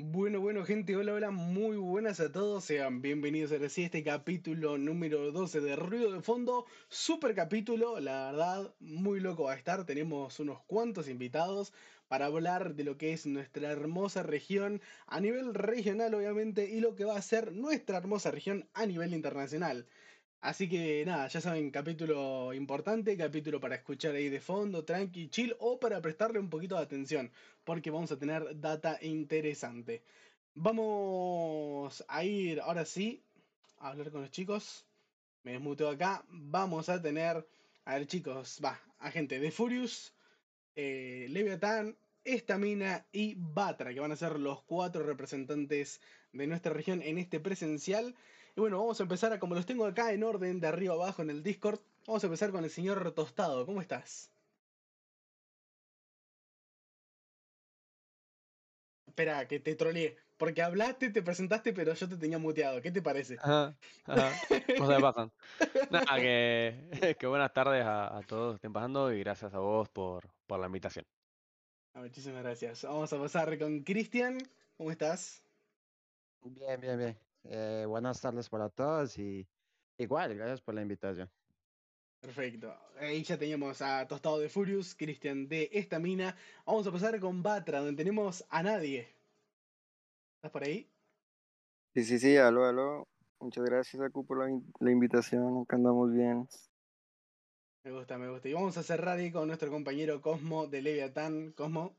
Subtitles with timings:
[0.00, 5.32] Bueno, bueno, gente, hola, hola, muy buenas a todos, sean bienvenidos a este capítulo número
[5.32, 10.38] 12 de Ruido de Fondo, super capítulo, la verdad, muy loco va a estar, tenemos
[10.38, 11.72] unos cuantos invitados
[12.06, 16.94] para hablar de lo que es nuestra hermosa región a nivel regional, obviamente, y lo
[16.94, 19.88] que va a ser nuestra hermosa región a nivel internacional.
[20.40, 25.56] Así que nada, ya saben, capítulo importante, capítulo para escuchar ahí de fondo, tranqui, chill,
[25.58, 27.32] o para prestarle un poquito de atención,
[27.64, 30.02] porque vamos a tener data interesante.
[30.54, 33.22] Vamos a ir ahora sí
[33.78, 34.86] a hablar con los chicos.
[35.42, 36.24] Me desmuteo acá.
[36.28, 37.46] Vamos a tener,
[37.84, 40.14] a ver chicos, va, a gente de Furious,
[40.76, 46.00] eh, Leviathan, Estamina y Batra, que van a ser los cuatro representantes
[46.32, 48.14] de nuestra región en este presencial.
[48.56, 51.22] Y bueno, vamos a empezar a, como los tengo acá en orden de arriba abajo
[51.22, 53.64] en el Discord, vamos a empezar con el señor Tostado.
[53.66, 54.30] ¿Cómo estás?
[59.06, 60.16] Espera, que te troleé.
[60.36, 62.80] Porque hablaste, te presentaste, pero yo te tenía muteado.
[62.80, 63.36] ¿Qué te parece?
[63.40, 64.30] Ajá, ajá.
[64.78, 65.32] Cosas pasan.
[65.90, 66.88] Nada, que,
[67.18, 70.66] que buenas tardes a, todos que estén pasando y gracias a vos por, por la
[70.66, 71.04] invitación.
[71.94, 72.84] Ah, muchísimas gracias.
[72.84, 74.38] Vamos a pasar con Cristian.
[74.76, 75.42] ¿Cómo estás?
[76.44, 77.27] Bien, bien, bien.
[77.44, 79.46] Eh, buenas tardes para todos y
[79.96, 81.30] igual, gracias por la invitación.
[82.20, 82.74] Perfecto.
[82.98, 86.36] Ahí ya teníamos a Tostado de Furious, Cristian de esta mina.
[86.66, 89.08] Vamos a pasar con Batra, donde tenemos a nadie.
[90.36, 90.90] ¿Estás por ahí?
[91.94, 93.08] Sí, sí, sí, aló, aló.
[93.40, 94.38] Muchas gracias, Aku, por
[94.80, 95.62] la, invitación.
[95.62, 96.48] Acá andamos bien.
[97.84, 98.48] Me gusta, me gusta.
[98.48, 101.52] Y vamos a cerrar ahí con nuestro compañero Cosmo de Leviatán.
[101.52, 101.96] Cosmo.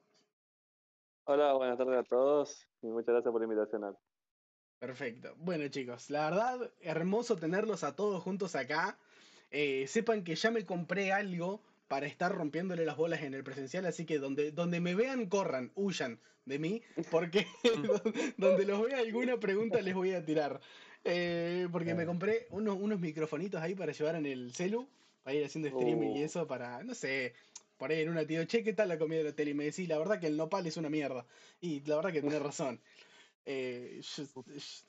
[1.26, 3.95] Hola, buenas tardes a todos y muchas gracias por la invitación.
[4.80, 5.35] Perfecto.
[5.39, 8.97] Bueno chicos, la verdad, hermoso tenerlos a todos juntos acá.
[9.52, 13.86] Eh, sepan que ya me compré algo para estar rompiéndole las bolas en el presencial,
[13.86, 17.47] así que donde, donde me vean, corran, huyan de mí, porque
[18.38, 20.61] donde los vea alguna pregunta les voy a tirar.
[21.03, 24.87] Eh, porque me compré unos, unos microfonitos ahí para llevar en el celu,
[25.23, 26.25] para ir haciendo streaming y oh.
[26.25, 27.33] eso, para, no sé,
[27.77, 29.52] por ahí en una tío, che, ¿qué tal la comida de la tele?
[29.52, 31.25] Y me decís, la verdad que el nopal es una mierda.
[31.61, 32.81] Y la verdad que tenés razón.
[33.52, 33.99] Eh,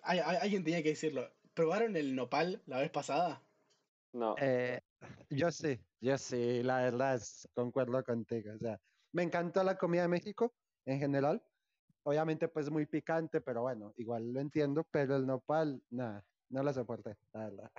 [0.02, 1.26] alguien tenía que decirlo.
[1.54, 3.42] ¿Probaron el nopal la vez pasada?
[4.12, 4.34] No.
[4.38, 4.78] Eh,
[5.30, 7.22] yo sí, yo sí, la verdad
[7.54, 8.52] concuerdo contigo.
[8.54, 8.78] O sea,
[9.12, 10.52] me encantó la comida de México
[10.84, 11.42] en general.
[12.02, 14.86] Obviamente, pues muy picante, pero bueno, igual lo entiendo.
[14.90, 17.70] Pero el nopal, nada, no lo soporté, la verdad.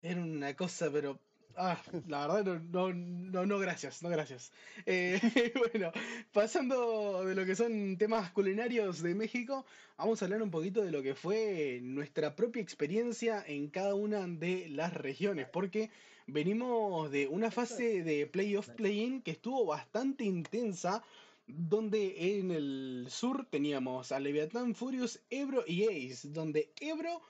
[0.00, 1.20] Era una cosa, pero
[1.60, 1.76] Ah,
[2.06, 4.52] la verdad, no, no, no, gracias, no gracias.
[4.86, 5.20] Eh,
[5.72, 5.90] bueno,
[6.32, 10.92] pasando de lo que son temas culinarios de México, vamos a hablar un poquito de
[10.92, 15.90] lo que fue nuestra propia experiencia en cada una de las regiones, porque
[16.28, 21.02] venimos de una fase de playoff play-in que estuvo bastante intensa,
[21.48, 27.20] donde en el sur teníamos a Leviathan Furious, Ebro y Ace, donde Ebro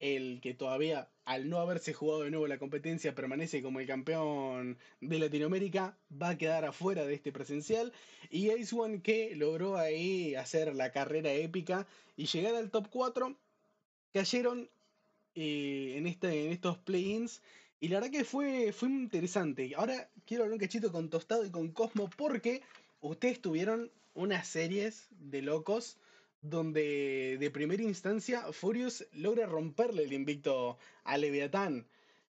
[0.00, 4.78] el que todavía, al no haberse jugado de nuevo la competencia, permanece como el campeón
[5.00, 7.92] de Latinoamérica, va a quedar afuera de este presencial.
[8.30, 11.86] Y Ace One que logró ahí hacer la carrera épica
[12.16, 13.36] y llegar al top 4,
[14.12, 14.68] cayeron
[15.34, 17.40] eh, en, este, en estos play-ins.
[17.80, 19.72] Y la verdad que fue, fue interesante.
[19.76, 22.62] Ahora quiero hablar un cachito con Tostado y con Cosmo porque
[23.00, 25.98] ustedes tuvieron unas series de locos
[26.44, 31.88] donde de primera instancia Furious logra romperle el invicto a Leviatán.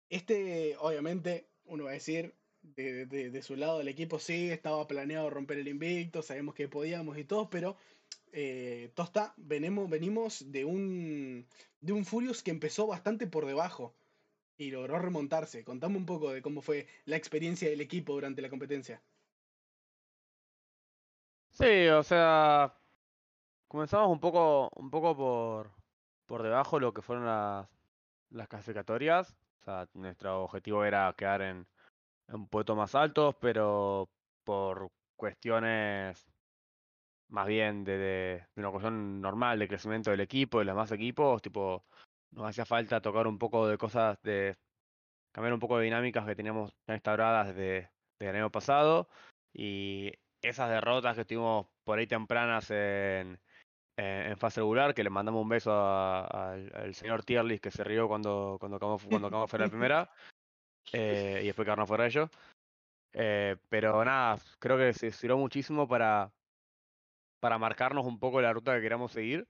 [0.10, 5.60] Este, obviamente, uno va a decir, de, su lado del equipo sí, estaba planeado romper
[5.60, 7.78] el invicto, sabemos que podíamos y todo, pero
[8.32, 11.48] eh, Tosta, venimos, venimos de un,
[11.80, 13.96] de un Furious que empezó bastante por debajo
[14.58, 15.64] y logró remontarse.
[15.64, 19.04] Contame un poco de cómo fue la experiencia del equipo durante la competencia.
[21.52, 22.79] Sí, o sea,
[23.70, 25.72] Comenzamos un poco, un poco por,
[26.26, 27.70] por debajo de lo que fueron las,
[28.32, 29.38] las clasificatorias.
[29.62, 31.68] O sea, nuestro objetivo era quedar en,
[32.30, 34.10] en puestos más altos, pero
[34.44, 36.28] por cuestiones
[37.28, 41.40] más bien de, de, una cuestión normal de crecimiento del equipo, de los más equipos,
[41.40, 41.86] tipo,
[42.32, 44.58] nos hacía falta tocar un poco de cosas de
[45.32, 49.08] cambiar un poco de dinámicas que teníamos ya instauradas desde, desde el año pasado
[49.54, 50.12] y
[50.42, 53.40] esas derrotas que tuvimos por ahí tempranas en,
[54.00, 58.58] en fase regular, que le mandamos un beso al señor Tierlis que se rió cuando,
[58.60, 60.12] cuando acabamos, cuando acabamos fuera la primera,
[60.94, 62.30] eh, y después quedarnos fuera de ellos.
[63.14, 66.32] Eh, pero nada, creo que se sirvió muchísimo para,
[67.40, 69.48] para marcarnos un poco la ruta que queríamos seguir.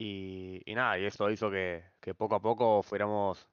[0.00, 1.82] Y, nada, y eso hizo que,
[2.16, 3.48] poco a poco fuéramos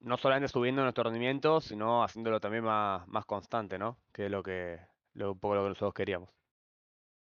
[0.00, 3.98] no solamente subiendo nuestro rendimiento, sino haciéndolo también más, más constante, ¿no?
[4.12, 4.78] Que es lo que,
[5.14, 6.37] un poco lo que nosotros queríamos.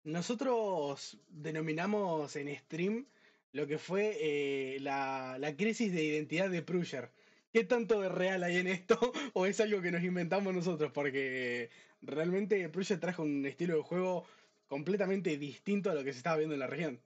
[0.06, 3.06] Nosotros denominamos en stream
[3.52, 7.12] lo que fue eh, la, la crisis de identidad de Prusher.
[7.52, 8.98] ¿Qué tanto de real hay en esto?
[9.34, 10.92] ¿O es algo que nos inventamos nosotros?
[10.92, 11.70] Porque
[12.02, 14.26] realmente Prusher trajo un estilo de juego
[14.68, 17.02] completamente distinto a lo que se estaba viendo en la región.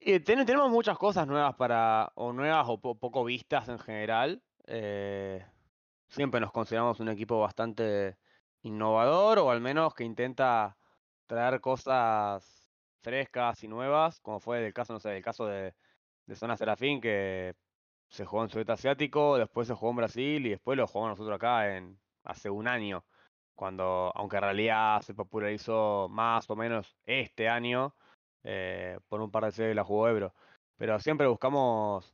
[0.00, 4.42] Ten- tenemos muchas cosas nuevas para, o nuevas o po- poco vistas en general.
[4.66, 5.44] eh,
[6.08, 8.18] siempre nos consideramos un equipo bastante
[8.62, 10.78] innovador o al menos que intenta
[11.30, 12.68] traer cosas
[13.02, 15.74] frescas y nuevas, como fue el caso, no sé, el caso de,
[16.26, 17.54] de Zona Serafín, que
[18.08, 21.36] se jugó en Sudeste Asiático, después se jugó en Brasil y después lo jugamos nosotros
[21.36, 23.04] acá en hace un año,
[23.54, 27.94] cuando, aunque en realidad se popularizó más o menos este año,
[28.42, 30.34] eh, por un par de series la jugó Ebro.
[30.76, 32.12] Pero siempre buscamos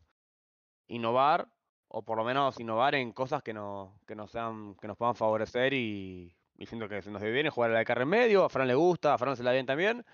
[0.89, 1.49] innovar,
[1.89, 5.15] o por lo menos innovar en cosas que nos, que nos sean, que nos puedan
[5.15, 8.45] favorecer y, y siento que se nos viene jugar a la de carre en medio,
[8.45, 10.05] a Fran le gusta, a Fran se la bien también.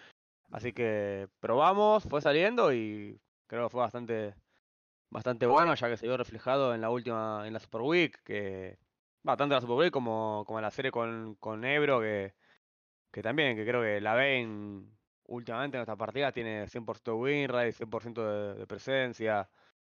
[0.50, 4.34] Así que probamos, fue saliendo y creo que fue bastante,
[5.10, 8.78] bastante bueno, ya que se vio reflejado en la última, en la Super Week, que
[9.26, 12.34] va tanto en la Super Week como, como en la serie con, con Ebro, que,
[13.10, 14.90] que también, que creo que la ven
[15.26, 19.48] últimamente en nuestra partida, tiene 100% de win rate, 100% de, de presencia,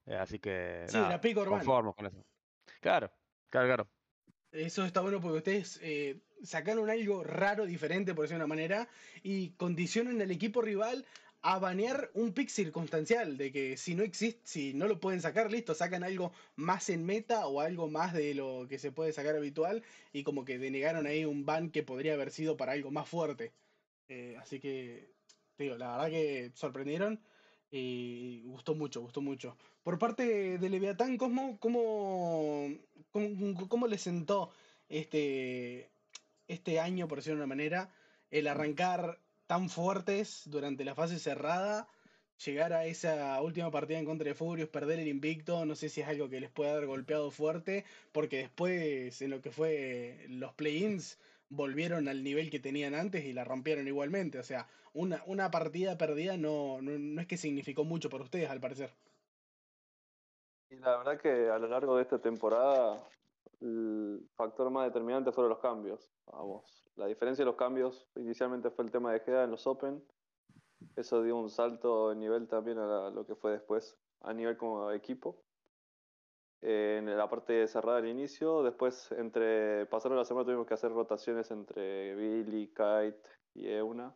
[0.06, 1.63] eh, así que Sí, nada, la pico urbana.
[1.63, 2.25] conformes con eso.
[2.80, 3.12] Claro,
[3.50, 3.88] claro, claro.
[4.51, 8.88] Eso está bueno porque ustedes eh, sacaron algo raro, diferente, por decirlo de una manera,
[9.24, 11.06] y condicionan al equipo rival
[11.42, 15.51] a banear un pick circunstancial, de que si no existe, si no lo pueden sacar,
[15.51, 19.36] listo, sacan algo más en meta o algo más de lo que se puede sacar
[19.36, 23.10] habitual, y como que denegaron ahí un ban que podría haber sido para algo más
[23.10, 23.51] fuerte.
[24.07, 25.10] Eh, así que,
[25.57, 27.19] digo, la verdad que sorprendieron
[27.72, 29.57] y gustó mucho, gustó mucho.
[29.84, 32.69] Por parte de Leviatán, Cosmo, ¿cómo,
[33.12, 34.51] cómo, cómo le sentó
[34.88, 35.89] este,
[36.48, 37.94] este año, por decirlo de una manera,
[38.31, 41.88] el arrancar tan fuertes durante la fase cerrada,
[42.44, 46.01] llegar a esa última partida en contra de Furious, perder el invicto, no sé si
[46.01, 50.54] es algo que les puede haber golpeado fuerte, porque después en lo que fue los
[50.54, 51.19] play-ins
[51.50, 55.98] volvieron al nivel que tenían antes y la rompieron igualmente, o sea, una, una partida
[55.98, 58.92] perdida no, no, no es que significó mucho para ustedes al parecer.
[60.69, 62.98] Y la verdad que a lo largo de esta temporada
[63.63, 66.12] el factor más determinante fueron los cambios.
[66.25, 70.04] Vamos, la diferencia de los cambios inicialmente fue el tema de Geda en los Open.
[70.98, 74.92] Eso dio un salto de nivel también a lo que fue después, a nivel como
[74.92, 75.42] equipo.
[76.62, 81.50] En la parte cerrada al inicio, después entre pasaron la semana tuvimos que hacer rotaciones
[81.51, 83.21] entre Billy, Kite
[83.54, 84.13] y Euna.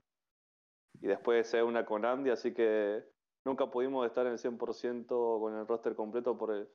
[1.00, 3.04] Y después Euna con Andy, así que
[3.46, 6.70] nunca pudimos estar en el 100% con el roster completo por el,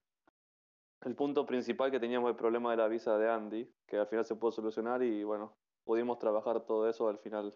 [1.04, 4.25] el punto principal que teníamos el problema de la visa de Andy, que al final
[4.25, 7.54] se pudo solucionar y bueno, pudimos trabajar todo eso al final.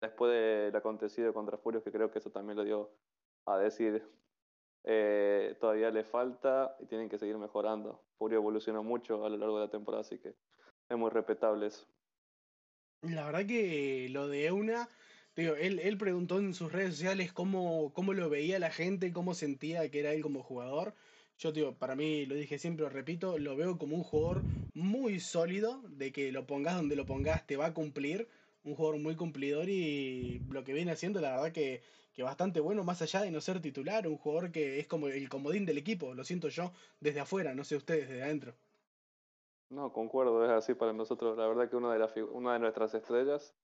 [0.00, 2.90] Después del acontecido contra Furios, que creo que eso también lo dio
[3.46, 4.04] a decir,
[4.84, 8.04] eh, todavía le falta y tienen que seguir mejorando.
[8.18, 10.34] Furio evolucionó mucho a lo largo de la temporada, así que
[10.88, 11.86] es muy respetable eso.
[13.02, 14.88] La verdad que lo de Euna,
[15.36, 19.34] digo, él, él preguntó en sus redes sociales cómo, cómo lo veía la gente, cómo
[19.34, 20.94] sentía que era él como jugador.
[21.38, 25.20] Yo digo, para mí, lo dije siempre, lo repito, lo veo como un jugador muy
[25.20, 28.28] sólido, de que lo pongas donde lo pongas te va a cumplir,
[28.64, 31.82] un jugador muy cumplidor y lo que viene haciendo, la verdad que,
[32.14, 35.28] que bastante bueno, más allá de no ser titular, un jugador que es como el
[35.28, 38.54] comodín del equipo, lo siento yo desde afuera, no sé ustedes desde adentro.
[39.70, 41.36] No, concuerdo, es así para nosotros.
[41.36, 43.54] La verdad que una de, las una de nuestras estrellas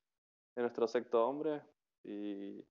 [0.57, 1.63] es nuestro sexto hombre
[2.03, 2.65] y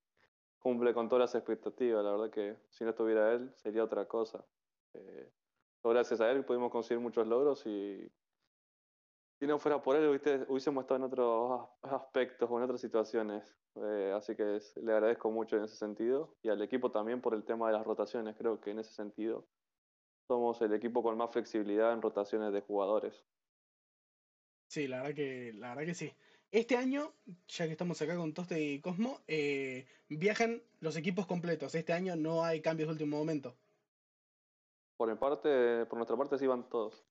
[0.59, 2.03] cumple con todas las expectativas.
[2.03, 4.45] La verdad que si no estuviera él sería otra cosa.
[4.93, 5.31] Eh,
[5.83, 8.11] gracias a él pudimos conseguir muchos logros y
[9.39, 10.07] si no fuera por él
[10.49, 13.57] hubiésemos estado en otros as- aspectos o en otras situaciones.
[13.75, 17.45] Eh, así que le agradezco mucho en ese sentido y al equipo también por el
[17.45, 18.35] tema de las rotaciones.
[18.37, 19.47] Creo que en ese sentido
[20.27, 23.25] somos el equipo con más flexibilidad en rotaciones de jugadores.
[24.67, 26.13] Sí, la verdad que, la verdad que sí.
[26.51, 27.13] Este año,
[27.47, 31.75] ya que estamos acá con Toste y Cosmo, eh, viajan los equipos completos.
[31.75, 33.57] Este año no hay cambios de último momento.
[34.99, 37.05] Por mi parte, por nuestra parte sí van todos.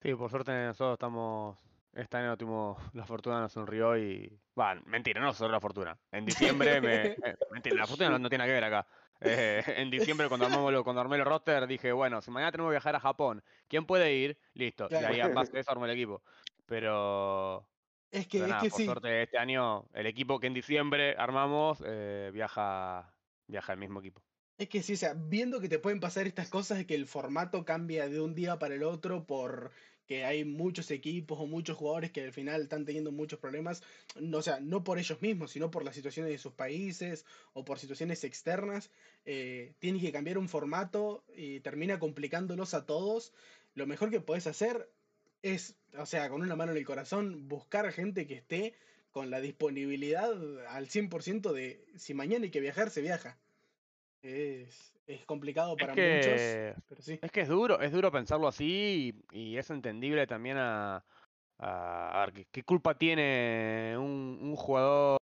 [0.00, 1.58] Sí, por suerte nosotros estamos.
[1.92, 4.38] Este año tuvimos la fortuna nos sonrió y.
[4.56, 5.98] Va, mentira, no solo la fortuna.
[6.12, 7.06] En diciembre me.
[7.24, 8.86] eh, mentira, la fortuna no, no tiene nada que ver acá.
[9.20, 12.70] Eh, en diciembre cuando armamos lo- cuando armé el roster dije, bueno, si mañana tenemos
[12.70, 14.38] que viajar a Japón, ¿quién puede ir?
[14.54, 14.86] Listo.
[14.86, 15.12] Claro.
[15.12, 16.22] Y ahí en base a eso armé el equipo.
[16.64, 17.66] Pero.
[18.12, 18.84] Es que, pero es nada, que por sí.
[18.84, 23.16] suerte este año el equipo que en diciembre armamos eh, viaja.
[23.48, 24.22] Viaja el mismo equipo.
[24.60, 27.06] Es que sí, o sea, viendo que te pueden pasar estas cosas de que el
[27.06, 29.70] formato cambia de un día para el otro por
[30.06, 33.82] que hay muchos equipos o muchos jugadores que al final están teniendo muchos problemas,
[34.20, 37.24] no, o sea, no por ellos mismos, sino por las situaciones de sus países
[37.54, 38.90] o por situaciones externas,
[39.24, 43.32] eh, que cambiar un formato y termina complicándolos a todos.
[43.74, 44.90] Lo mejor que podés hacer
[45.40, 48.74] es, o sea, con una mano en el corazón, buscar gente que esté
[49.10, 50.30] con la disponibilidad
[50.66, 53.38] al 100% de si mañana hay que viajar, se viaja.
[54.22, 57.18] Es, es complicado para que- muchos, pero sí.
[57.22, 61.04] Es que es duro, es duro pensarlo así y, y es entendible también a,
[61.58, 65.18] a, ¿qué, culpa tiene un, un jugador?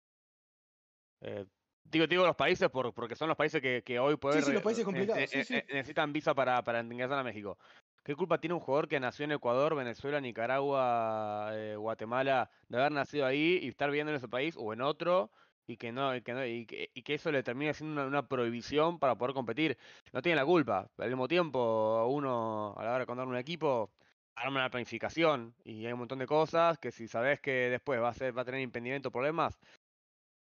[1.20, 1.46] eh,
[1.84, 4.62] digo, digo los países por, porque son los países que, que hoy pueden sí, los
[4.62, 5.54] países complicados, sí, sí.
[5.68, 7.56] necesitan visa para, para ingresar a México.
[8.04, 12.92] ¿Qué culpa tiene un jugador que nació en Ecuador, Venezuela, Nicaragua, eh, Guatemala, de haber
[12.92, 15.30] nacido ahí y estar viviendo en ese país o en otro
[15.68, 18.06] y que no, y que, no- y que, y que eso le termine siendo una,
[18.08, 19.78] una prohibición para poder competir?
[20.12, 20.90] No tiene la culpa.
[20.98, 23.90] Al mismo tiempo, uno a la hora de contar un equipo
[24.34, 28.08] arma una planificación y hay un montón de cosas que si sabes que después va
[28.10, 29.58] a ser, va a tener impedimento, problemas,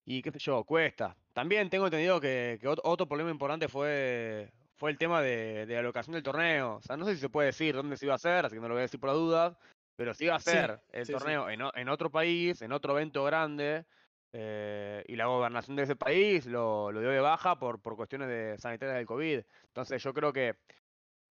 [0.05, 1.17] y qué sé yo, cuesta.
[1.33, 5.79] También tengo entendido que, que ot- otro problema importante fue, fue el tema de, de
[5.79, 6.77] alocación del torneo.
[6.77, 8.61] O sea, no sé si se puede decir dónde se iba a hacer, así que
[8.61, 9.59] no lo voy a decir por la duda,
[9.97, 11.19] pero se iba a Sí, hacer el sí, sí.
[11.19, 13.85] torneo En, en otro país, en otro evento grande,
[14.39, 18.59] eh, y la gobernación de ese país lo, dio de baja por, por cuestiones de
[18.59, 19.41] sanitarias del COVID.
[19.69, 20.57] Entonces yo creo que,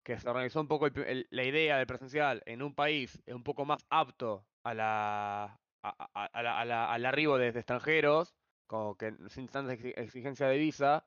[0.02, 3.42] que se organizó un poco el el- la idea del presencial en un país un
[3.44, 5.44] poco más apto a la,
[5.82, 8.34] a- a- a la- al arribo de, extranjeros,
[8.66, 11.06] como que sin tanta exi- exigencia de visa,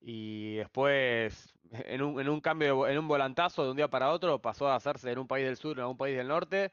[0.00, 4.40] y después en un, en un cambio, en un volantazo de un día para otro
[4.42, 6.72] pasó a hacerse en un país del sur, en un país del norte,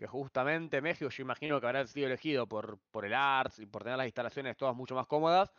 [0.00, 3.82] que justamente México yo imagino que habrá sido elegido por, por el ARTS y por
[3.84, 5.52] tener las instalaciones todas mucho más cómodas,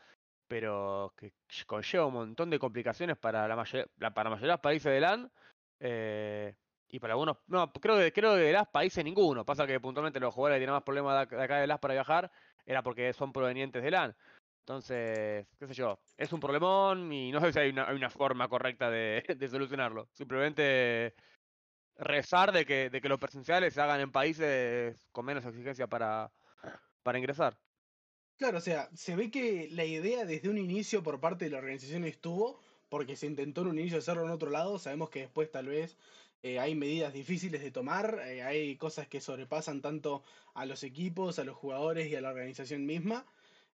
[0.48, 1.34] pero que
[1.68, 4.92] conlleva un montón de complicaciones para la, mayor, la- para la mayoría de los países
[4.92, 5.32] del LAN.
[5.80, 6.56] eh,
[6.90, 9.46] y para algunos, no, creo que creo que de las países ninguno.
[9.46, 11.80] Pasa que puntualmente los jugadores que tienen más problemas de ac- de acá de las
[11.80, 12.32] para viajar
[12.66, 14.16] era porque son provenientes de LAN.
[14.62, 18.90] Entonces, qué sé yo, es un problemón y no sé si hay una, forma correcta
[18.90, 20.10] de solucionarlo.
[20.14, 21.14] Simplemente
[22.02, 26.34] rezar de que, de que los presenciales se hagan en países con menos exigencia para,
[27.04, 27.60] para ingresar.
[28.38, 31.60] Claro, o sea, se ve que la idea desde un inicio por parte de la
[31.60, 35.52] organización estuvo, porque se intentó en un inicio hacerlo en otro lado, sabemos que después
[35.52, 35.98] tal vez
[36.42, 40.24] eh, hay medidas difíciles de tomar, eh, hay cosas que sobrepasan tanto
[40.56, 43.28] a los equipos, a los jugadores y a la organización misma.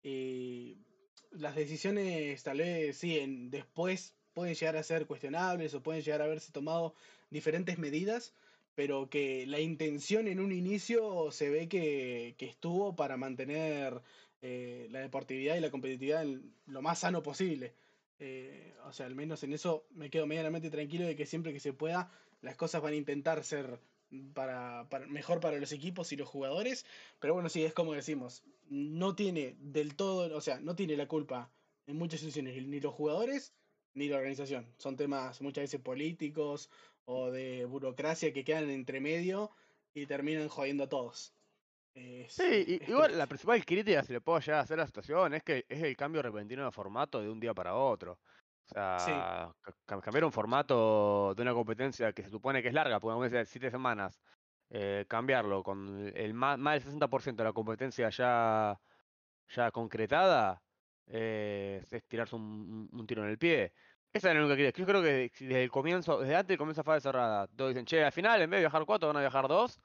[0.02, 0.76] eh,
[1.30, 6.20] las decisiones tal vez sí, en- después pueden llegar a ser cuestionables o pueden llegar
[6.22, 6.94] a haberse tomado
[7.32, 8.34] diferentes medidas,
[8.74, 14.00] pero que la intención en un inicio se ve que, estuvo para mantener
[14.40, 16.24] eh, la deportividad y la competitividad
[16.66, 17.74] lo más sano posible.
[18.18, 21.60] Eh, o sea, al menos en eso me quedo medianamente tranquilo de que siempre que
[21.60, 22.10] se pueda,
[22.40, 23.80] las cosas van a intentar ser
[24.34, 26.86] para- mejor para los equipos y los jugadores.
[27.18, 31.08] Pero bueno, sí, es como decimos, no tiene del todo, o sea, no tiene la
[31.08, 31.50] culpa
[31.86, 33.54] en muchas situaciones ni los jugadores
[33.94, 34.66] ni la organización.
[34.78, 36.70] Son temas muchas veces políticos
[37.04, 39.50] o de burocracia que quedan entre medio
[39.94, 41.34] y terminan jodiendo a todos.
[41.94, 43.18] Es- Sí, y- es igual triste.
[43.18, 45.82] la principal crítica se le puede llegar a hacer a la situación es que es
[45.82, 48.12] el cambio repentino de formato de un día para otro.
[48.14, 52.74] O sea, ca- ca- cambiar un formato de una competencia que se supone que es
[52.74, 54.22] larga, podemos decir siete semanas,
[54.70, 58.80] eh, cambiarlo con el más, más del 60% de la competencia ya,
[59.48, 60.62] ya concretada,
[61.06, 63.74] eh, es tirarse un tiro en el pie.
[64.12, 64.78] Esa es la única crítica.
[64.78, 68.04] Yo creo que desde el comienzo, desde antes del comienzo fase cerrada, todos dicen, che,
[68.04, 69.80] al final en vez de viajar cuatro van a viajar dos.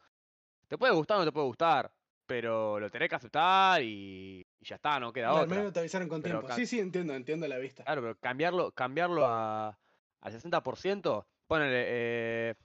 [0.67, 1.89] Te puede gustar o no te puede gustar,
[2.25, 5.55] pero lo tenés que aceptar y, y ya está, no queda Al otra.
[5.55, 6.53] menos te avisaron con Pero tiempo.
[6.55, 7.85] Sí, sí, entiendo, entiendo la vista.
[7.85, 9.79] Claro, pero cambiarlo, cambiarlo a,
[10.19, 12.55] al 60%, ponele, eh,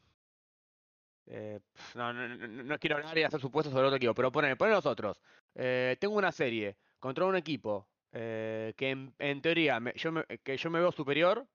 [1.26, 1.60] eh,
[1.94, 4.56] no, no, no- no- no quiero hablar y hacer supuestos sobre otro equipo, pero ponele,
[4.56, 5.20] ponele nosotros.
[5.54, 10.56] Eh, tengo una serie contra un equipo eh, que en, teoría me- yo me, que
[10.56, 11.48] yo me veo superior,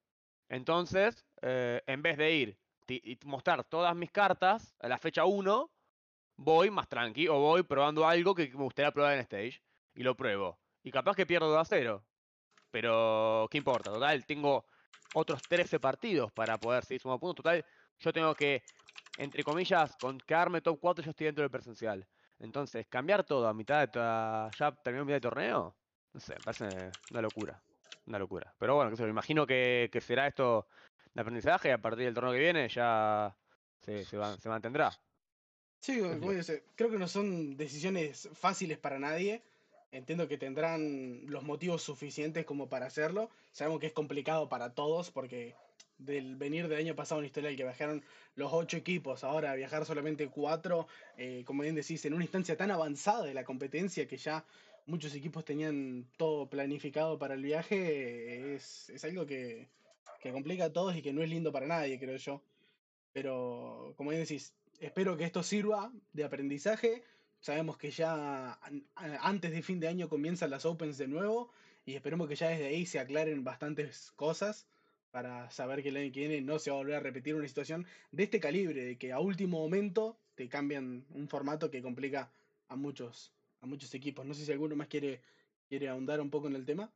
[0.50, 5.72] entonces, eh, en vez de ir y mostrar todas mis cartas a la fecha 1,
[6.38, 9.62] voy más tranqui o voy probando algo que me gustaría probar en stage
[9.96, 10.60] y lo pruebo.
[10.84, 12.08] Y capaz que pierdo 2 a 0.
[12.72, 13.92] Pero, ¿qué importa?
[13.92, 14.66] Total, tengo
[15.12, 17.44] otros 13 partidos para poder seguir sumando puntos.
[17.44, 17.66] Total,
[18.00, 18.64] yo tengo que,
[19.16, 22.08] entre comillas, con quedarme top 4, yo estoy dentro del presencial.
[22.40, 25.78] Entonces, cambiar todo a mitad de ya terminó mitad de torneo,
[26.14, 27.62] no sé, me parece una locura.
[28.06, 28.54] Una locura.
[28.58, 30.68] Pero bueno, sé yo, me imagino que, que será esto
[31.14, 33.36] de aprendizaje y a partir del torneo que viene ya
[33.82, 34.92] se, se, se mantendrá.
[35.82, 39.42] Sí, como- dice, creo que no son decisiones fáciles para nadie.
[39.92, 43.30] Entiendo que tendrán los motivos suficientes como para hacerlo.
[43.52, 45.56] Sabemos que es complicado para todos porque
[45.98, 48.04] del venir del año pasado en historial, que viajaron
[48.36, 50.88] los ocho equipos, ahora viajar solamente cuatro,
[51.18, 54.46] eh, como bien decís, en una instancia tan avanzada de la competencia que ya
[54.88, 59.68] muchos equipos tenían todo planificado para el viaje, es, es algo que,
[60.20, 62.42] que complica a todos y que no es lindo para nadie, creo yo.
[63.14, 67.04] Pero, como bien decís, espero que esto sirva de aprendizaje.
[67.40, 68.60] Sabemos que ya
[68.96, 71.52] antes de fin de año comienzan las Opens de nuevo
[71.86, 74.68] y esperemos que ya desde ahí se aclaren bastantes cosas
[75.12, 77.48] para saber que el año que viene no se va a volver a repetir una
[77.48, 82.32] situación de este calibre, de que a último momento te cambian un formato que complica
[82.68, 84.26] a muchos, a muchos equipos.
[84.26, 85.22] No sé si alguno más quiere,
[85.68, 86.92] quiere ahondar un poco en el tema.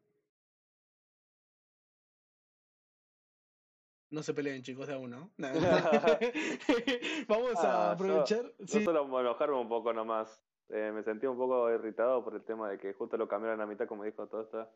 [4.10, 5.32] No se peleen, chicos, de a uno.
[5.38, 5.48] ¿no?
[7.27, 8.51] Vamos Ah, a yo- aprovechar.
[8.60, 8.84] Yo sí.
[8.84, 10.44] solo enojarme un poco nomás.
[10.70, 13.65] Eh, me sentí un poco irritado por el tema de que justo lo cambiaron a
[13.65, 14.70] mitad, como dijo Tosta.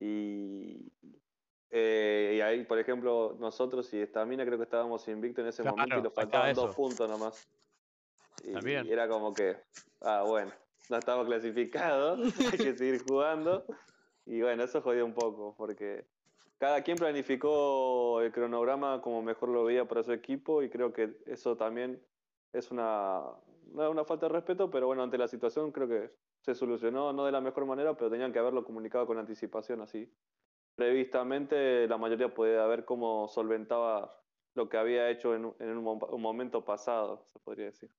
[0.00, 0.90] Y,
[1.70, 5.76] eh, y ahí, por ejemplo, nosotros y Estamina creo que estábamos invictos en ese Claro,
[5.76, 7.48] momento y nos faltaban dos puntos nomás.
[8.44, 8.86] Y, También.
[8.86, 9.56] y era como que,
[10.02, 10.52] ah, bueno,
[10.88, 12.18] no estamos clasificados,
[12.52, 13.64] hay que seguir jugando.
[14.26, 16.06] Y bueno, eso jodió un poco, porque
[16.58, 21.16] cada quien planificó el cronograma como mejor lo veía para su equipo y creo que
[21.26, 22.02] eso también
[22.52, 23.22] es una,
[23.72, 27.32] una falta de respeto, pero bueno, ante la situación creo que se solucionó, no de
[27.32, 30.12] la mejor manera, pero tenían que haberlo comunicado con anticipación así.
[30.74, 34.22] Previstamente la mayoría podía ver cómo solventaba
[34.54, 37.90] lo que había hecho en, en un momento pasado, se podría decir.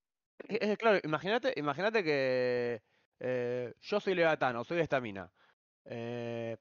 [0.48, 2.82] Es claro, imagínate, imagínate que
[3.20, 5.32] eh, yo soy legatano, soy de estamina.
[5.86, 6.58] Eh,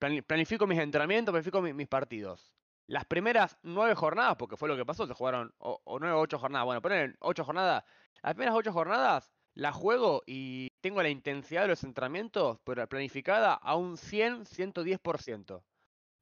[0.00, 2.54] plani- planifico mis entrenamientos, planifico mi- mis partidos.
[2.86, 6.38] Las primeras nueve jornadas, porque fue lo que pasó, se jugaron o, nueve o ocho
[6.38, 6.66] jornadas.
[6.66, 7.84] Bueno, ponen ocho jornadas.
[8.22, 13.54] Las primeras ocho jornadas las juego y tengo la intensidad de los entrenamientos pero planificada
[13.54, 15.64] a un 100, 110%.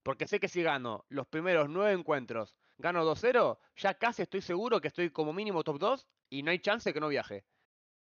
[0.03, 4.81] Porque sé que si gano los primeros nueve encuentros, gano 2-0, ya casi estoy seguro
[4.81, 7.47] que estoy como mínimo top 2 y no hay chance que no viaje.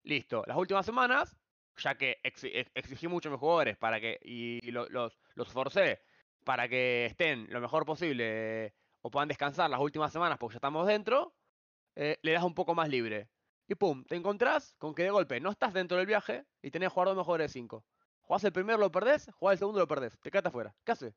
[0.02, 0.42] Listo.
[0.46, 1.36] Las últimas semanas,
[1.76, 5.48] ya que exi- ex- exigí mucho a mis jugadores para que y lo- los, los
[5.52, 6.02] forcé
[6.44, 10.58] para que estén lo mejor posible eh, o puedan descansar las últimas semanas porque ya
[10.58, 11.36] estamos dentro,
[11.96, 13.30] eh, le das un poco más libre.
[13.66, 16.88] Y pum, te encontrás con que de golpe no estás dentro del viaje y tenés
[16.88, 17.86] que jugar dos mejores de cinco.
[18.20, 20.18] Jugás el primero, lo perdés, jugás el segundo, lo perdés.
[20.20, 20.76] Te quedaste afuera.
[20.84, 21.14] ¿Qué haces?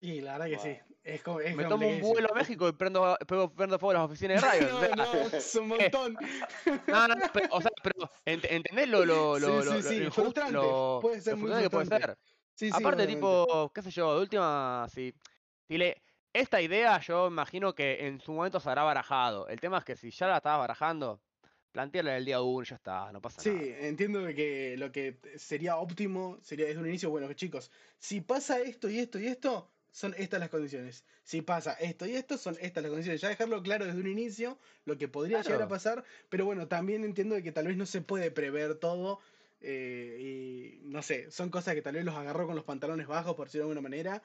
[0.00, 0.78] Y la verdad que sí.
[1.02, 4.02] Es, co- es Me tomo un vuelo a México y prendo, pego- prendo fuego las
[4.02, 4.76] oficinas de radio.
[4.76, 6.18] o sea, no, no, es un montón.
[6.86, 9.98] No, no, pero, o sea, pero ent- ¿entendés lo, lo, Sí, lo, sí, lo- sí,
[10.00, 12.18] lo injusto- lo- puede ser lo muy frustrante que puede ser?
[12.54, 13.14] Sí, sí, Aparte, obviamente.
[13.16, 15.14] tipo, qué sé yo, de última, si,
[15.66, 19.48] si le, esta idea yo imagino que en su momento se habrá barajado.
[19.48, 21.22] El tema es que si ya la estabas barajando,
[21.72, 23.62] plantearla el día uno, ya está, no pasa Sí, nada.
[23.88, 28.60] entiendo de que lo que sería óptimo sería desde un inicio, bueno, chicos, si pasa
[28.60, 31.04] esto y esto y esto, son estas las condiciones.
[31.24, 33.20] Si pasa esto y esto, son estas las condiciones.
[33.20, 37.04] Ya dejarlo claro desde un inicio, lo que podría llegar a pasar, pero bueno, también
[37.04, 39.20] entiendo de que tal vez no se puede prever todo.
[39.62, 43.34] eh, y no sé, son cosas que tal vez los agarró con los pantalones bajos,
[43.36, 44.22] por decirlo de alguna manera.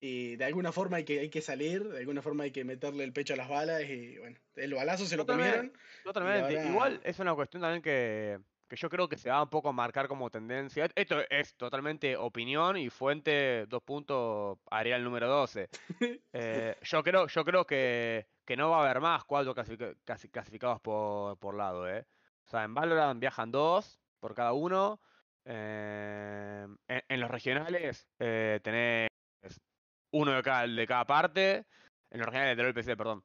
[0.00, 3.04] Y de alguna forma hay que, hay que salir, de alguna forma hay que meterle
[3.04, 3.82] el pecho a las balas.
[3.88, 5.56] Y bueno, el balazo se lo Totalmente.
[5.56, 5.78] comieron.
[6.02, 6.56] Totalmente.
[6.58, 8.40] ahora- Igual es una cuestión también que,
[8.72, 10.88] que yo creo que se va un poco a marcar como tendencia.
[10.94, 15.68] Esto es totalmente opinión y fuente, dos puntos, Arial número 12.
[16.34, 20.30] Eh, yo creo, yo creo que, que no va a haber más cuatro clasifica- clasi-
[20.30, 22.06] clasificados por, por lado, ¿eh?
[22.46, 24.98] O sea, en Valorant viajan dos por cada uno.
[25.44, 29.10] eh, en, en los regionales eh, tenés
[30.14, 31.66] uno de cada, de cada parte.
[32.10, 33.22] En los regionales de PC, perdón.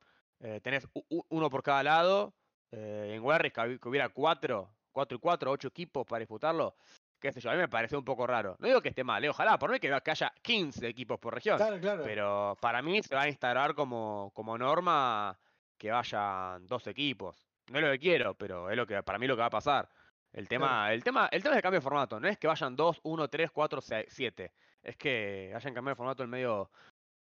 [0.62, 2.34] tenés u- uno por cada lado.
[2.72, 6.74] en Warriors que hubiera cuatro, cuatro y cuatro, ocho equipos para disputarlo.
[7.20, 8.56] Qué sé yo, a mí me pareció un poco raro.
[8.58, 11.36] No digo que esté mal, eh, ojalá, por mí que, que haya 15 equipos por
[11.36, 11.58] región.
[11.58, 12.04] Claro, claro.
[12.04, 15.38] Pero para mí se va a instaurar como, como norma
[15.78, 17.46] que vayan dos equipos.
[17.70, 19.52] No es lo que quiero, pero es lo que para mí lo que va a
[19.52, 19.88] pasar.
[20.34, 22.76] El tema, el tema, el tema es el cambio de formato, no es que vayan
[22.76, 24.52] dos, uno, tres, cuatro, seis, siete.
[24.82, 26.72] Es que hayan cambiado de formato en medio,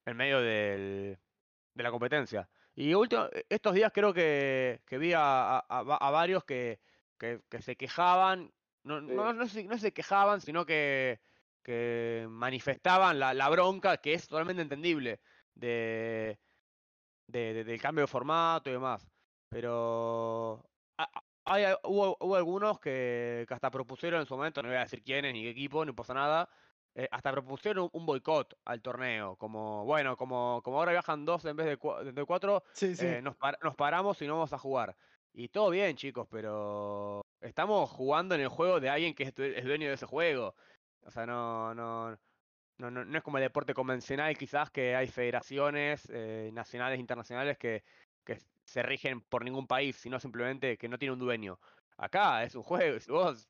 [0.06, 1.18] en medio del,
[1.74, 2.50] de la competencia.
[2.76, 6.80] Y último, estos días creo que, que vi a, a- a varios que,
[7.22, 8.52] que, que se quejaban.
[8.84, 9.14] No, Sí.
[9.14, 11.22] no, no, se, no se quejaban, sino que,
[11.64, 15.22] que manifestaban la, la bronca, que es totalmente entendible,
[15.54, 16.40] de,
[17.28, 19.08] de- de- del cambio de formato y demás.
[19.50, 20.66] Pero
[21.46, 25.04] hay, hubo, hubo algunos que, que hasta propusieron en su momento, no voy a decir
[25.04, 26.50] quiénes ni qué equipo, no pasa nada,
[26.96, 31.56] eh, hasta propusieron un boicot al torneo, como, bueno, como, como ahora viajan dos en
[31.56, 33.06] vez de, cua- de cuatro, Sí, sí.
[33.06, 34.98] eh, nos, par- nos paramos y no vamos a jugar.
[35.34, 39.58] Y todo bien, chicos, pero estamos jugando en el juego de alguien que es, due-
[39.58, 40.56] es dueño de ese juego.
[41.02, 42.18] O sea, no, no,
[42.78, 47.58] no, no, es como el deporte convencional, quizás que hay federaciones eh, nacionales e internacionales
[47.58, 47.84] que,
[48.26, 51.60] que se rigen por ningún país, sino simplemente que no tiene un dueño.
[51.98, 53.50] Acá es un juego, vos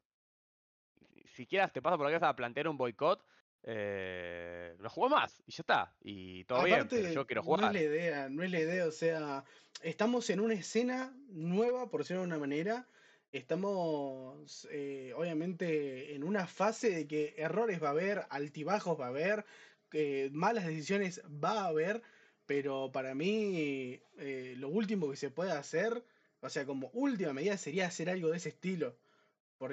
[1.26, 3.26] si quieras te pasa por la cabeza a plantear un boicot,
[3.64, 5.96] eh, lo juego más y ya está.
[6.02, 7.74] Y todo bien, yo quiero no es jugar.
[7.74, 9.44] la idea, no es la idea, o sea,
[9.82, 12.88] estamos en una escena nueva, por decirlo de una manera.
[13.32, 19.10] Estamos, eh, obviamente, en una fase de que errores va a haber, altibajos va a
[19.10, 19.46] haber,
[19.94, 22.02] eh, malas decisiones va a haber,
[22.46, 26.04] pero para mí eh, lo último que se puede hacer,
[26.42, 28.98] o sea, como última medida sería hacer algo de ese estilo.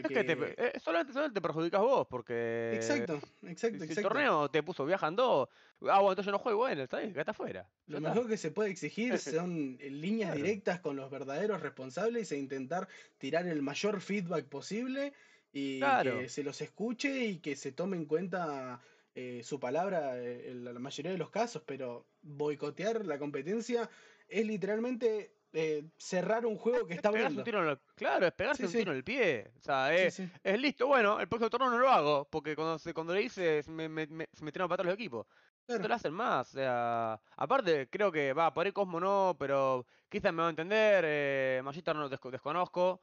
[0.00, 0.54] Es que te, Porque...
[0.56, 4.00] eh, solamente, solamente te perjudicas vos, porque Exacto, si exacto, si el exacto.
[4.00, 5.50] torneo te puso viajando,
[5.82, 7.72] ah, bueno, entonces yo no juego, bueno, está bien, quédate afuera.
[7.86, 8.10] Ya Lo está.
[8.10, 10.34] mejor que se puede exigir son líneas Claro.
[10.34, 15.14] directas con los verdaderos responsables e intentar tirar el mayor feedback posible
[15.52, 16.00] y Claro.
[16.00, 18.82] que se los escuche y que se tome en cuenta
[19.14, 23.88] eh, su palabra eh, en la mayoría de los casos, pero boicotear la competencia
[24.28, 28.32] es literalmente eh, cerrar un juego que Es está un tiro en el- claro, es
[28.32, 28.78] pegarse Sí, un sí.
[28.78, 29.50] tiro en el pie.
[29.58, 30.30] O sea, Sí, es, sí.
[30.42, 33.62] es listo, bueno, el próximo torneo no lo hago, porque cuando, se, cuando le hice
[33.62, 35.26] se me, me, me- se metieron a patar los equipos.
[35.66, 35.88] No Claro.
[35.88, 36.48] lo hacen más.
[36.48, 40.50] O sea, aparte, creo que va, por ahí Cosmo no, pero quizás me va a
[40.50, 41.04] entender.
[41.06, 43.00] Eh, Magister no desco- desconozco.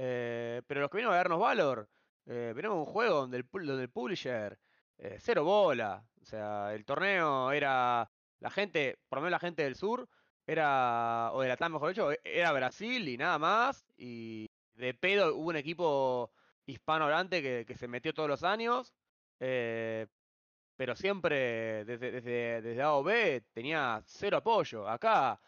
[0.00, 1.88] eh, pero los que vienen a darnos Valor,
[2.26, 4.58] eh, venimos un juego donde el, donde el publisher,
[4.98, 6.04] eh, cero bola.
[6.22, 8.08] O sea, el torneo era
[8.40, 10.08] la gente, por lo menos la gente del sur,
[10.48, 13.86] era, o de la mejor dicho, era Brasil y nada más.
[13.98, 16.32] Y de pedo hubo un equipo
[16.66, 18.94] hispanohablante que, que se metió todos los años.
[19.40, 20.08] eh,
[20.76, 24.88] pero siempre desde, desde, desde A o B tenía cero apoyo.
[24.88, 25.40] Acá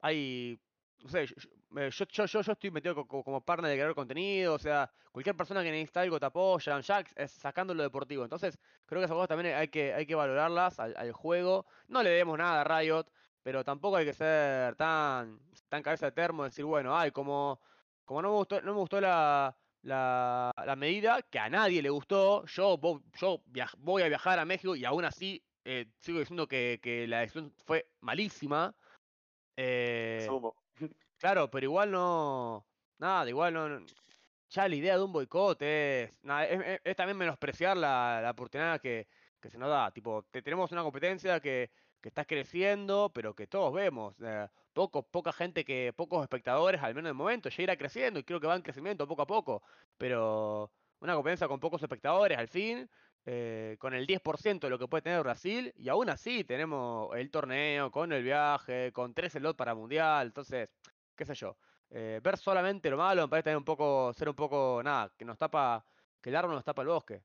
[0.00, 0.60] hay,
[0.98, 3.94] no sé, yo, yo, eh, yo, yo- estoy metido co- co- como partner de crear
[3.94, 8.24] contenido, o sea, cualquier persona que necesita algo te apoyan, ya sacando lo deportivo.
[8.24, 11.66] Entonces, creo que esas cosas también hay que, hay que valorarlas al, al juego.
[11.88, 13.06] No le debemos nada a Riot,
[13.42, 17.60] pero tampoco hay que ser tan, tan cabeza de termo, decir, bueno, ay, como,
[18.04, 21.90] como no me gustó, no me gustó la, la, la medida, que a nadie le
[21.90, 22.78] gustó, yo,
[23.20, 27.06] yo viaj- voy a viajar a México y aún así eh, sigo diciendo que, que
[27.06, 28.74] la decisión fue malísima.
[29.56, 30.18] Eh.
[31.18, 32.66] Claro, pero igual no.
[32.98, 33.68] Nada, igual no.
[33.68, 33.86] no-
[34.48, 36.18] Ya la idea de un boicot es.
[36.24, 39.06] Nada, es, es- es también menospreciar la, la oportunidad que,
[39.38, 39.90] que se nos da.
[39.92, 41.70] Tipo, te- tenemos una competencia que,
[42.00, 44.14] que está creciendo, pero que todos vemos.
[44.20, 45.92] eh, poco, poca gente que.
[45.96, 47.48] Pocos espectadores, al menos de momento.
[47.48, 49.62] Ya irá creciendo y creo que va en crecimiento poco a poco.
[49.96, 52.88] Pero una competencia con pocos espectadores, al fin.
[53.26, 57.30] eh, con el 10% de lo que puede tener Brasil, y aún así tenemos el
[57.30, 60.70] torneo, con el viaje, con tres slots para mundial, entonces,
[61.16, 61.56] qué sé yo.
[61.90, 65.24] eh, ver solamente lo malo me parece también un poco, ser un poco, nada, que
[65.24, 65.84] nos tapa,
[66.20, 67.22] que el árbol nos tapa el bosque.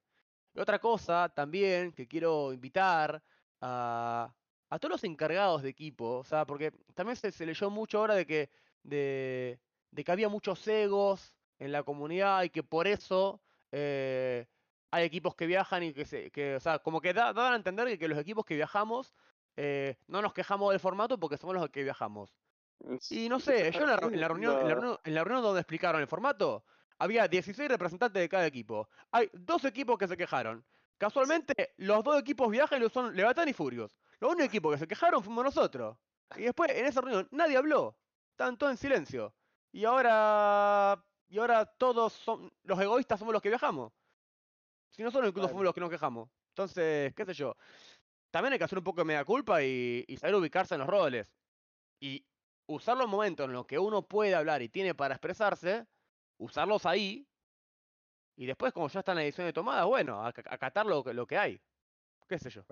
[0.54, 3.24] Y otra cosa también que quiero invitar
[3.62, 4.34] a,
[4.70, 8.16] a todos los encargados de equipo, o sea, porque también se, se leyó mucho ahora
[8.16, 8.50] de que,
[8.84, 9.60] de,
[9.92, 14.48] de que había muchos egos en la comunidad y que por eso eh,
[14.92, 17.56] hay equipos que viajan y que, se, que o sea, como que da- daban a
[17.58, 19.14] entender que, que los equipos que viajamos
[19.58, 22.36] eh, no nos quejamos del formato porque somos los que viajamos.
[23.10, 25.44] Y no sé, yo en la, en la reunión, en la reunión, en la reunión
[25.44, 26.66] donde explicaron el formato,
[27.00, 28.90] había 16 representantes de cada equipo.
[29.12, 30.66] Hay dos equipos que se quejaron.
[30.98, 33.98] Casualmente, los dos equipos viajan y son Levatán y Furios.
[34.20, 35.98] Los únicos equipos que se quejaron fuimos nosotros.
[36.38, 37.96] Y después, en esa reunión, nadie habló.
[38.32, 39.34] Estaban todos en silencio.
[39.72, 41.04] Y ahora.
[41.28, 42.52] Y ahora todos son.
[42.64, 43.92] Los egoístas somos los que viajamos.
[44.92, 46.30] Si no solo incluso fuimos los que nos quejamos.
[46.50, 47.56] Entonces, qué sé yo.
[48.32, 50.90] También hay que hacer un poco de media culpa y, y saber ubicarse en los
[50.90, 51.28] roles.
[52.00, 52.26] Y
[52.68, 55.86] usar los momentos en los que uno puede hablar y tiene para expresarse,
[56.38, 57.28] usarlos ahí.
[58.38, 61.14] Y después, como ya está en la edición de tomada, bueno, ac- acatar lo, que-
[61.14, 61.62] lo que hay.
[62.28, 62.64] Qué sé yo.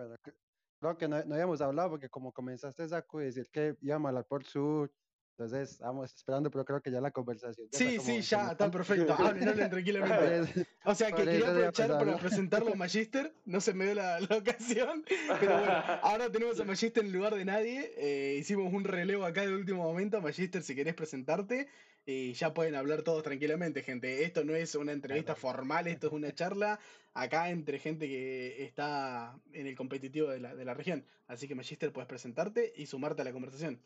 [0.84, 4.26] Creo que no, no habíamos hablado porque como comenzaste Zaku, decir que íbamos a hablar
[4.26, 4.92] por sur,
[5.38, 7.68] entonces estábamos esperando, pero creo que ya la conversación.
[7.72, 9.14] ya Sí, sí, ya, está perfecto.
[9.14, 10.68] Hablen, hablen tranquilamente.
[10.86, 14.38] O sea, que quería aprovechar para presentarlo a Magister, no se me dio la, la
[14.38, 15.06] ocasión,
[15.40, 19.42] pero bueno, ahora tenemos a Magister en lugar de nadie, eh, hicimos un relevo acá
[19.42, 21.70] de último momento, Magister, si querés presentarte,
[22.06, 26.14] y ya pueden hablar todos tranquilamente, gente, esto no es una entrevista formal, esto es
[26.14, 26.80] una charla
[27.14, 31.56] acá entre gente que está en el competitivo de la, de la región, así que
[31.56, 33.82] Magister, puedes presentarte y sumarte a la conversación.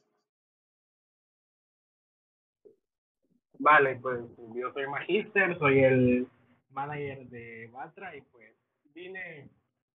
[3.60, 4.20] Vale, pues
[4.56, 6.28] yo soy Magister, soy el
[6.72, 8.54] manager de Batra y pues
[8.94, 9.50] vine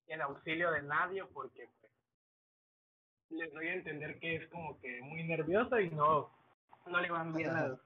[0.09, 1.92] en auxilio de Nadio porque pues
[3.31, 6.31] les doy a entender que es como que muy nervioso y no,
[6.87, 7.79] no le van bien las,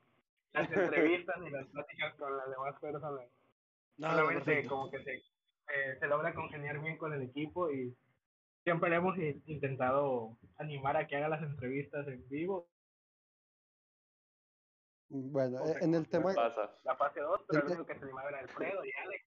[0.52, 3.26] las entrevistas ni las pláticas con las demás personas.
[3.98, 4.68] No, no, Solamente perfecto.
[4.70, 7.94] como que se, eh, se logra congeniar bien con el equipo y
[8.64, 12.66] siempre le hemos in- intentado animar a que haga las entrevistas en vivo.
[15.08, 16.76] Bueno, O eh, sea, en el tema, Pasa.
[16.84, 19.24] La fase 2, pero el Sí, único que se animaba era Alfredo y Alex.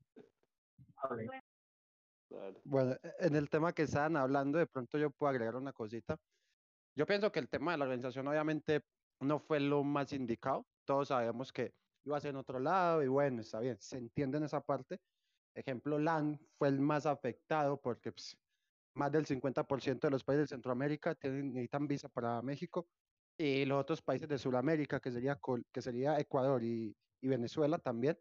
[2.28, 2.62] Claro.
[2.66, 6.18] bueno, e- en el tema que estaban hablando, de pronto yo puedo agregar una cosita.
[6.96, 8.84] Yo pienso que el tema de la organización obviamente
[9.22, 10.68] no fue lo más indicado.
[10.86, 11.74] Todos sabemos que
[12.06, 15.00] iba a ser en otro lado y bueno, está bien, se entiende en esa parte.
[15.56, 18.38] Ejemplo, LAN fue el más afectado porque pues,
[18.94, 22.88] más del 50% de los países de Centroamérica tienen, necesitan visa para México
[23.40, 25.40] y los otros países de Sudamérica, que sería,
[25.72, 28.20] que sería Ecuador y, y Venezuela también,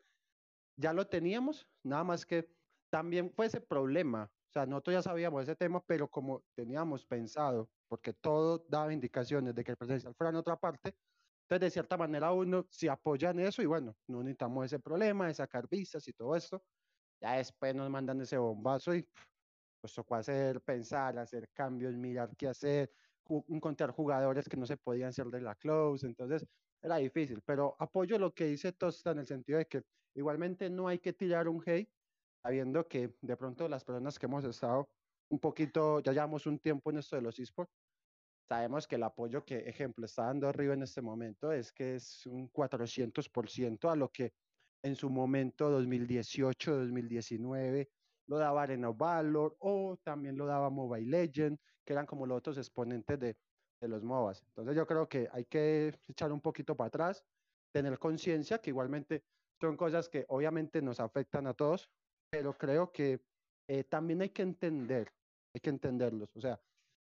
[0.76, 2.54] ya lo teníamos, nada más que
[2.88, 4.30] también fue ese problema.
[4.48, 9.56] O sea, nosotros ya sabíamos ese tema, pero como teníamos pensado, porque todo daba indicaciones
[9.56, 10.94] de que el presencial fuera en otra parte,
[11.42, 15.34] entonces de cierta manera uno si apoyan eso y bueno, no necesitamos ese problema de
[15.34, 16.62] sacar visas y todo esto,
[17.20, 19.04] ya después nos mandan ese bombazo y
[19.80, 22.92] pues tocó hacer, pensar, hacer cambios, mirar qué hacer,
[23.48, 26.46] encontrar jugadores que no se podían ser de la close, entonces
[26.82, 29.82] era difícil, pero apoyo lo que dice Tosta en el sentido de que
[30.14, 31.90] igualmente no hay que tirar un hate,
[32.42, 34.88] sabiendo que de pronto las personas que hemos estado
[35.30, 37.72] un poquito, ya llevamos un tiempo en esto de los esports,
[38.48, 42.24] sabemos que el apoyo que, ejemplo, está dando Río en este momento es que es
[42.26, 44.32] un 400% a lo que
[44.82, 47.90] en su momento 2018, 2019
[48.28, 52.38] lo daba Arena of Valor o también lo daba Mobile Legend, que eran como los
[52.38, 53.36] otros exponentes de,
[53.80, 54.42] de los MOBAs.
[54.48, 57.24] Entonces yo creo que hay que echar un poquito para atrás,
[57.72, 59.24] tener conciencia que igualmente
[59.60, 61.90] son cosas que obviamente nos afectan a todos,
[62.30, 63.24] pero creo que
[63.68, 65.12] eh, también hay que entender,
[65.54, 66.34] hay que entenderlos.
[66.36, 66.60] O sea,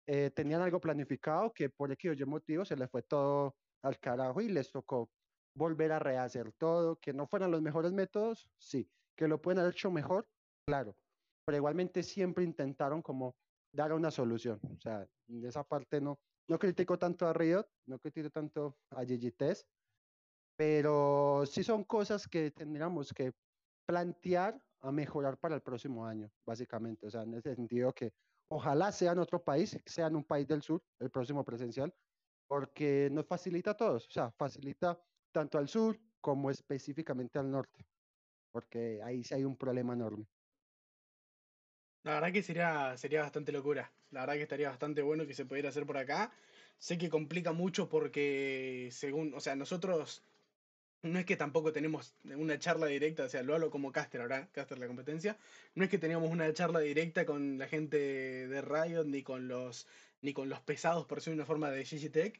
[0.07, 3.99] eh, tenían algo planificado que por X o Y motivo se les fue todo al
[3.99, 5.09] carajo y les tocó
[5.55, 9.73] volver a rehacer todo, que no fueran los mejores métodos, sí, que lo pueden haber
[9.73, 10.27] hecho mejor,
[10.67, 10.95] claro,
[11.47, 13.37] pero igualmente siempre intentaron como
[13.71, 14.59] dar una solución.
[14.75, 19.05] O sea, de esa parte no, no critico tanto a Riot, no critico tanto a
[19.05, 19.65] GGTS,
[20.57, 23.31] pero sí son cosas que tendríamos que
[23.85, 27.07] plantear a mejorar para el próximo año, básicamente.
[27.07, 28.11] O sea, en ese sentido que
[28.49, 31.95] ojalá sea en otro país, sea en un país del sur, el próximo presencial,
[32.49, 34.99] porque nos facilita a todos, o sea, facilita
[35.31, 37.87] tanto al sur como específicamente al norte,
[38.51, 40.27] porque ahí sí hay un problema enorme.
[42.07, 43.91] La verdad que sería, sería bastante locura.
[44.11, 46.31] La verdad que estaría bastante bueno que se pudiera hacer por acá.
[46.79, 50.23] Sé que complica mucho porque según, o sea, nosotros
[51.01, 54.47] no es que tampoco tenemos una charla directa, o sea, lo hablo como caster ahora,
[54.53, 55.37] caster la competencia,
[55.75, 59.85] no es que teníamos una charla directa con la gente de Riot ni con los
[60.21, 62.39] ni con los pesados por ser una forma de Gigitech.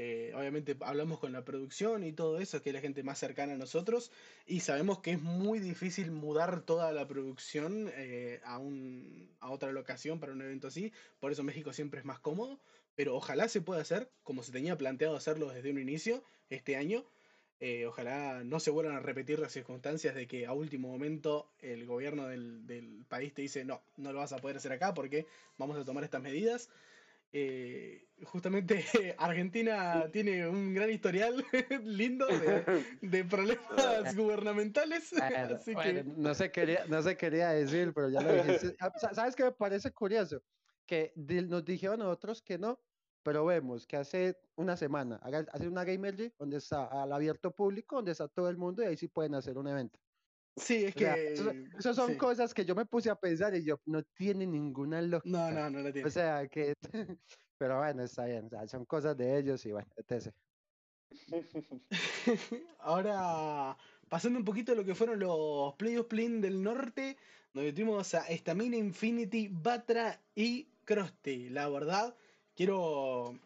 [0.00, 3.54] Eh, obviamente hablamos con la producción y todo eso, que es la gente más cercana
[3.54, 4.12] a nosotros,
[4.46, 9.72] y sabemos que es muy difícil mudar toda la producción eh, a, un, a otra
[9.72, 12.60] locación para un evento así, por eso México siempre es más cómodo,
[12.94, 17.04] pero ojalá se pueda hacer como se tenía planteado hacerlo desde un inicio este año.
[17.58, 21.86] Eh, ojalá no se vuelvan a repetir las circunstancias de que a último momento el
[21.86, 25.26] gobierno del, del país te dice no, no lo vas a poder hacer acá porque
[25.56, 26.70] vamos a tomar estas medidas.
[27.32, 28.84] Eh, justamente
[29.18, 31.44] Argentina tiene un gran historial
[31.84, 35.10] lindo de, de problemas gubernamentales.
[35.16, 38.76] Bueno, así bueno, que no, se quería, no se quería decir, pero ya lo dijiste.
[38.80, 40.42] Ah, sa- ¿Sabes qué me parece curioso?
[40.86, 42.80] Que nos dijeron a nosotros que no,
[43.22, 45.20] pero vemos que hace una semana,
[45.52, 48.86] hace una Gamer League donde está al abierto público, donde está todo el mundo y
[48.86, 50.00] ahí sí pueden hacer un evento.
[50.58, 51.32] Sí, es O sea, que...
[51.78, 52.16] eso son sí.
[52.16, 55.28] cosas que yo me puse a pensar y yo, no tiene ninguna lógica.
[55.28, 56.06] No, no, no la tiene.
[56.06, 56.74] O sea, que,
[57.58, 60.32] pero bueno, está bien, o sea, son cosas de ellos y bueno, etc.
[62.78, 63.76] Ahora,
[64.08, 67.16] pasando un poquito a lo que fueron los Playoff Plin del norte,
[67.52, 71.48] donde tuvimos a Stamina Infinity, Batra y Krusty.
[71.50, 72.16] La verdad,
[72.54, 73.38] quiero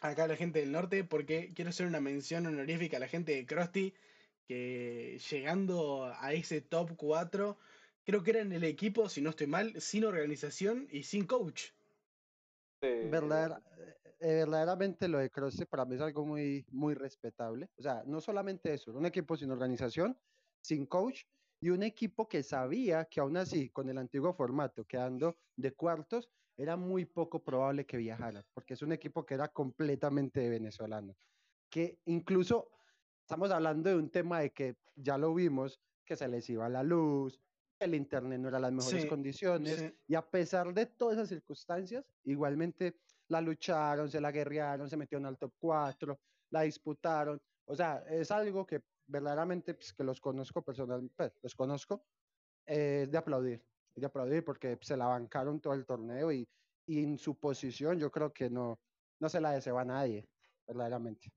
[0.00, 3.32] acá a la gente del norte porque quiero hacer una mención honorífica a la gente
[3.32, 3.94] de Krusty
[4.46, 7.58] que llegando a ese top 4,
[8.04, 11.70] creo que eran el equipo, si no estoy mal, sin organización y sin coach.
[12.82, 13.62] Verdadera-
[14.20, 17.68] eh, verdaderamente lo de Cross para mí es algo muy, muy respetable.
[17.76, 20.18] O sea, no solamente eso, un equipo sin organización,
[20.62, 21.24] sin coach
[21.60, 26.30] y un equipo que sabía que aún así, con el antiguo formato, quedando de cuartos,
[26.56, 31.14] era muy poco probable que viajara, porque es un equipo que era completamente venezolano.
[31.70, 32.70] Que incluso
[33.24, 36.82] estamos hablando de un tema de que ya lo vimos, que se les iba la
[36.82, 37.40] luz,
[37.78, 39.94] que el internet no era las mejores Sí, condiciones, sí.
[40.06, 45.24] y a pesar de todas esas circunstancias, igualmente la lucharon, se la guerrearon, se metieron
[45.26, 47.40] al top 4, la disputaron.
[47.64, 52.04] O sea, es algo que verdaderamente, pues, que los conozco personalmente, los conozco,
[52.66, 56.46] eh, es de aplaudir, de aplaudir porque se la bancaron todo el torneo y,
[56.86, 58.82] y en su posición yo creo que no,
[59.18, 60.28] no se la deseo a nadie,
[60.66, 61.32] verdaderamente.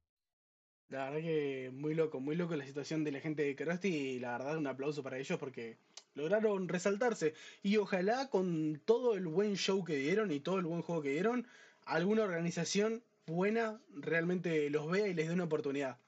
[0.89, 4.19] La verdad que muy loco, muy loco la situación de la gente de Krusty y
[4.19, 5.77] la verdad un aplauso para ellos porque
[6.15, 10.81] lograron resaltarse y ojalá con todo el buen show que dieron y todo el buen
[10.81, 11.45] juego que dieron,
[11.83, 15.99] alguna organización buena realmente los vea y les dé una oportunidad.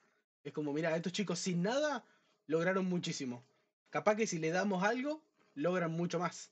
[0.46, 2.06] Es como, mira, estos chicos sin nada
[2.48, 3.44] lograron muchísimo.
[3.90, 5.22] Capaz que si le damos algo,
[5.56, 6.52] logran mucho más.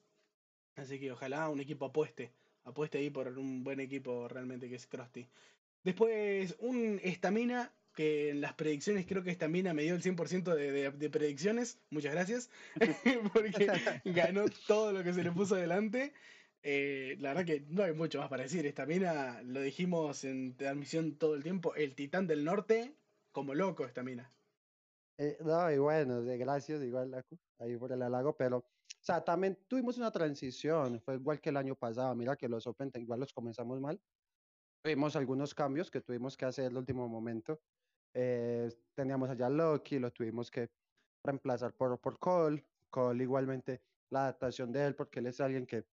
[0.76, 2.34] Así que ojalá un equipo apueste,
[2.66, 5.26] apueste ahí por un buen equipo realmente que es Krusty.
[5.86, 10.72] Después, un estamina que en las predicciones creo que Estamina me dio el 100% de,
[10.72, 11.80] de, de, predicciones.
[11.90, 12.52] Muchas gracias.
[13.34, 13.66] Porque
[14.06, 16.14] ganó todo lo que se le puso adelante.
[16.62, 18.68] Eh, la verdad que no hay mucho más para decir.
[18.68, 22.96] Estamina, lo dijimos en transmisión todo el tiempo, el titán del norte,
[23.32, 24.32] como loco Estamina.
[25.18, 27.26] Eh, no, y bueno, de gracias, igual
[27.58, 28.66] ahí por el halago, pero, o
[29.02, 32.92] sea, también tuvimos una transición, fue igual que el año pasado, mira que los Open
[32.94, 34.00] igual los comenzamos mal,
[34.84, 37.60] tuvimos algunos cambios que tuvimos que hacer el último momento,
[38.14, 40.70] eh, teníamos allá Loki, lo tuvimos que
[41.24, 42.66] reemplazar por, por Cole.
[42.90, 45.86] Cole igualmente la adaptación de él, porque él es alguien que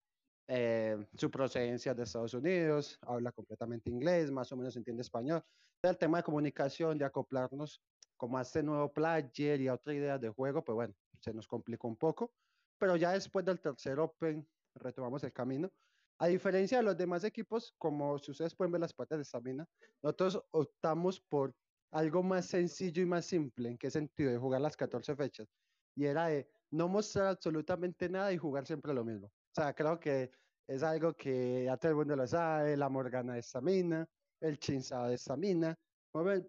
[0.46, 5.42] eh, su procedencia es de Estados Unidos, habla completamente inglés, más o menos entiende español.
[5.82, 7.82] El tema de comunicación, de acoplarnos
[8.16, 11.46] como a este nuevo player y a otra idea de juego, pues bueno, se nos
[11.46, 12.32] complicó un poco.
[12.78, 15.70] Pero ya después del tercer Open retomamos el camino.
[16.18, 19.66] A diferencia de los demás equipos, como si ustedes pueden ver las patas de Sabina,
[20.02, 21.54] nosotros optamos por
[21.94, 23.68] algo más sencillo y más simple.
[23.68, 24.32] ¿En qué sentido?
[24.32, 25.46] De jugar las 14 fechas.
[25.94, 29.28] Y era de no mostrar absolutamente nada y jugar siempre lo mismo.
[29.28, 30.32] O sea, creo que
[30.66, 34.06] es algo que ya todo el mundo lo sabe, la Morgana de Stamina,
[34.40, 35.78] el Chinzado de Stamina.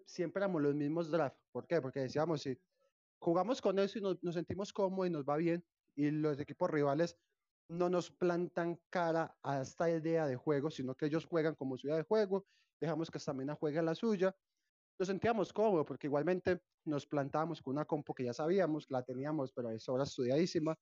[0.04, 1.38] Siempre éramos los mismos drafts.
[1.52, 1.80] ¿Por qué?
[1.80, 2.58] Porque decíamos, si
[3.20, 6.70] jugamos con eso y nos, nos sentimos cómodos y nos va bien, y los equipos
[6.70, 7.16] rivales
[7.68, 11.86] no nos plantan cara a esta idea de juego, sino que ellos juegan como su
[11.86, 12.46] idea de juego,
[12.80, 14.34] dejamos que Stamina juegue la suya,
[14.98, 19.52] nos sentíamos cómodos porque igualmente nos plantábamos con una compo que ya sabíamos, la teníamos,
[19.52, 20.76] pero es ahora estudiadísima.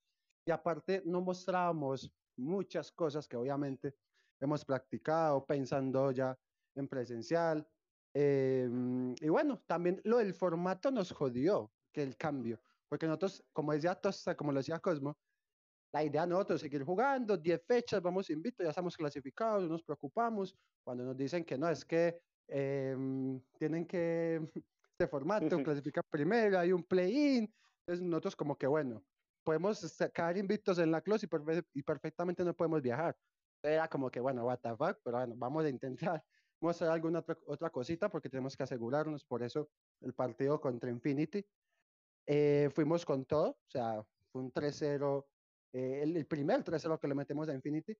[0.46, 3.94] Y aparte no mostrábamos muchas cosas que obviamente
[4.40, 6.36] hemos practicado pensando ya
[6.74, 7.66] en presencial.
[8.14, 8.68] Eh,
[9.20, 13.94] y bueno, también lo del formato nos jodió, que el cambio, porque nosotros, como decía
[13.94, 15.16] Tosta, como lo decía Cosmo,
[15.92, 19.82] la idea de nosotros seguir jugando, 10 fechas, vamos invito, ya estamos clasificados, no nos
[19.84, 20.56] preocupamos.
[20.82, 22.96] Cuando nos dicen que no, es que eh,
[23.58, 24.40] tienen que,
[24.92, 29.04] este formato, clasificar primero, hay un play-in, entonces nosotros como que bueno,
[29.44, 33.16] podemos quedar invictos en la close y, perfe y, perfectamente no podemos viajar.
[33.62, 36.22] Era como que bueno, what the fuck, pero bueno, vamos a intentar,
[36.62, 39.68] hacer alguna otra, otra cosita porque tenemos que asegurarnos, por eso
[40.00, 41.44] el partido contra Infinity.
[42.26, 44.02] Eh, fuimos con todo, o sea,
[44.32, 45.26] fue un 3-0,
[45.74, 47.94] eh, el, el, primer 3-0 que le metemos a Infinity.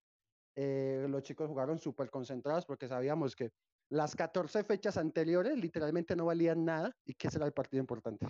[0.56, 3.52] Eh, los chicos jugaron súper concentrados porque sabíamos que
[3.88, 8.26] las 14 fechas anteriores literalmente no valían nada y que será el partido importante.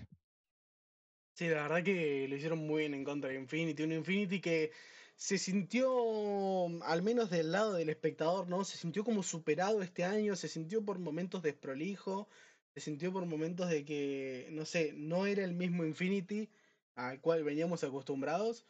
[1.35, 3.83] Sí, la verdad que lo hicieron muy bien en contra de Infinity.
[3.83, 4.71] Un Infinity que
[5.17, 8.65] se sintió, al menos del lado del espectador, ¿no?
[8.65, 12.29] Se sintió como superado este año, se sintió por momentos desprolijo,
[12.75, 16.51] se sintió por momentos de que, no sé, no era el mismo Infinity
[16.95, 18.67] al cual veníamos acostumbrados.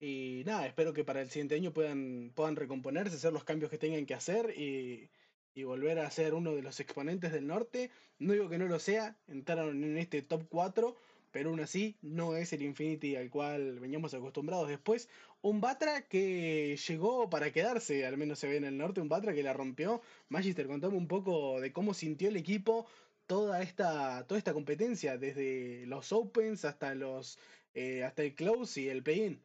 [0.00, 3.78] Y nada, espero que para el siguiente año puedan, puedan recomponerse, hacer los cambios que
[3.78, 5.10] tengan que hacer y,
[5.54, 7.90] y volver a ser uno de los exponentes del norte.
[8.18, 10.96] No digo que no lo sea, entraron en este top 4,
[11.30, 14.68] pero aún así no es el Infinity al cual veníamos acostumbrados.
[14.68, 15.08] Después,
[15.42, 19.34] un Batra que llegó para quedarse, al menos se ve en el norte, un Batra
[19.34, 20.00] que la rompió.
[20.28, 22.86] Magister, contame un poco de cómo sintió el equipo
[23.26, 27.38] toda esta, toda esta competencia, desde los Opens hasta los
[27.74, 29.42] eh, hasta el Close y el Play-In.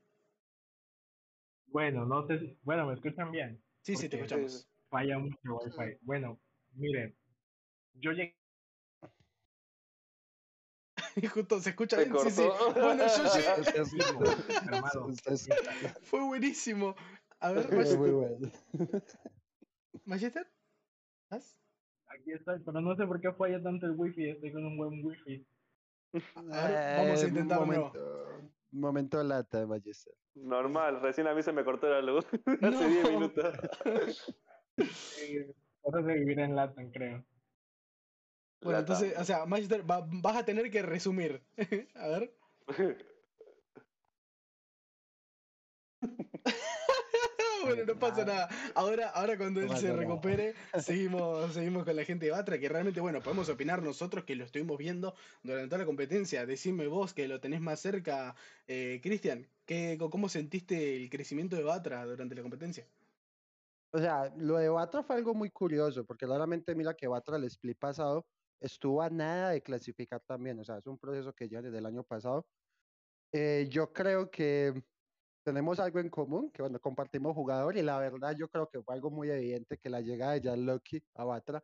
[1.67, 3.62] Bueno, no sé, si, bueno, ¿me escuchan bien?
[3.82, 4.67] Sí, sí, te escuchamos
[4.98, 6.00] falla mucho Wi-Fi.
[6.02, 6.40] Bueno,
[6.74, 7.16] miren,
[7.94, 8.36] yo llegué.
[11.34, 12.18] Justo se escucha bien.
[12.20, 12.48] Sí, sí.
[12.74, 13.54] Bueno, yo llegué.
[16.02, 16.96] Fue buenísimo.
[17.40, 18.00] A ver, Magister.
[18.00, 18.52] Muy bueno.
[20.06, 20.52] ¿Magister?
[21.30, 21.62] ¿Estás?
[22.08, 24.30] Aquí estoy, pero no sé por qué falla tanto el wifi.
[24.30, 25.46] Estoy con un buen wifi.
[26.54, 30.15] A ver, vamos a intentar un momento, lata, Magister.
[30.34, 32.26] Normal, recién a mí se me cortó la luz.
[32.62, 33.54] Hace 10 minutos.
[35.82, 37.25] Cosas de vivir en Latin, creo.
[38.62, 41.44] Bueno, entonces, o sea, Magister, va, vas a tener que resumir.
[41.96, 42.36] a ver.
[47.63, 48.50] bueno, no pasa nada.
[48.75, 53.00] Ahora, ahora cuando él se recupere, seguimos, seguimos con la gente de Batra, que realmente,
[53.00, 56.46] bueno, podemos opinar nosotros que lo estuvimos viendo durante toda la competencia.
[56.46, 58.36] Decime vos que lo tenés más cerca,
[58.67, 59.48] eh, Cristian,
[60.12, 62.88] ¿cómo sentiste el crecimiento de Batra durante la competencia?
[63.94, 67.46] O sea, lo de Batra fue algo muy curioso, porque claramente mira que Batra el
[67.46, 68.27] split pasado
[68.60, 70.60] estuvo a nada de clasificar también.
[70.60, 72.48] O sea, es un proceso que ya desde el año pasado.
[73.33, 74.73] Eh, yo creo que
[75.44, 78.96] tenemos algo en común, que bueno, compartimos jugador y la verdad yo creo que fue
[78.96, 81.63] algo muy evidente que la llegada de Jan Lucky a Batra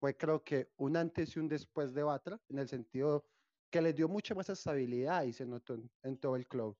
[0.00, 3.26] fue creo que un antes y un después de Batra, en el sentido
[3.70, 6.76] que le dio mucha más estabilidad y se notó en, en todo el club.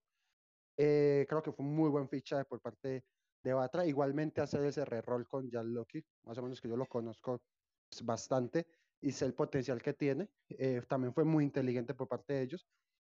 [0.78, 3.04] Eh, creo que fue un muy buen fichaje por parte
[3.44, 3.86] de Batra.
[3.86, 7.40] Igualmente hacer ese re-roll con Jan Loki, más o menos que yo lo conozco
[7.88, 8.66] pues, bastante
[9.00, 10.30] y sé el potencial que tiene.
[10.48, 12.66] Eh, también fue muy inteligente por parte de ellos.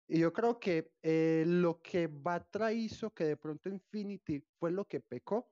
[0.07, 4.86] Y yo creo que eh, lo que Batra hizo, que de pronto Infinity fue lo
[4.86, 5.51] que pecó,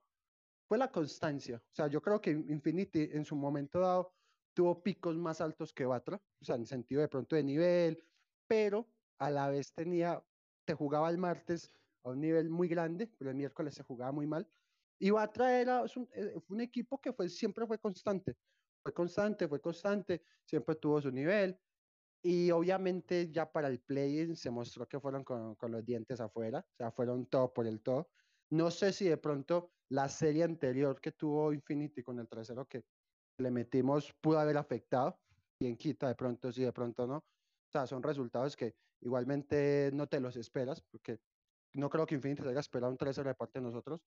[0.68, 1.56] fue la constancia.
[1.56, 4.12] O sea, yo creo que Infinity en su momento dado
[4.54, 8.02] tuvo picos más altos que Batra, o sea, en sentido de pronto de nivel,
[8.46, 10.24] pero a la vez tenía,
[10.64, 11.70] te jugaba el martes
[12.04, 14.48] a un nivel muy grande, pero el miércoles se jugaba muy mal.
[14.98, 18.36] Y Batra era un, eh, un equipo que fue, siempre fue constante,
[18.82, 21.58] fue constante, fue constante, siempre tuvo su nivel.
[22.22, 26.60] Y obviamente ya para el play-in se mostró que fueron con, con, los dientes afuera,
[26.60, 28.08] o sea, fueron todo por el todo.
[28.50, 32.84] No sé si de pronto la serie anterior que tuvo Infinity con el tercero que
[33.38, 35.18] le metimos pudo haber afectado,
[35.58, 37.18] quien quita de pronto sí, de pronto no.
[37.18, 41.18] O sea, son resultados que igualmente no te los esperas, porque
[41.74, 44.00] no creo que Infinity se haya esperado un 3-0 de parte de nosotros.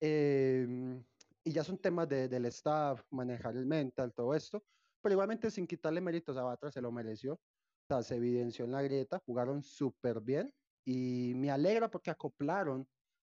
[0.00, 1.02] Eh,
[1.44, 4.62] y ya son temas de, del staff, manejar el mental, todo esto,
[5.02, 7.34] pero igualmente sin quitarle méritos a Batra, se lo mereció.
[7.34, 10.52] O sea, se evidenció en la grieta, jugaron súper bien
[10.84, 12.86] y me alegra porque acoplaron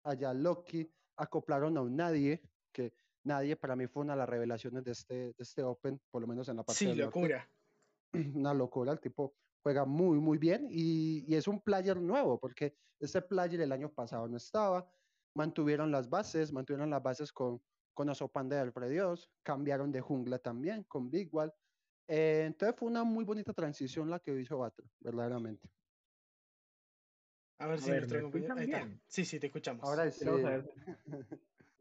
[0.03, 2.41] allá Loki, acoplaron a un nadie,
[2.71, 2.93] que
[3.23, 6.27] nadie para mí fue una de las revelaciones de este, de este Open, por lo
[6.27, 7.49] menos en la parte Sí, del locura.
[8.13, 8.29] norte.
[8.39, 12.77] Una locura, el tipo juega muy, muy bien y, y, es un player nuevo, porque
[12.99, 14.87] ese player el año pasado no estaba,
[15.35, 17.61] mantuvieron las bases, mantuvieron las bases con,
[17.93, 21.53] con Osopan de Alfredios, cambiaron de jungla también con Big Wall.
[22.07, 25.69] Eh, entonces fue una muy bonita transición la que hizo Batra, verdaderamente.
[27.59, 28.77] A ver A si ver, nuestro ¿me compañero.
[28.77, 29.03] Ahí está.
[29.07, 29.83] Sí, sí, te escuchamos.
[29.87, 30.25] Ahora sí.
[30.25, 30.71] Vamos a ver.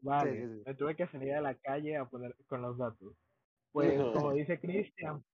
[0.01, 0.63] Vale, Sí, sí, sí.
[0.65, 3.17] me tuve que salir a la calle a poner con los datos.
[3.71, 5.25] Pues como dice Cristian,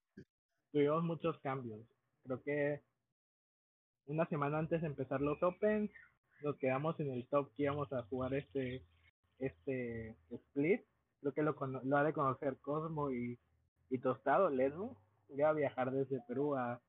[0.72, 1.82] tuvimos muchos cambios.
[2.24, 2.84] Creo que
[4.05, 5.91] una semana antes de empezar los Opens,
[6.44, 8.84] nos quedamos en el top que íbamos a jugar este,
[9.39, 10.82] este split.
[11.20, 13.38] Creo que lo, lo ha de conocer Cosmo y,
[13.89, 14.98] y Tostado, Lesmo.
[15.30, 16.82] Iba a viajar desde Perú a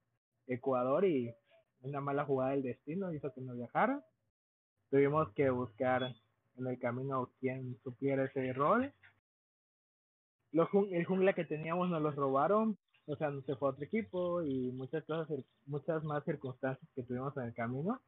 [0.47, 1.35] Ecuador y
[1.83, 4.05] una mala jugada del destino hizo que no viajara.
[4.91, 6.15] Tuvimos que buscar
[6.57, 8.93] en el camino quien supiera ese rol.
[10.53, 12.77] Los, el jungla que teníamos nos los robaron,
[13.07, 15.29] o sea, se fue a otro equipo y muchas cosas,
[15.67, 18.01] muchas más circunstancias que tuvimos en el camino.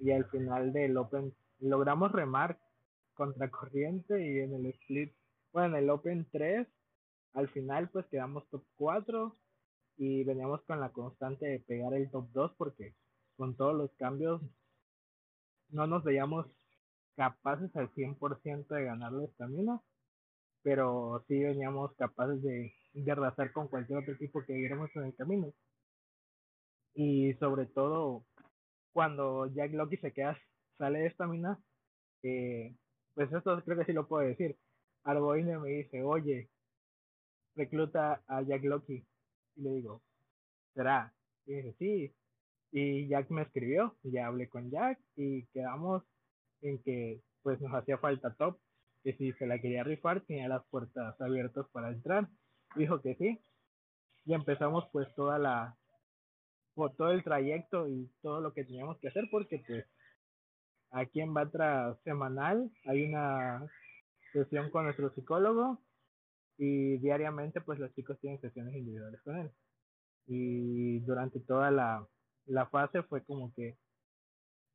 [0.00, 2.58] Y al final del Open logramos remar
[3.14, 5.12] contra corriente y en el split,
[5.52, 6.66] bueno, en el Open 3,
[7.34, 9.36] al final pues quedamos top 4
[9.98, 12.94] y veníamos con la constante de pegar el top 2 porque
[13.36, 14.40] con todos los cambios
[15.68, 16.46] no nos veíamos
[17.14, 19.80] capaces al 100% de ganarle esta mina,
[20.62, 25.14] pero sí veníamos capaces de, de arrasar con cualquier otro equipo que viéramos en el
[25.14, 25.52] camino.
[26.94, 28.24] Y sobre todo,
[28.92, 30.38] cuando Jack Loki se queda,
[30.78, 31.58] sale de esta mina,
[32.22, 32.74] eh,
[33.14, 34.56] pues esto creo que sí lo puedo decir.
[35.04, 36.48] Arboine me dice, oye,
[37.54, 39.04] recluta a Jack Loki.
[39.56, 40.02] Y le digo,
[40.74, 41.12] ¿será?
[41.46, 42.14] Y dice, sí.
[42.72, 46.04] Y Jack me escribió, y ya hablé con Jack y quedamos
[46.62, 48.58] en que pues nos hacía falta top,
[49.02, 52.28] que si se la quería rifar tenía las puertas abiertas para entrar.
[52.76, 53.40] Dijo que sí.
[54.24, 55.76] Y empezamos pues toda la
[56.74, 59.84] por todo el trayecto y todo lo que teníamos que hacer porque pues
[60.90, 63.66] aquí en Batra semanal hay una
[64.32, 65.78] sesión con nuestro psicólogo
[66.58, 69.50] y diariamente pues los chicos tienen sesiones individuales con él.
[70.26, 72.06] Y durante toda la,
[72.46, 73.78] la fase fue como que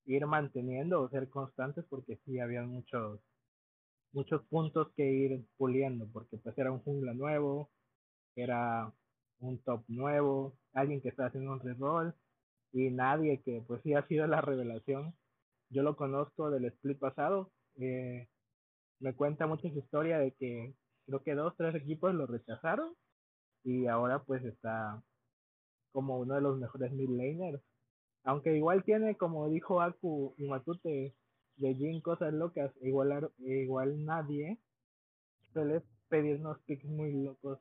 [0.06, 3.20] ir manteniendo o ser constantes porque sí había muchos
[4.12, 7.70] muchos puntos que ir puliendo porque pues era un jungla nuevo,
[8.36, 8.94] era
[9.40, 12.14] un top nuevo, alguien que está haciendo un reroll
[12.72, 15.14] y nadie que pues sí ha sido la revelación.
[15.70, 18.28] Yo lo conozco del split pasado, eh,
[19.00, 20.74] me cuenta mucha historia de que
[21.06, 22.94] creo que dos, tres equipos lo rechazaron
[23.64, 25.02] y ahora pues está
[25.92, 27.62] como uno de los mejores mid laners.
[28.24, 31.14] Aunque igual tiene, como dijo Aku Matute,
[31.58, 34.60] de Jin cosas locas, igual, igual nadie
[35.54, 37.60] suele pedirnos picks muy locos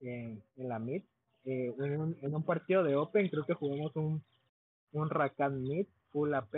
[0.00, 1.02] en, en la mid.
[1.44, 4.22] Eh, en, un, en, un, partido de Open creo que jugamos un,
[4.92, 6.54] un Rakan mid full AP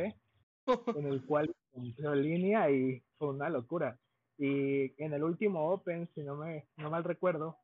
[0.97, 3.99] en el cual cumplió línea y fue una locura.
[4.39, 7.59] Y en el último Open, si no me no mal recuerdo,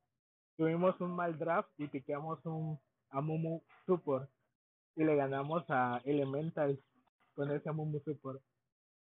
[0.56, 2.78] tuvimos un mal draft y piqueamos un
[3.10, 4.28] Amumu Support
[4.96, 6.78] y le ganamos a Elemental
[7.34, 8.42] con ese Amumu Support.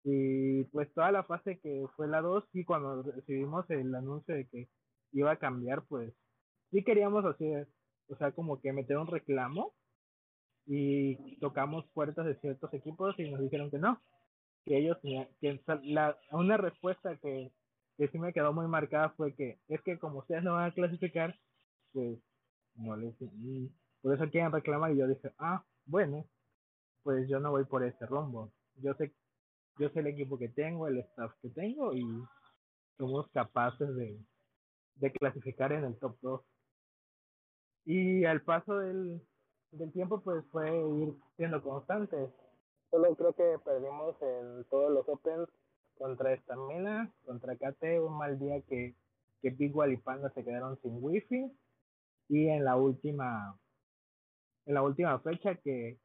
[0.04, 4.46] Y pues toda la fase que fue la 2 y cuando recibimos el anuncio de
[4.46, 4.68] que
[5.12, 6.12] iba a cambiar, pues
[6.74, 7.68] sí queríamos hacer,
[8.08, 9.72] o sea, como que meter un reclamo
[10.66, 14.02] y tocamos puertas de ciertos equipos y nos dijeron que no,
[14.64, 14.98] que ellos
[15.40, 17.52] que la, una respuesta que,
[17.96, 20.74] que sí me quedó muy marcada fue que es que como ustedes no van a
[20.74, 21.38] clasificar,
[21.92, 22.18] pues
[22.74, 23.14] no les,
[24.02, 26.26] por eso quieren reclamar y yo dije, ah, bueno,
[27.04, 28.52] pues yo no voy por ese rumbo.
[28.82, 29.14] Yo sé,
[29.78, 32.02] yo sé el equipo que tengo, el staff que tengo y
[32.98, 34.18] somos capaces de,
[34.96, 36.53] de clasificar en el top 2.
[37.84, 39.20] Y al paso del,
[39.72, 42.30] del tiempo, pues fue ir siendo constantes.
[42.90, 45.48] Solo creo que perdimos en todos los Opens
[45.98, 48.94] contra Stamina, contra KT, un mal día que,
[49.42, 51.50] que Big Wall y Panda se quedaron sin wifi.
[52.28, 53.58] Y en la última,
[54.66, 55.98] en la última fecha que,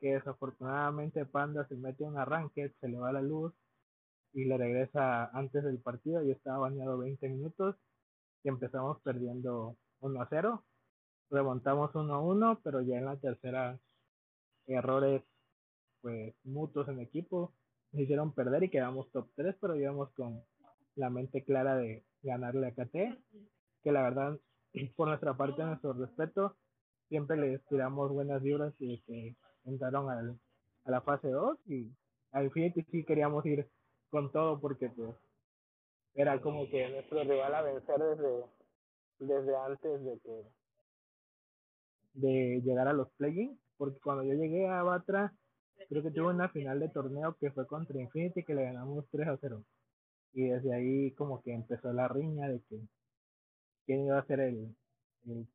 [0.00, 3.52] que desafortunadamente Panda se mete un arranque, se le va la luz
[4.32, 6.22] y le regresa antes del partido.
[6.22, 7.76] y estaba bañado 20 minutos
[8.44, 10.64] y empezamos perdiendo 1 a 0.
[11.32, 13.78] Remontamos 1 a 1, pero ya en la tercera
[14.66, 15.22] errores
[16.02, 17.54] pues mutuos en equipo
[17.90, 20.44] nos hicieron perder y quedamos top 3, pero íbamos con
[20.94, 22.92] la mente clara de ganarle a KT,
[23.82, 24.38] que la verdad
[24.96, 26.54] por nuestra parte, nuestro respeto,
[27.08, 30.38] siempre les tiramos buenas vibras y que entraron al,
[30.84, 31.90] a la fase 2 y
[32.32, 33.66] al Infinity sí queríamos ir
[34.10, 35.16] con todo porque pues
[36.14, 38.44] era como que nuestro rival a vencer desde,
[39.18, 40.61] desde antes de que
[42.14, 45.32] de llegar a los play porque cuando yo llegué a Batra
[45.88, 49.28] creo que tuve una final de torneo que fue contra Infinity que le ganamos 3
[49.28, 49.64] a 0
[50.34, 52.80] y desde ahí como que empezó la riña de que
[53.86, 54.74] quién iba a ser el,
[55.26, 55.46] el,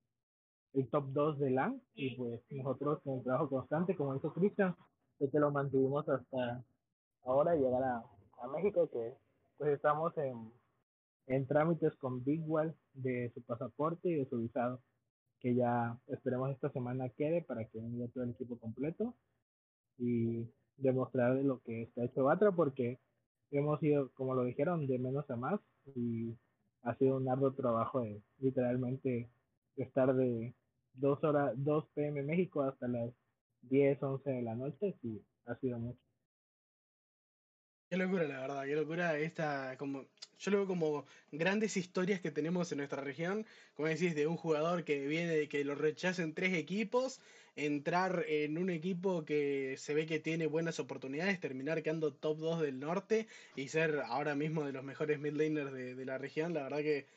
[0.74, 4.76] el top 2 de LAN y pues nosotros con un trabajo constante como hizo Christian
[5.20, 6.64] de que lo mantuvimos hasta
[7.24, 8.04] ahora llegar a,
[8.42, 9.16] a México que
[9.58, 10.52] pues estamos en,
[11.28, 14.82] en trámites con Big Wall de su pasaporte y de su visado,
[15.40, 19.14] que ya esperemos esta semana quede para que venga todo el equipo completo
[19.98, 23.00] y demostrar lo que está hecho Batra, porque
[23.52, 25.60] hemos ido, como lo dijeron, de menos a más
[25.96, 26.36] y
[26.84, 29.30] ha sido un arduo trabajo de literalmente
[29.76, 30.54] estar de
[30.94, 33.12] 2 horas, 2 pm México hasta las
[33.64, 36.07] 10, 11 de la noche y ha sido mucho.
[37.90, 40.06] Qué locura, la verdad, qué locura esta, como,
[40.40, 44.36] yo lo veo como grandes historias que tenemos en nuestra región, como decís, de un
[44.36, 47.22] jugador que viene de que lo rechacen tres equipos,
[47.56, 52.62] entrar en un equipo que se ve que tiene buenas oportunidades, terminar quedando top 2
[52.62, 56.64] del norte y ser ahora mismo de los mejores midlaners de, de la región, la
[56.64, 57.08] verdad que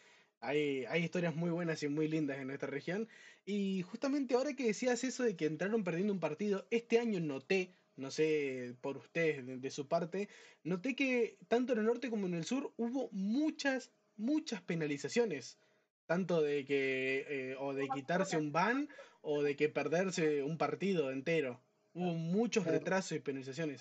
[0.40, 3.08] hay, hay historias muy buenas y muy lindas en nuestra región.
[3.44, 7.74] Y justamente ahora que decías eso de que entraron perdiendo un partido, este año noté
[8.00, 10.28] no sé por ustedes de, su parte,
[10.64, 15.58] noté que tanto en el norte como en el sur hubo muchas, muchas penalizaciones.
[16.06, 18.88] Tanto de que, eh, o de quitarse un ban,
[19.20, 21.60] o de que perderse un partido entero.
[21.92, 23.80] Hubo muchos retrasos y penalizaciones.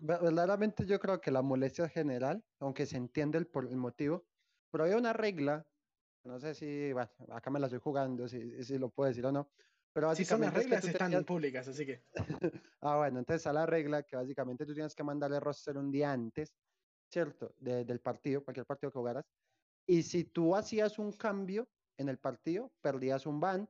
[0.00, 4.24] Verdaderamente yo creo que la molestia general, aunque se entiende el, por el motivo,
[4.70, 5.66] pero hay una regla,
[6.24, 9.32] no sé si, bueno, acá me la estoy jugando, si, si lo puedo decir o
[9.32, 9.48] no,
[9.92, 12.02] pero si son las reglas están públicas, así que.
[12.80, 16.12] ah, bueno, entonces a la regla que básicamente tú tienes que mandarle roster un día
[16.12, 16.54] antes,
[17.10, 17.54] ¿cierto?
[17.58, 19.24] del partido, cualquier partido que jugaras.
[19.86, 23.68] Y si tú hacías un cambio en el partido, perdías un ban,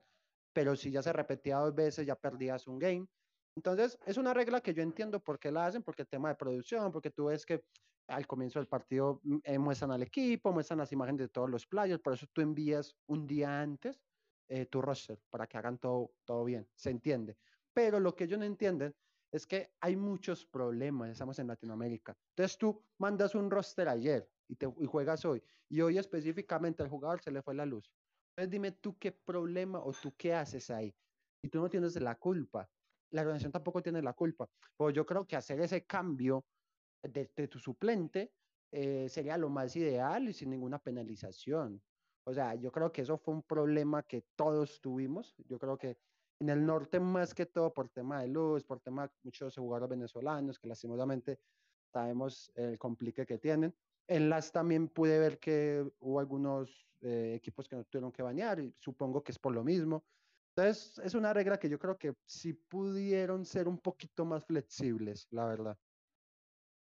[0.52, 3.06] pero si ya se repetía dos veces, ya perdías un game.
[3.56, 6.34] Entonces, es una regla que yo entiendo por qué la hacen, porque el tema de
[6.34, 7.64] producción, porque tú ves que
[8.08, 11.66] al comienzo del partido mm, eh, muestran al equipo, muestran las imágenes de todos los
[11.66, 14.00] players, por eso tú envías un día antes
[14.48, 17.38] eh, tu roster para que hagan todo, todo bien, se entiende.
[17.72, 18.94] Pero lo que ellos no entienden
[19.30, 22.16] es que hay muchos problemas, estamos en Latinoamérica.
[22.30, 26.88] Entonces tú mandas un roster ayer y, te, y juegas hoy, y hoy específicamente al
[26.88, 27.92] jugador se le fue la luz.
[28.30, 30.94] Entonces dime tú qué problema o tú qué haces ahí.
[31.42, 32.68] Y tú no tienes la culpa.
[33.10, 34.48] La organización tampoco tiene la culpa.
[34.76, 36.46] Pues yo creo que hacer ese cambio
[37.02, 38.32] de, de tu suplente
[38.70, 41.82] eh, sería lo más ideal y sin ninguna penalización.
[42.28, 45.34] O sea, yo creo que eso fue un problema que todos tuvimos.
[45.48, 45.96] Yo creo que
[46.40, 49.88] en el norte más que todo por tema de luz, por tema de muchos jugadores
[49.88, 51.40] venezolanos que lastimosamente
[51.90, 53.74] sabemos el complique que tienen.
[54.06, 58.60] En las también pude ver que hubo algunos eh, equipos que no tuvieron que bañar
[58.60, 60.04] y supongo que es por lo mismo.
[60.54, 65.26] Entonces, es una regla que yo creo que sí pudieron ser un poquito más flexibles,
[65.30, 65.78] la verdad.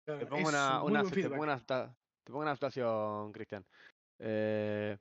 [0.03, 3.63] Te pongo una, una, te pongo una, te pongo una situación, Cristian.
[4.19, 4.97] Eh,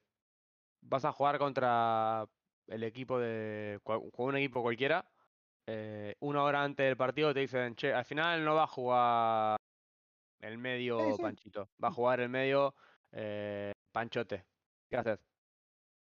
[0.89, 2.26] vas a jugar contra
[2.66, 3.80] el equipo de.
[3.84, 5.11] un equipo cualquiera.
[5.66, 9.57] eh, una hora antes del partido te dicen, che, al final no va a jugar
[10.41, 11.22] el medio sí.
[11.22, 11.70] Panchito.
[11.82, 12.74] Va a jugar el medio
[13.12, 14.47] eh, Panchote.
[14.91, 15.20] ¿Qué haces?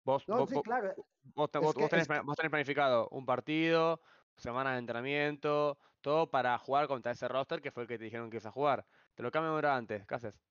[0.06, 0.94] Vos, No, vos, sí, vos- claro.
[1.24, 4.02] vos es vos- que- vos tenés, es vos tenés planificado un partido,
[4.38, 8.30] semana de entrenamiento, todo para jugar contra ese roster que fue el que te dijeron
[8.30, 8.86] que ibas a jugar.
[9.16, 10.06] Te lo cambian una hora antes.
[10.06, 10.42] ¿Qué haces?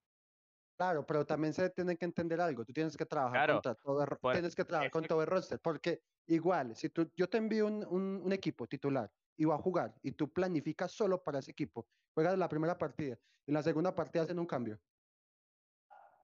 [0.75, 2.65] Claro, pero también se tiene que entender algo.
[2.65, 5.27] Tú tienes que trabajar Claro, contra todo el, por- tienes que trabajar con todo el
[5.27, 9.55] roster, porque igual, si tú, yo te envío un, un- un equipo titular y va
[9.55, 13.61] a jugar y tú planificas solo para ese equipo, juegas la primera partida y la
[13.61, 14.79] segunda partida hacen un cambio.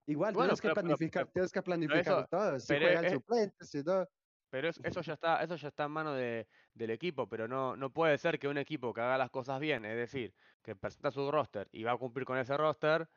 [0.07, 2.59] Igual Bueno, tienes que pero- pero- planificar, pero- tienes que planificar eso- todo.
[2.59, 4.07] Si pero juegan es- suplentes, si no.
[4.51, 7.75] Pero es- eso ya está, eso ya está en mano de, del equipo, pero no,
[7.75, 10.33] no puede ser que un equipo que haga las cosas bien, es decir,
[10.63, 13.07] que presenta su roster y va a cumplir con ese roster,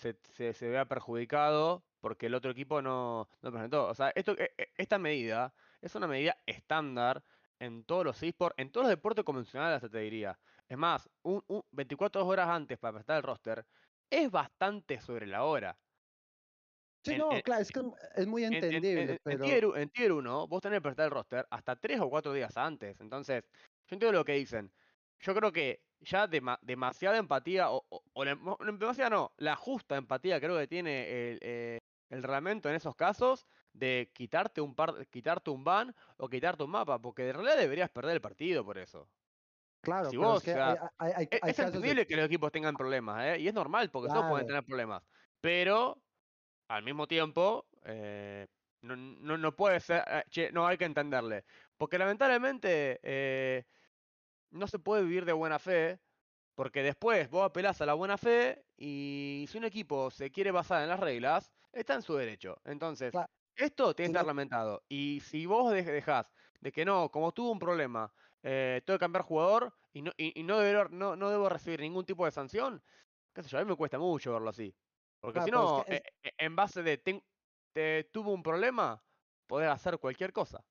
[0.00, 3.86] se, se, se vea perjudicado porque el otro equipo no, no presentó.
[3.88, 7.22] O sea, esto, e- e- esta medida es una medida estándar
[7.58, 10.38] en todos los esports, en todos los deportes convencionales, hasta te diría.
[10.68, 13.66] Es más, un, un 24 horas antes para presentar el roster
[14.08, 15.78] es bastante sobre la hora.
[17.04, 17.80] Sí, En- no, en- claro, es que
[18.16, 20.78] es muy En, en- en- entendible, en pero tier, u- en Tier 1, vos tenés
[20.78, 23.00] que presentar el roster hasta 3 o 4 días antes.
[23.00, 23.44] Entonces,
[23.86, 24.72] yo entiendo lo que dicen.
[25.18, 28.38] Yo creo que ya dema- demasiada empatía, o, o- o la-
[28.78, 31.78] demasiada no, la justa empatía creo que tiene el, eh,
[32.10, 36.70] el reglamento en esos casos de quitarte un par, quitarte un ban o quitarte un
[36.70, 39.10] mapa, porque en realidad deberías perder el partido por eso.
[39.80, 42.16] claro, si vos, es que o sea, hay, hay- hay- E- Es de- entendible que
[42.16, 43.40] los equipos tengan problemas, ¿eh?
[43.40, 44.46] Y es normal, porque todos pueden Claro.
[44.46, 45.02] tener problemas.
[45.40, 46.04] Pero,
[46.68, 48.48] al mismo tiempo, eh,
[48.82, 51.44] no, no, no puede ser, eh, che, no hay que entenderle.
[51.76, 53.66] Porque lamentablemente eh,
[54.50, 56.00] no se puede vivir de buena fe,
[56.54, 60.82] porque después vos apelás a la buena fe y si un equipo se quiere basar
[60.82, 62.60] en las reglas, está en su derecho.
[62.64, 63.22] Entonces,
[63.56, 64.84] esto tiene que estar lamentado.
[64.88, 69.02] Y si vos dej- dejás de que no, como tuvo un problema, eh, tengo que
[69.04, 72.32] cambiar jugador y no, y, y no, debo, no, no debo recibir ningún tipo de
[72.32, 72.82] sanción,
[73.34, 74.76] qué sé yo, a mí me cuesta mucho verlo así.
[75.20, 77.24] Porque Claro, si es no, que es- eh, eh, en base de ten-
[77.72, 79.04] te, tuvo un problema,
[79.46, 80.66] podés hacer cualquier cosa.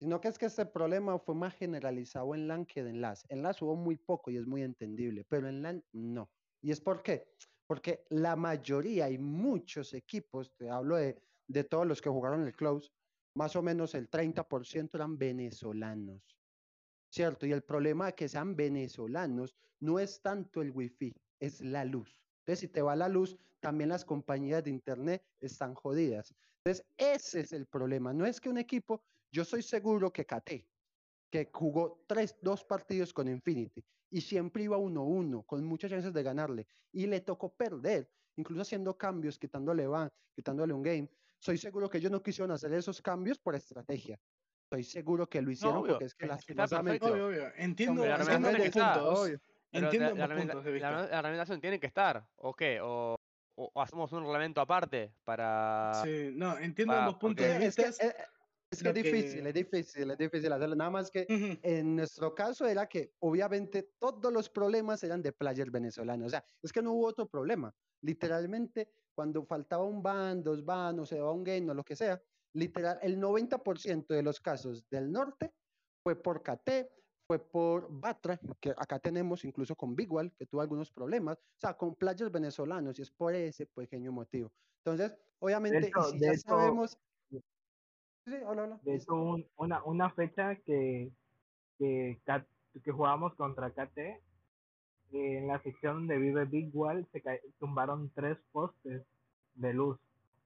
[0.00, 3.26] Sino que es que este problema fue más generalizado en LAN que en LAS.
[3.28, 6.30] En LAS hubo muy poco y es muy entendible, pero en LAN no.
[6.62, 7.28] ¿Y es por qué?
[7.66, 12.56] Porque la mayoría y muchos equipos, te hablo de, de todos los que jugaron el
[12.56, 12.90] Close,
[13.34, 16.22] más o menos el 30% eran venezolanos.
[17.12, 17.46] ¿Cierto?
[17.46, 22.20] Y el problema de que sean venezolanos no es tanto el wifi, es la luz.
[22.40, 26.34] Entonces, si te va la luz, también las compañías de internet están jodidas.
[26.64, 28.12] Entonces, ese es el problema.
[28.12, 30.66] No es que un equipo, yo soy seguro que KT,
[31.30, 36.22] que jugó tres, dos partidos con Infinity y siempre iba 1-1, con muchas chances de
[36.22, 41.08] ganarle, y le tocó perder, incluso haciendo cambios, quitándole van, quitándole un game.
[41.38, 44.18] Soy seguro que ellos no quisieron hacer esos cambios por estrategia.
[44.64, 47.14] Estoy seguro que lo hicieron obvio, porque es que lastimosamente perfecto.
[47.26, 47.52] Obvio, obvio.
[47.56, 49.20] Entiendo, la entiendo que puntos.
[49.20, 49.40] obvio.
[49.72, 50.90] Entiendo la, la ambos reglamenta- puntos de la- vista.
[51.10, 52.80] la reglamentación tiene que estar, ¿o qué?
[52.80, 53.14] O,
[53.56, 56.02] o- o hacemos un reglamento aparte para...
[56.04, 58.06] Sí, no, entiendo pa- ambos puntos de Es que, vista.
[58.70, 60.76] Es que es difícil, es difícil, es difícil hacerlo.
[60.76, 61.58] Nada más que Ujú.
[61.62, 66.28] en nuestro caso era que obviamente todos los problemas eran de players venezolanos.
[66.28, 67.74] O sea, es que no hubo otro problema.
[68.02, 71.96] Literalmente, cuando faltaba un ban, dos ban, o se daba un game o lo que
[71.96, 72.22] sea,
[72.54, 75.52] literal, el 90% de los casos del norte
[76.04, 76.90] fue por KT,
[77.26, 81.74] fue por Batra, que acá tenemos incluso con Bigwall, que tuvo algunos problemas, o sea,
[81.74, 84.52] con players venezolanos, y es por ese pequeño motivo.
[84.84, 86.96] Entonces, obviamente, hecho- si de ya hecho- sabemos...
[88.82, 91.10] De hecho, un- una, una fecha que,
[91.78, 92.20] que,
[92.84, 93.98] que jugamos contra KT,
[95.12, 97.22] en la sección donde vive Big Wall, se
[97.58, 99.06] tumbaron tres postes
[99.54, 99.98] de luz.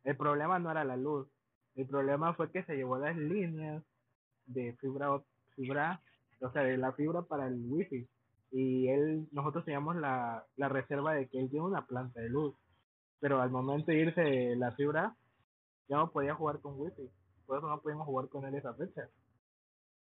[0.05, 1.29] El problema no era la luz,
[1.77, 3.83] el problema fue que se llevó las líneas
[4.47, 5.23] de fibra,
[5.57, 6.03] fibra
[6.41, 8.09] o sea, de la fibra para el wifi.
[8.51, 12.55] Y él, nosotros teníamos la, la reserva de que él tiene una planta de luz.
[13.21, 15.17] Pero al momento de irse la fibra,
[15.89, 17.11] ya no podía jugar con wifi.
[17.47, 19.09] Por eso no pudimos jugar con él esa fecha.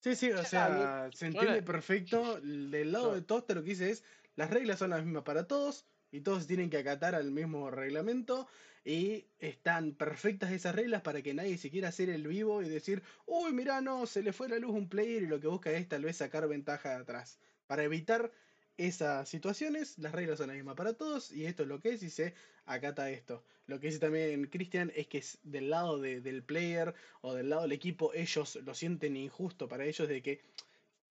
[0.01, 2.41] Sí, sí, o sea, se entiende perfecto.
[2.41, 4.05] Del lado de Toaster lo que dice es,
[4.35, 8.49] las reglas son las mismas para todos y todos tienen que acatar al mismo reglamento
[8.85, 13.03] y están perfectas esas reglas para que nadie se quiera hacer el vivo y decir,
[13.27, 15.71] uy, mirá, no, se le fue la luz a un player y lo que busca
[15.71, 17.39] es tal vez sacar ventaja de atrás.
[17.67, 18.33] Para evitar
[18.77, 22.03] esas situaciones, las reglas son las mismas para todos y esto es lo que es
[22.03, 23.45] y se acata esto.
[23.67, 27.63] Lo que dice también Cristian es que del lado de- del player o del lado
[27.63, 30.41] del equipo, ellos lo sienten injusto para ellos de que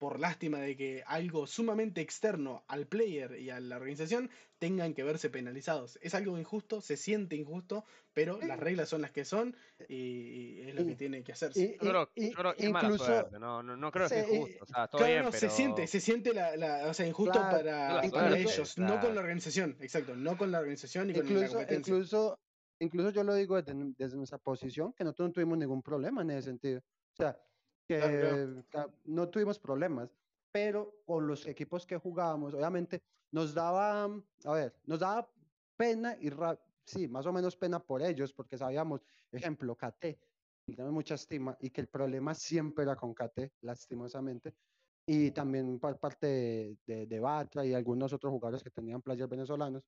[0.02, 5.04] por lástima de que algo sumamente externo al player y a la organización tengan que
[5.04, 5.96] verse penalizados.
[6.02, 9.54] Es algo injusto, se siente injusto, pero las reglas son las que son
[9.88, 11.62] y es lo que Y- tiene que hacerse.
[11.62, 14.14] y- Yo creo, yo creo que es mala incluso- suerte, no, no, no creo que
[14.16, 14.64] sea injusto.
[14.64, 15.40] O sea, todo Claro, bien, no, pero...
[15.40, 18.86] se siente, se siente la, la- o sea, injusto Claro, para, la para ellos, no
[18.86, 19.00] claro.
[19.06, 21.92] con la organización, exacto, no con la organización y con la incluso, competencia.
[21.94, 22.40] incluso,
[22.80, 26.30] incluso yo lo digo desde, desde nuestra posición, que nosotros no tuvimos ningún problema en
[26.32, 26.80] ese sentido.
[26.80, 27.38] O sea,
[27.86, 28.62] que
[29.04, 30.10] no tuvimos problemas,
[30.50, 33.02] pero con los equipos que jugábamos, obviamente
[33.32, 35.28] nos daba, mm, a ver, nos daba
[35.76, 36.30] pena y
[36.84, 39.76] sí, más o menos pena por ellos, porque sabíamos, ejemplo,
[40.66, 44.54] y tenemos mucha estima, y que el problema siempre era con KT, lastimosamente,
[45.06, 49.28] y también por parte de, de, de Batra y algunos otros jugadores que tenían players
[49.28, 49.82] venezolanos,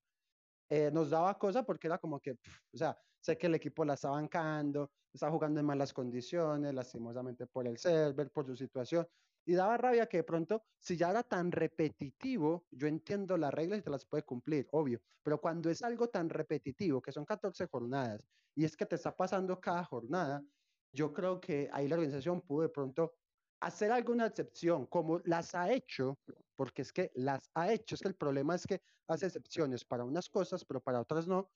[0.69, 3.87] eh, nos daba cosa porque era como que, pf, o sea, sé que el equipo
[3.87, 9.07] la está bancando, está jugando en malas condiciones, lastimosamente por el server, por su situación,
[9.47, 13.79] y daba rabia que de pronto, si ya era tan repetitivo, yo entiendo las reglas
[13.79, 17.67] y te las puede cumplir, obvio, pero cuando es algo tan repetitivo, que son 14
[17.67, 18.23] jornadas,
[18.55, 20.45] y es que te está pasando cada jornada,
[20.93, 23.15] yo creo que ahí la organización pudo de pronto
[23.61, 26.19] hacer alguna excepción, como las ha hecho,
[26.57, 30.05] porque es que las ha hecho, es que el problema es que hace excepciones para
[30.05, 31.51] unas cosas, pero para otras no.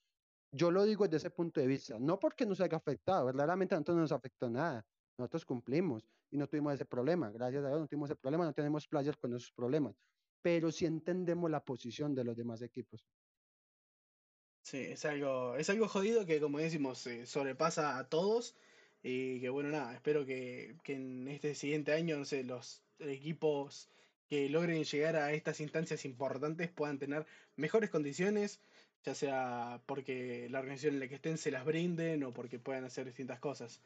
[0.51, 3.77] Yo lo digo desde ese punto de vista, no porque nos haya afectado, verdaderamente a
[3.77, 4.85] nosotros no nos afectó nada,
[5.17, 8.53] nosotros cumplimos y no tuvimos ese problema, gracias a Dios no tuvimos ese problema, no
[8.53, 9.95] tenemos players con esos problemas,
[10.41, 13.07] pero sí entendemos la posición de los demás equipos.
[14.63, 18.55] Sí, es algo, es algo jodido que como decimos, eh, sobrepasa a todos
[19.01, 23.89] y que bueno, nada, espero que, que en este siguiente año, no sé, los equipos
[24.27, 27.25] que logren llegar a estas instancias importantes puedan tener
[27.55, 28.61] mejores condiciones,
[29.03, 32.85] ya sea porque la organización en la que estén se las brinden o porque puedan
[32.85, 33.81] hacer distintas cosas.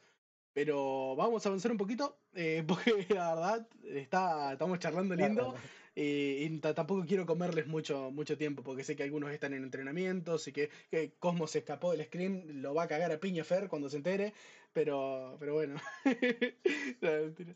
[0.52, 5.54] Pero vamos a avanzar un poquito, eh, porque la verdad está, estamos charlando lindo.
[5.96, 9.62] Y, y ta- tampoco quiero comerles mucho, mucho tiempo, porque sé que algunos están en
[9.64, 13.44] entrenamientos y que, que Cosmo se escapó del screen, lo va a cagar a piña
[13.44, 14.32] Fer cuando se entere,
[14.72, 15.76] pero, pero bueno.
[17.00, 17.54] No, mentira.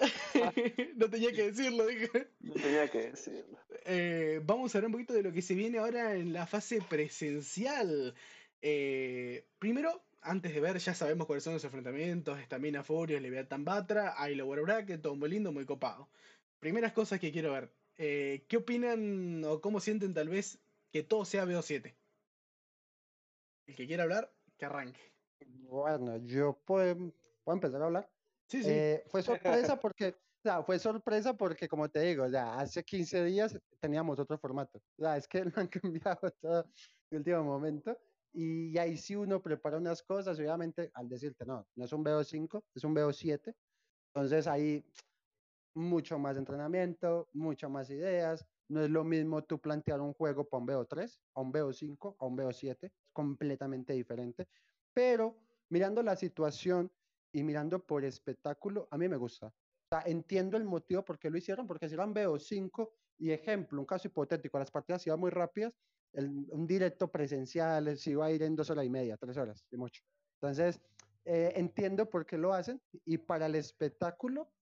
[0.96, 2.28] no tenía que decirlo, dije.
[2.40, 3.58] No tenía que decirlo.
[3.84, 6.80] Eh, vamos a hablar un poquito de lo que se viene ahora en la fase
[6.82, 8.14] presencial.
[8.62, 14.14] Eh, primero, antes de ver, ya sabemos cuáles son los enfrentamientos: Estamina Furious, Leviathan Batra,
[14.16, 16.08] hay Lower Bracket, todo muy lindo, muy copado.
[16.58, 17.70] Primeras cosas que quiero ver.
[17.96, 20.58] eh, ¿Qué opinan o cómo sienten tal vez
[20.92, 21.94] que todo sea BO7?
[23.66, 25.00] El que quiera hablar, que arranque.
[25.68, 27.12] Bueno, yo puedo,
[27.44, 28.10] puedo empezar a hablar.
[28.50, 28.70] Sí, sí.
[28.70, 33.24] Eh, fue sorpresa porque, o sea, fue sorpresa porque, como te digo, ya hace 15
[33.24, 34.78] días teníamos otro formato.
[34.98, 36.64] O sea, es que lo han cambiado todo
[37.10, 37.96] de último momento.
[38.32, 42.64] Y ahí sí uno prepara unas cosas, obviamente, al decirte, no, no es un BO5,
[42.74, 43.54] es un BO7.
[44.12, 44.84] Entonces ahí
[45.74, 48.44] mucho más entrenamiento, mucho más ideas.
[48.68, 52.26] No es lo mismo tú plantear un juego para un BO3, a un BO5, a
[52.26, 54.48] un BO7, es completamente diferente.
[54.92, 55.36] Pero
[55.68, 56.92] mirando la situación
[57.32, 59.48] y mirando por espectáculo, a mí me gusta.
[59.48, 63.80] O sea, entiendo el motivo por qué lo hicieron, porque si eran BO5 y ejemplo,
[63.80, 65.74] un caso hipotético, las partidas iban muy rápidas,
[66.12, 69.66] el- un directo presencial se iba a ir en dos horas y media, tres horas,
[69.70, 70.02] de mucho.
[70.40, 70.80] Entonces,
[71.24, 74.52] eh, entiendo por qué lo hacen y para el espectáculo,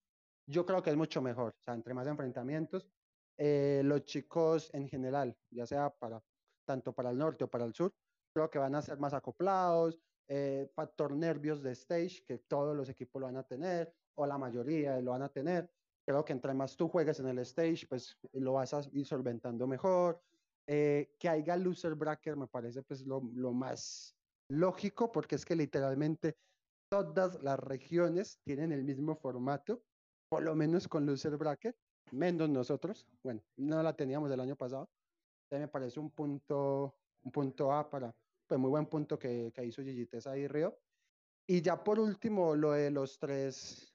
[0.46, 1.54] yo creo que es mucho mejor.
[1.58, 2.88] O sea, entre más enfrentamientos,
[3.36, 6.20] eh, los chicos en general, ya sea para
[6.66, 7.94] tanto para el norte o para el sur,
[8.34, 12.88] creo que van a ser más acoplados, eh, factor nervios de stage, que todos los
[12.88, 15.70] equipos lo van a tener, o la mayoría lo van a tener.
[16.06, 19.66] Creo que entre más tú juegues en el stage, pues lo vas a ir solventando
[19.66, 20.20] mejor.
[20.66, 24.14] Eh, que haya loser bracket me parece pues lo, lo más
[24.50, 26.36] lógico, porque es que literalmente
[26.90, 29.82] todas las regiones tienen el mismo formato,
[30.28, 31.76] por lo menos con loser bracket,
[32.12, 33.06] menos nosotros.
[33.22, 34.90] Bueno, no la teníamos el año pasado.
[35.50, 38.14] Me parece un punto, un punto A para,
[38.48, 40.80] pues muy buen punto que, que hizo Gigites ahí Río.
[41.46, 43.94] Y ya por último, lo de los tres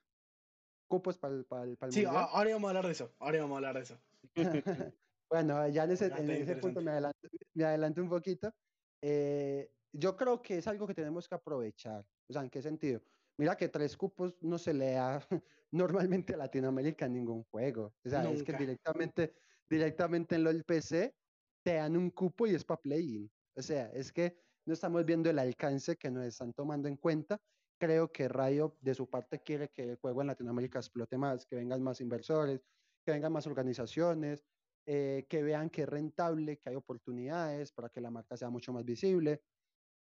[0.88, 2.28] cupos para el, para el, para el Sí, mundial.
[2.30, 3.16] ahora vamos a hablar de eso.
[3.20, 4.00] Ahora vamos a hablar de eso.
[5.30, 8.54] bueno, ya en ese, en ese punto me adelanto, me adelanto un poquito.
[9.02, 12.06] Eh, yo creo que es algo que tenemos que aprovechar.
[12.28, 13.02] O sea, ¿en qué sentido?
[13.38, 15.20] Mira que tres cupos no se le da
[15.72, 17.96] normalmente a Latinoamérica en ningún juego.
[18.06, 18.58] O sea, es que Nunca.
[18.58, 19.34] directamente,
[19.70, 21.16] directamente en lo del PC
[21.64, 23.32] te dan un cupo y es para play-in.
[23.56, 24.36] O sea, es que
[24.66, 27.40] no estamos viendo el alcance que nos están tomando en cuenta.
[27.80, 31.56] Creo que Rayo de su parte quiere que el juego en Latinoamérica explote más, que
[31.56, 32.62] vengan más inversores,
[33.06, 34.44] que vengan más organizaciones,
[34.86, 38.72] eh, que vean que es rentable, que hay oportunidades para que la marca sea mucho
[38.74, 39.44] más visible.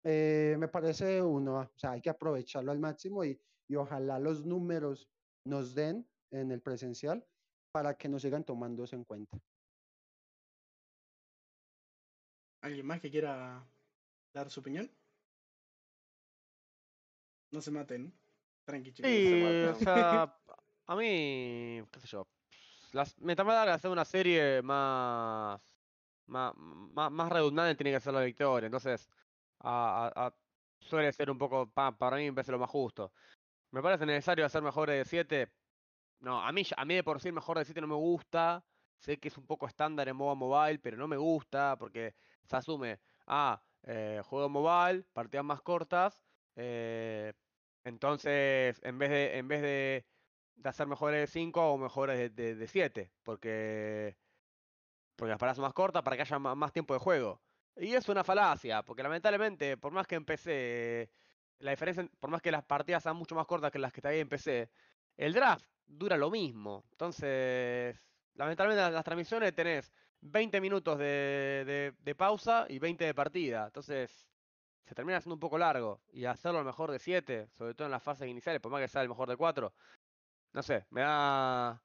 [0.03, 4.45] Eh, me parece uno, o sea, hay que aprovecharlo al máximo y, y ojalá los
[4.45, 5.09] números
[5.45, 7.25] nos den en el presencial
[7.71, 9.37] para que nos sigan tomando eso en cuenta.
[12.61, 13.63] ¿Alguien más que quiera
[14.33, 14.89] dar su opinión?
[17.51, 18.13] No se maten.
[18.65, 19.09] Tranqui, chicos.
[19.09, 19.75] Sí, matan.
[19.75, 20.37] o sea,
[20.87, 22.27] a mí, qué sé yo,
[22.91, 25.61] las, me tardaba que hacer una serie más,
[26.25, 29.09] más, más, más redundante tiene que ser la victoria, entonces
[29.59, 30.35] a- a- a-
[30.79, 33.13] suele ser un poco, pa- para mí me parece lo más justo.
[33.71, 35.51] Me parece necesario hacer mejores de 7,
[36.19, 38.65] no, a mí, a mí de por sí el mejor de 7 no me gusta,
[38.97, 42.15] sé que es un poco estándar en MOBA Mobile, pero no me gusta porque
[42.47, 46.23] se asume, ah, eh, juego mobile, partidas más cortas,
[46.55, 47.33] eh,
[47.83, 50.07] entonces, en vez de, en vez de,
[50.55, 54.17] de hacer mejores de 5 hago mejores de 7, porque,
[55.15, 57.43] porque las paradas son más cortas para que haya ma- más tiempo de juego.
[57.75, 61.11] Y es una falacia, porque lamentablemente, por más que empecé,
[61.59, 64.01] la diferencia, en- por más que las partidas sean mucho más cortas que las que
[64.01, 64.71] todavía empecé,
[65.15, 66.85] el draft dura lo mismo.
[66.91, 73.65] Entonces, lamentablemente en las transmisiones tenés 20 minutos de, de- pausa y 20 de partida.
[73.67, 74.27] Entonces,
[74.85, 76.03] se termina haciendo un poco largo.
[76.11, 78.87] Y hacerlo al mejor de 7, sobre todo en las fases iniciales, por más que
[78.89, 79.75] sea el mejor de 4,
[80.53, 81.83] no sé, me da.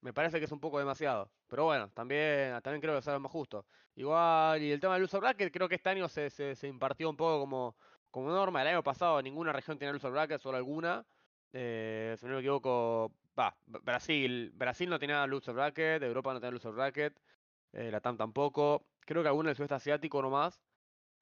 [0.00, 1.32] Me parece que es un poco demasiado.
[1.48, 3.66] Pero bueno, también, también creo que algo más justo.
[3.94, 7.08] Igual, y el tema del uso bracket, creo que este año se, se, se impartió
[7.10, 7.76] un poco como,
[8.10, 8.62] como norma.
[8.62, 11.06] El año pasado ninguna región tenía el uso bracket, solo alguna.
[11.52, 14.50] Eh, si no me equivoco, va, Brasil.
[14.54, 17.20] Brasil no tenía el uso bracket, Europa no tenía el uso bracket,
[17.72, 18.88] eh, Latam tampoco.
[19.00, 20.62] Creo que alguno del sudeste asiático nomás.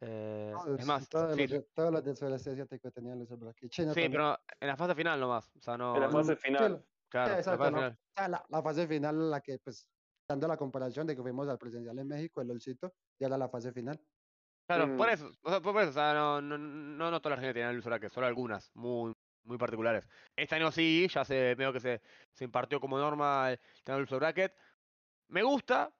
[0.03, 3.71] Eh, Todos, es más, todos, sí, los del sureste asiático tenían los bracket.
[3.71, 4.13] China sí, también.
[4.13, 5.51] pero en la fase final nomás.
[5.57, 5.95] O sea, no.
[5.95, 6.87] En la fase final.
[7.09, 7.77] Claro, Sí, la exacto, fase no.
[7.79, 7.93] final.
[7.93, 9.87] O sea, la, la fase final en la que, pues,
[10.29, 13.49] dando la comparación de que fuimos al presencial en México, el LOLcito, ya era la
[13.49, 14.01] fase final.
[14.69, 15.11] Claro, por Mm.
[15.11, 17.71] eso, o sea, por eso, o sea, no, no, no, no toda la gente tiene
[17.71, 20.09] el uso que solo algunas, muy, muy particulares.
[20.37, 22.01] Este año sí, ya se veo que se,
[22.33, 24.55] se impartió como norma el uso bracket.
[25.29, 25.93] Me gusta,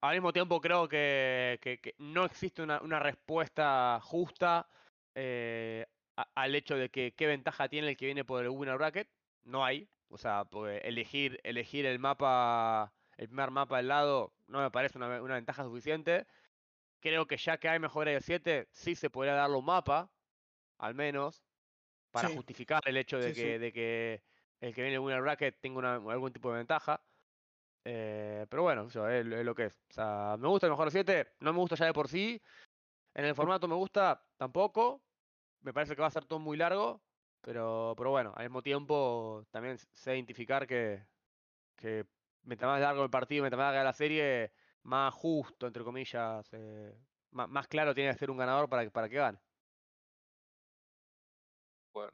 [0.00, 4.68] al mismo tiempo creo que, que- que no existe una, una respuesta justa
[5.14, 5.86] eh,
[6.16, 9.08] a- al hecho de que qué ventaja tiene el que viene por el winner bracket.
[9.44, 14.60] No hay, o sea, porque elegir, elegir el mapa, el primer mapa del lado, no
[14.60, 16.26] me parece una, una ventaja suficiente.
[17.00, 20.10] Creo que ya que hay mejores de 7, sí se podría darle un mapa,
[20.78, 21.44] al menos,
[22.10, 22.34] para Sí.
[22.36, 23.58] justificar el hecho de Sí, que, sí.
[23.58, 24.22] de que
[24.60, 27.05] el que viene en el winner bracket tenga una- algún tipo de ventaja.
[27.88, 29.80] Eh, pero bueno, eso es, es lo que es.
[29.90, 32.42] O sea, me gusta el mejor de 7, no me gusta ya de por sí.
[33.14, 35.00] En el formato me gusta tampoco.
[35.60, 37.00] Me parece que va a ser todo muy largo.
[37.42, 41.06] Pero, pero bueno, al mismo tiempo también sé identificar que,
[41.76, 42.04] que
[42.42, 46.92] mientras más largo el partido, mientras más larga la serie, más justo, entre comillas, eh,
[47.30, 49.38] má- más, claro tiene que ser un ganador para, que- para que gane.
[51.92, 52.12] Bueno.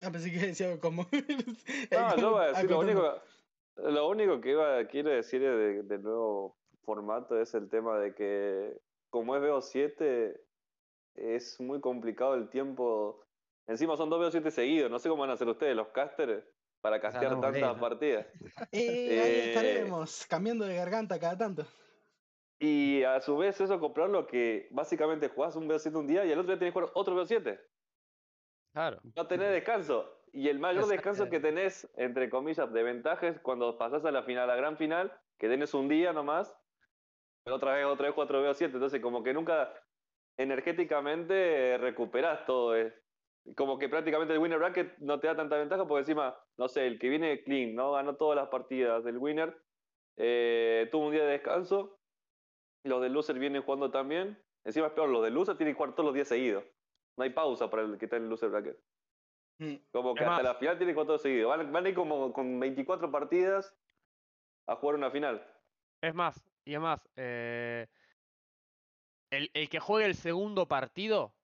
[0.00, 1.06] Ah, pensé que decía como.
[1.92, 3.22] No, yo voy a decir, lo único,
[3.76, 8.78] lo único que iba, quiero decir de- del nuevo formato es el tema de que,
[9.10, 10.40] como es BO7,
[11.14, 13.24] es muy complicado el tiempo.
[13.66, 16.44] Encima son dos BO7 seguidos, no sé cómo van a hacer ustedes, los casters,
[16.80, 18.26] para castear no tantas partidas.
[18.72, 21.66] Eh, ahí estaremos, cambiando de garganta cada tanto.
[22.58, 26.38] Y a su vez, eso comprarlo que básicamente jugás un BO7 un día y el
[26.38, 27.60] otro día tenés que jugar otro BO7.
[28.72, 29.00] Claro.
[29.16, 30.13] No tenés descanso.
[30.34, 34.24] Y el mayor descanso que tenés, entre comillas, de ventaja es cuando pasás a la
[34.24, 36.52] final, a la gran final, que tenés un día nomás,
[37.44, 38.74] pero otra vez, otra vez, cuatro veo siete.
[38.74, 39.72] Entonces, como que nunca
[40.36, 42.76] energéticamente recuperás todo.
[42.76, 42.92] eh.
[43.56, 46.88] Como que prácticamente el winner bracket no te da tanta ventaja porque encima, no sé,
[46.88, 47.92] el que viene clean, ¿no?
[47.92, 49.56] Ganó todas las partidas del winner,
[50.16, 52.00] eh, tuvo un día de descanso,
[52.84, 54.42] los del loser vienen jugando también.
[54.64, 56.64] Encima es peor, los del loser tienen que jugar todos los días seguidos.
[57.16, 58.76] No hay pausa para el que está en el loser bracket.
[59.58, 59.74] Mm.
[59.92, 61.48] Como que Es hasta más- la final tiene que jugar todo seguido.
[61.50, 63.74] Van, van a ir como con 24 partidas
[64.66, 65.46] a jugar una final.
[66.00, 67.86] Es más, y además, eh,
[69.30, 71.34] el, el que juegue el segundo partido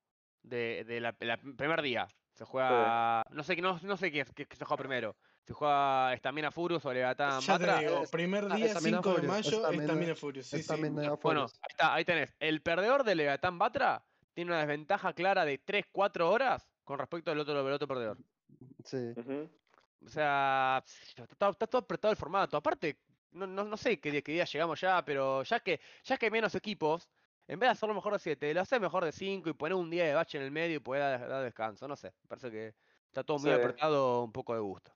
[0.42, 4.20] de, de la, la primer día, se juega, no sé, qué- no, no sé qué,
[4.20, 7.80] es- qué- qué se juega primero, se juega Estamina Furious o Leviatán Ya te Batra.
[7.80, 10.46] digo, es- primer ah, día, Estamina 5 de mayo, Estamina- Furious.
[10.46, 10.74] Sí, sí.
[11.22, 12.34] Bueno, ahí está, ahí tenés.
[12.38, 17.38] El perdedor de Leviatán Batra tiene una desventaja clara de 3-4 horas con respecto al
[17.38, 18.18] otro, del otro perdedor.
[18.84, 19.14] Sí.
[20.04, 22.56] O sea, está, está todo apretado el formato.
[22.56, 22.98] Aparte,
[23.30, 26.26] no, no, no sé qué día, qué día llegamos ya, pero ya que, ya que
[26.26, 27.08] hay menos equipos,
[27.46, 29.88] en vez de hacerlo mejor de 7, lo haces mejor de 5 y poner un
[29.88, 31.86] día de bache en el medio y poder dar, dar descanso.
[31.86, 32.74] No sé, me parece que
[33.06, 33.56] está todo muy Sí.
[33.56, 34.90] apretado, un poco de gusto.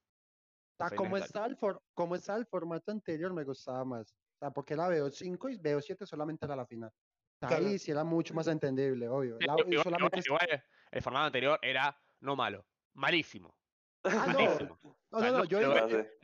[0.80, 4.11] Ah, No sé, como, está el for- como está el formato anterior, me gustaba más.
[4.11, 6.90] O sea, porque era BO5 y BO7 solamente era la final.
[6.90, 7.66] O sea, Claro.
[7.66, 9.36] Ahí sí era mucho más entendible, obvio.
[9.40, 10.62] La- igual- solamente igual- igual
[10.95, 12.64] el formato anterior era no malo,
[12.95, 13.59] malísimo.
[14.07, 14.78] Ah, malísimo.
[14.82, 15.59] No, O sea, no, yo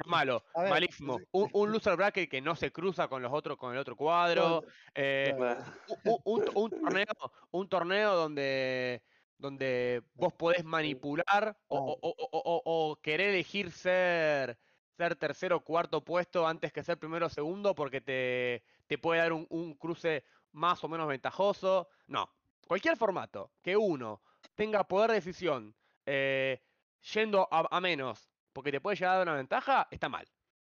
[0.07, 1.19] malo, A ver, malísimo.
[1.19, 1.25] sí.
[1.33, 4.63] Un, un loser bracket que no se cruza con los otros, con el otro cuadro.
[4.95, 5.35] eh,
[6.25, 7.07] un, un torneo,
[7.51, 9.03] un torneo donde,
[9.39, 14.61] donde vos podés manipular o, o- o- querer elegir ser,
[14.97, 19.21] ser tercero o cuarto puesto antes que ser primero o segundo porque te, te puede
[19.21, 21.89] dar un, un cruce más o menos ventajoso.
[22.07, 22.31] No,
[22.69, 24.23] cualquier formato que uno
[24.61, 26.61] tenga poder de decisión eh,
[27.15, 30.27] yendo a, a menos porque te puede llegar a dar una ventaja, está mal.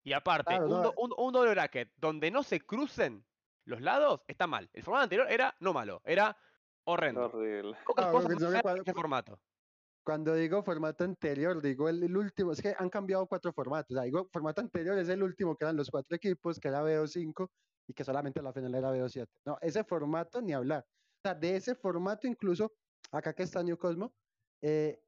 [0.04, 3.24] Y aparte, Claro, un, no, do- un- un doble bracket donde no se crucen
[3.66, 4.70] los lados, está mal.
[4.74, 6.36] El formato anterior era no malo, era
[6.86, 7.26] horrendo.
[7.26, 7.78] Horrible.
[7.86, 9.40] Pocas Ah, cosas no este formato.
[10.04, 12.52] Cuando digo formato anterior, digo el, el último.
[12.54, 13.92] Es que han cambiado cuatro formatos.
[13.92, 16.84] O sea, digo, formato anterior es el último, que eran los cuatro equipos, que era
[16.84, 17.50] BO5
[17.88, 19.28] y que solamente la final era BO7.
[19.46, 20.86] No, ese formato ni hablar.
[20.88, 22.72] O sea, de ese formato incluso,
[23.18, 24.14] acá que está New Cosmo,
[24.62, 25.02] eh,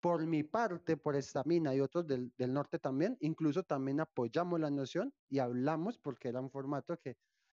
[0.00, 4.70] por mi parte, por Estamina y otros del, del norte también, incluso también apoyamos la
[4.70, 7.16] noción y hablamos porque era un formato que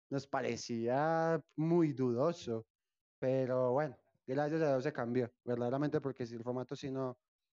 [0.09, 2.67] nos parecía muy dudoso.
[3.19, 3.97] Pero bueno,
[4.27, 7.17] gracias a Dios se cambió, verdaderamente, porque si el formato sí no,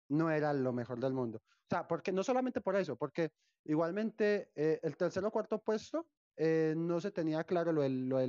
[0.10, 1.40] no era lo mejor del mundo.
[1.40, 3.32] O sea, porque no solamente por eso, porque
[3.66, 8.20] igualmente eh, el tercer o cuarto puesto eh, no se tenía claro lo del, lo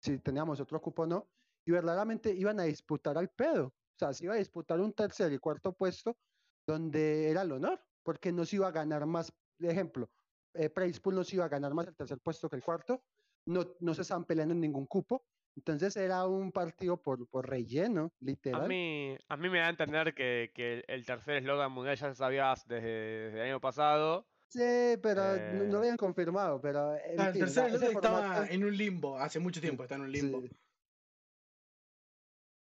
[0.00, 1.28] si teníamos otro cupo o no,
[1.64, 3.66] y verdaderamente iban a disputar al pedo.
[3.68, 6.18] O sea, se iba a disputar un tercer y cuarto puesto
[6.66, 10.10] donde era el honor, porque no se iba a ganar más, de ejemplo,
[10.54, 13.04] eh, Price Pool no se iba a ganar más el tercer puesto que el cuarto,
[13.46, 18.12] no, no se estaban peleando en ningún cupo, entonces era un partido por, por relleno,
[18.50, 18.68] A literal.
[18.68, 22.16] mí, a mí me da a entender que, que el- tercer eslogan mundial ya se
[22.16, 24.28] sabía desde, desde el año pasado.
[24.48, 24.60] Sí,
[25.02, 28.20] pero no, no Eh, lo habían confirmado, pero en Ah, el fin, tercer slot estaba
[28.30, 30.40] formato- en un limbo, hace mucho tiempo está en un limbo.
[30.42, 30.50] sí.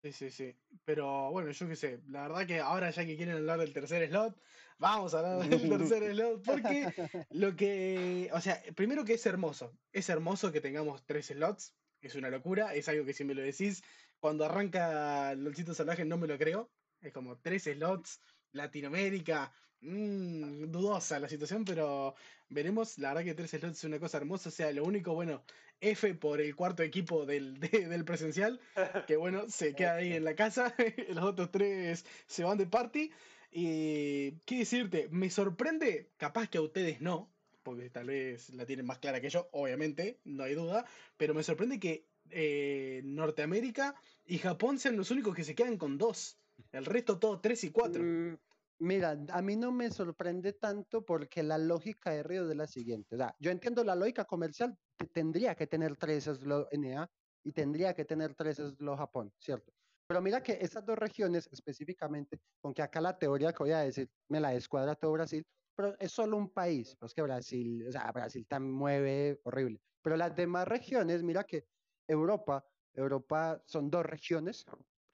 [0.05, 0.55] Sí, sí, sí.
[0.83, 4.07] Pero bueno, yo qué sé, la verdad que ahora ya que quieren hablar del tercer
[4.07, 4.39] slot,
[4.77, 6.93] vamos a hablar del tercer slot, porque
[7.31, 12.13] lo que, o sea, primero que es hermoso, es hermoso que tengamos tres slots, es
[12.13, 13.81] una locura, es algo que si me lo decís,
[14.19, 16.69] cuando arranca LOLcito Salvaje no me lo creo,
[17.01, 19.51] es como tres slots, Latinoamérica,
[19.81, 22.13] mm, dudosa la situación, pero
[22.49, 25.43] veremos, la verdad que tres slots es una cosa hermosa, o sea, lo único, bueno,
[25.81, 28.59] F por el cuarto equipo del, de- del presencial,
[29.07, 30.73] que bueno, se queda ahí en la casa,
[31.09, 33.11] los otros tres se van de party.
[33.57, 37.31] Y qué decirte, me sorprende, capaz que a ustedes no,
[37.63, 40.85] porque tal vez la tienen más clara que yo, obviamente, no hay duda,
[41.17, 45.97] pero me sorprende que eh, Norteamérica y Japón sean los únicos que se quedan con
[45.97, 46.37] dos.
[46.71, 48.03] El resto todo tres y cuatro.
[48.03, 48.37] Mm,
[48.77, 53.15] Mira, a mí no me sorprende tanto porque la lógica de Río es la siguiente.
[53.15, 57.09] O yo entiendo la lógica comercial, te- tendría que tener tres slots NA
[57.43, 59.71] y tendría que tener tres slots Japón, ¿cierto?
[60.07, 64.09] Pero mira que esas dos regiones específicamente, aunque acá la teoría que voy a decir
[64.27, 65.45] me la descuadra todo Brasil,
[65.75, 69.79] pero es solo un país, pues que Brasil, o sea, Brasil también mueve horrible.
[70.01, 71.63] Pero las demás regiones, mira que
[72.07, 74.65] Europa, Europa son dos regiones,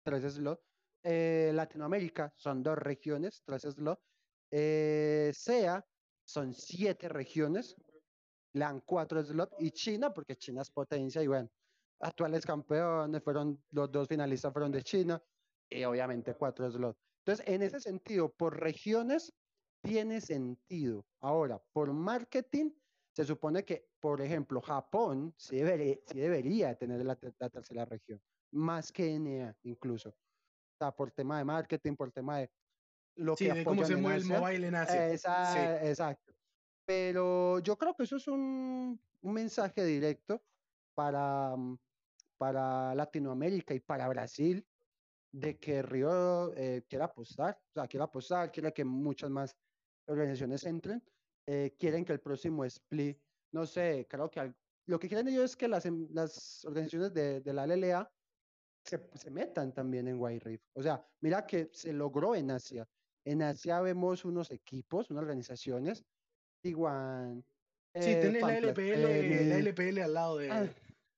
[0.04, 0.62] tres slots,
[1.02, 4.02] eh, Latinoamérica son dos regiones, slots.
[4.50, 5.84] Eh, SEA
[6.24, 7.76] son siete regiones,
[8.52, 9.54] le dan cuatro slots.
[9.58, 11.48] Y China, porque China es potencia y bueno,
[12.00, 15.22] actuales campeones fueron, los dos finalistas fueron de China
[15.68, 16.98] y obviamente cuatro slots.
[17.24, 19.34] Entonces, en ese sentido, por regiones
[19.82, 21.06] tiene sentido.
[21.20, 22.70] Ahora, por marketing,
[23.12, 28.22] se supone que, por ejemplo, Japón sí, debería, sí debería tener la, la tercera región,
[28.52, 30.14] más que NA incluso.
[30.78, 32.50] Sea, por tema de marketing, por tema de
[33.16, 35.08] lo Sí, que de cómo se mueve el mobile en Asia.
[35.08, 36.32] Esa- Exacto.
[36.86, 40.40] Pero yo creo que eso es un, un mensaje directo
[40.94, 41.78] para, mm,
[42.38, 44.64] para Latinoamérica y para Brasil
[45.32, 49.56] de que Río eh, quiere apostar, o sea, quiere apostar, quiere que muchas más
[50.06, 51.02] organizaciones entren,
[51.46, 53.18] eh, quieren que el próximo split,
[53.52, 54.56] no sé, creo que al-
[54.86, 58.10] lo que quieren ellos es que las, em- las organizaciones de, de la LLA
[58.88, 60.64] se, se metan también en White Rift.
[60.74, 62.88] O sea, mira que se logró en Asia.
[63.24, 66.04] En Asia vemos unos equipos, unas organizaciones,
[66.62, 67.44] Tiguan.
[67.94, 70.62] Sí, eh, tenés la LPL, la Flenny, LPL al lado de, ah,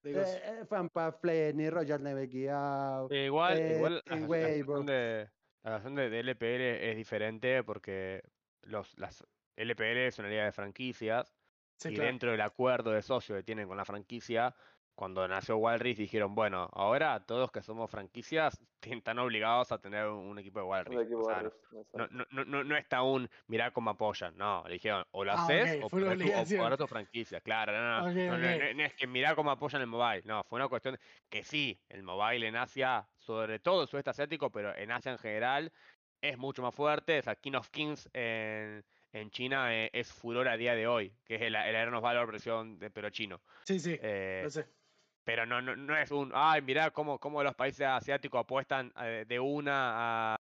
[0.02, 3.08] de eh, eh, Fanpa Flenny, Roger Neveguiao.
[3.10, 5.30] Eh, igual, eh, igual la, la situación de,
[5.62, 8.22] la situación de, de LPL es diferente porque
[8.62, 9.24] los, las
[9.56, 11.32] LPL es una liga de franquicias
[11.80, 12.08] Sí, y claro.
[12.08, 14.54] dentro del acuerdo de socio que tienen con la franquicia,
[15.00, 20.06] cuando nació Wild Rift dijeron, bueno, ahora todos que somos franquicias están obligados a tener
[20.08, 21.00] un, un equipo de Wild Un Rift.
[21.00, 21.50] equipo O sea, de
[21.94, 25.46] no, no, no, no, está un mirá cómo apoyan, no, le dijeron, o lo Ah,
[25.46, 26.50] haces o o obligación.
[26.54, 28.56] ponés tu franquicia, claro, no, no, Ok, no, no, ok.
[28.56, 30.98] no- no es que mirá cómo apoyan el mobile, no, fue una cuestión
[31.30, 35.18] que sí, el mobile en Asia, sobre todo el sudeste asiático, pero en Asia en
[35.18, 35.72] general,
[36.20, 40.46] es mucho más fuerte, o sea, King of Kings en, en China eh, es furor
[40.48, 43.42] a día de hoy, que es el, el Aeronos Valor versión de pero chino.
[43.64, 44.79] Sí, sí, Eh, lo sé.
[45.24, 49.24] Pero no, no, no es un, ay, mirá cómo, cómo los países asiáticos apuestan eh,
[49.28, 50.36] de una a,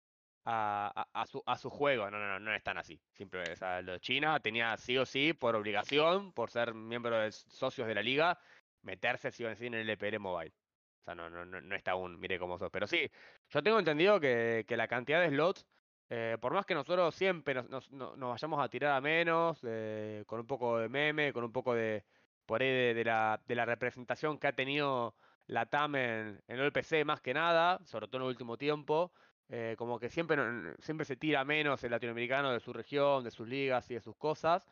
[0.46, 2.10] a, a- su, a su juego.
[2.10, 3.02] No, no, no, no es tan así.
[3.14, 7.88] Siempre, o sea, China tenía sí o sí, por obligación, por ser miembro de socios
[7.88, 8.40] de la liga,
[8.82, 10.56] meterse sí o sí en el LPL Mobile.
[11.02, 12.70] O sea, no, no, no, está aún, mire cómo sos.
[12.72, 13.10] Pero sí,
[13.50, 15.66] yo tengo entendido que, que la cantidad de slots,
[16.10, 19.60] eh, por más que nosotros siempre nos, nos- no- nos vayamos a tirar a menos,
[19.64, 22.06] eh, con un poco de meme, con un poco de,
[22.50, 25.14] por ahí de, la, de la representación que ha tenido
[25.46, 29.12] la TAM en, en el PC más que nada, sobre todo en el último tiempo,
[29.50, 30.42] eh, como que siempre,
[30.80, 34.16] siempre se tira menos el latinoamericano de su región, de sus ligas y de sus
[34.16, 34.66] cosas,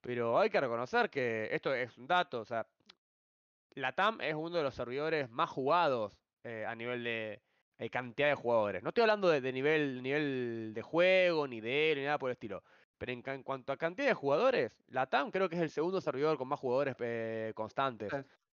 [0.00, 2.66] pero hay que reconocer que esto es un dato, o sea,
[3.74, 7.42] la TAM es uno de los servidores más jugados eh, a nivel de,
[7.76, 8.82] de cantidad de jugadores.
[8.82, 12.30] No estoy hablando de, de nivel, nivel de juego, ni de él, ni nada por
[12.30, 12.64] el estilo.
[12.98, 16.36] Pero en, cuanto a cantidad de jugadores, la TAM creo que es el segundo servidor
[16.36, 18.10] con más jugadores eh, constantes.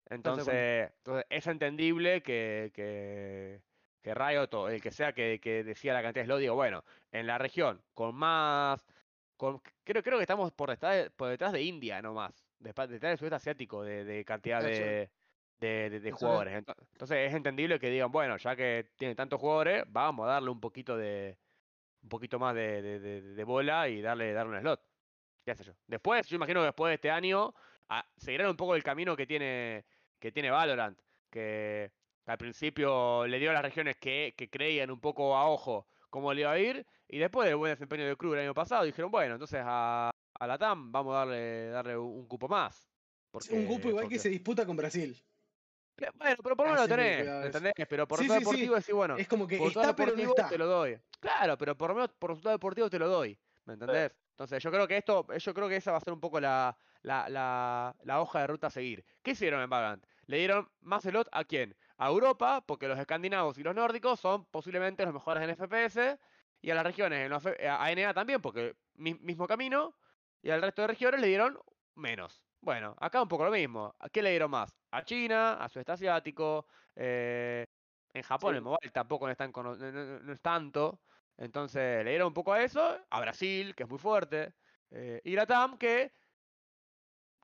[0.09, 3.61] Entonces, entonces, es entendible que, que,
[4.01, 6.83] que Riot o el que sea que, que decía la cantidad de slots, digo, bueno,
[7.11, 8.85] en la región con más,
[9.37, 13.17] con, creo, creo que estamos por detrás, de- por detrás de India nomás, detrás del
[13.17, 15.09] sudeste asiático de, de cantidad de,
[15.59, 16.55] de, jugadores.
[16.65, 20.49] Ento- Entonces es entendible que digan, bueno, ya que tiene tantos jugadores, vamos a darle
[20.49, 21.37] un poquito de
[22.03, 24.81] un poquito más de, de- de- de bola y darle, darle un slot.
[25.45, 25.73] ¿Qué sé yo?
[25.87, 27.53] Después, yo imagino que después de este año
[27.89, 29.85] ah, seguirán un poco el camino que tiene,
[30.19, 30.99] que tiene Valorant,
[31.29, 31.91] que
[32.25, 36.33] al principio le dio a las regiones que, que creían un poco a ojo cómo
[36.33, 39.09] le iba a ir, y después del buen desempeño del club el año pasado, dijeron,
[39.11, 42.87] bueno, entonces a, a la TAM vamos a darle, darle un, un cupo más.
[43.39, 45.15] Sí, un porque- igual porque- que se disputa con Brasil.
[46.15, 47.27] Bueno, pero por lo menos lo tenés.
[47.45, 47.73] ¿entendés?
[47.89, 48.61] Pero por Sí, resultado sí, sí.
[48.61, 50.49] deportivo decís, bueno, es como que por resultado está, pero no deportivo está.
[50.49, 50.99] te lo doy.
[51.19, 53.39] Claro, pero por lo menos por resultado deportivo te lo doy.
[53.65, 54.11] ¿Me entendés?
[54.31, 56.75] Entonces yo creo que esto, yo creo que esa va a ser un poco la,
[57.03, 59.05] la, la, la hoja de ruta a seguir.
[59.21, 60.05] ¿Qué hicieron en Vagant?
[60.25, 61.75] Le dieron más slot a quién?
[61.97, 66.17] A Europa, porque los escandinavos y los nórdicos son posiblemente los mejores en FPS,
[66.61, 69.95] y a las regiones, en los a NA también, porque mi- mismo camino,
[70.41, 71.59] y al resto de regiones le dieron
[71.95, 72.41] menos.
[72.61, 73.95] Bueno, acá un poco lo mismo.
[73.99, 74.79] ¿A qué le dieron más?
[74.91, 77.65] A China, a Sudeste Asiático, eh,
[78.13, 78.57] en Japón Sí.
[78.57, 81.01] el mobile tampoco no es, tan no- no- no es tanto.
[81.37, 84.53] Entonces le dieron un poco a eso, a Brasil, que es muy fuerte,
[84.91, 86.13] eh, y la TAM, que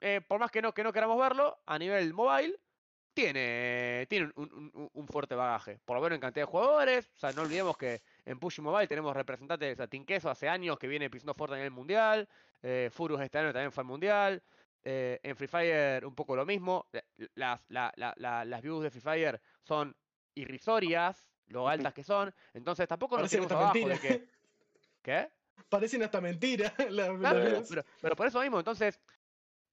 [0.01, 2.59] eh, por más que no, que no queramos verlo, a nivel mobile,
[3.13, 5.79] tiene, tiene un, un- un- un fuerte bagaje.
[5.85, 7.11] Por lo menos en cantidad de jugadores.
[7.15, 10.77] O sea, no olvidemos que en Push Mobile tenemos representantes, o sea, Tinqueso hace años
[10.79, 12.29] que viene pisando fuerte a nivel mundial.
[12.63, 14.43] eh, Furus este año también fue al mundial.
[14.89, 16.87] Eh, en Free Fire un poco lo mismo.
[16.91, 17.03] la-
[17.35, 19.93] Las, la- la- la- las views de Free Fire son
[20.33, 22.33] irrisorias, lo altas que son.
[22.53, 24.27] Entonces tampoco nos Parecen hasta abajo de que...
[25.01, 25.29] ¿Qué?
[25.69, 26.73] Parecen hasta mentira.
[26.89, 29.01] las- las Claro, pero, pero por eso mismo, entonces,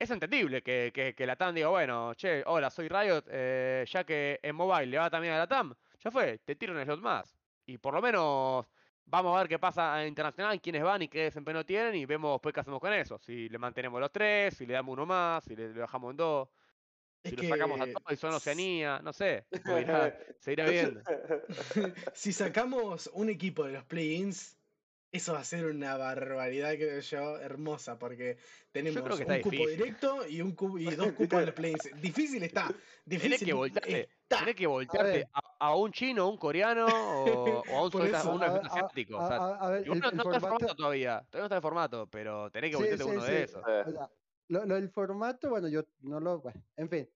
[0.01, 4.03] es entendible que, que, que la TAM diga, bueno, che, hola, soy Riot, eh, ya
[4.05, 7.01] que en mobile le va también a la TAM, ya fue, te tiro un slot
[7.01, 7.37] más.
[7.67, 8.67] Y por lo menos
[9.07, 12.35] vamos a ver qué pasa en internacional, quiénes van y qué desempeño tienen, y vemos
[12.35, 13.19] después qué hacemos con eso.
[13.19, 16.17] Si le mantenemos los tres, si le damos uno más, si le, le bajamos en
[16.17, 16.49] dos,
[17.23, 20.69] Es si lo sacamos a todos y son Oceanía, no sé, se irá, se irá
[20.69, 21.01] viendo.
[22.15, 24.59] si sacamos un equipo de los play-ins,
[25.17, 28.37] eso va a ser una barbaridad, creo yo, hermosa, porque
[28.73, 29.77] tenemos creo que un cupo difícil.
[29.79, 31.91] directo y, un cupo, y dos cupos de los play-ins.
[32.01, 32.67] Difícil está.
[32.69, 34.39] Tenés Difícil que voltearte, está.
[34.41, 38.35] tenés que voltearte a, a un chino, un coreano o, o a un, eso, a
[38.35, 39.17] un asiático.
[39.19, 41.45] o sea, a- ver, el- no, el no está en formato- formato todavía, todavía no
[41.45, 43.31] está en formato, pero tenés que Sí, voltearte sí, uno sí.
[43.33, 43.63] de esos.
[43.63, 44.11] O sea,
[44.49, 46.41] lo, lo del formato, bueno, yo no lo.
[46.41, 47.09] Bueno, en fin,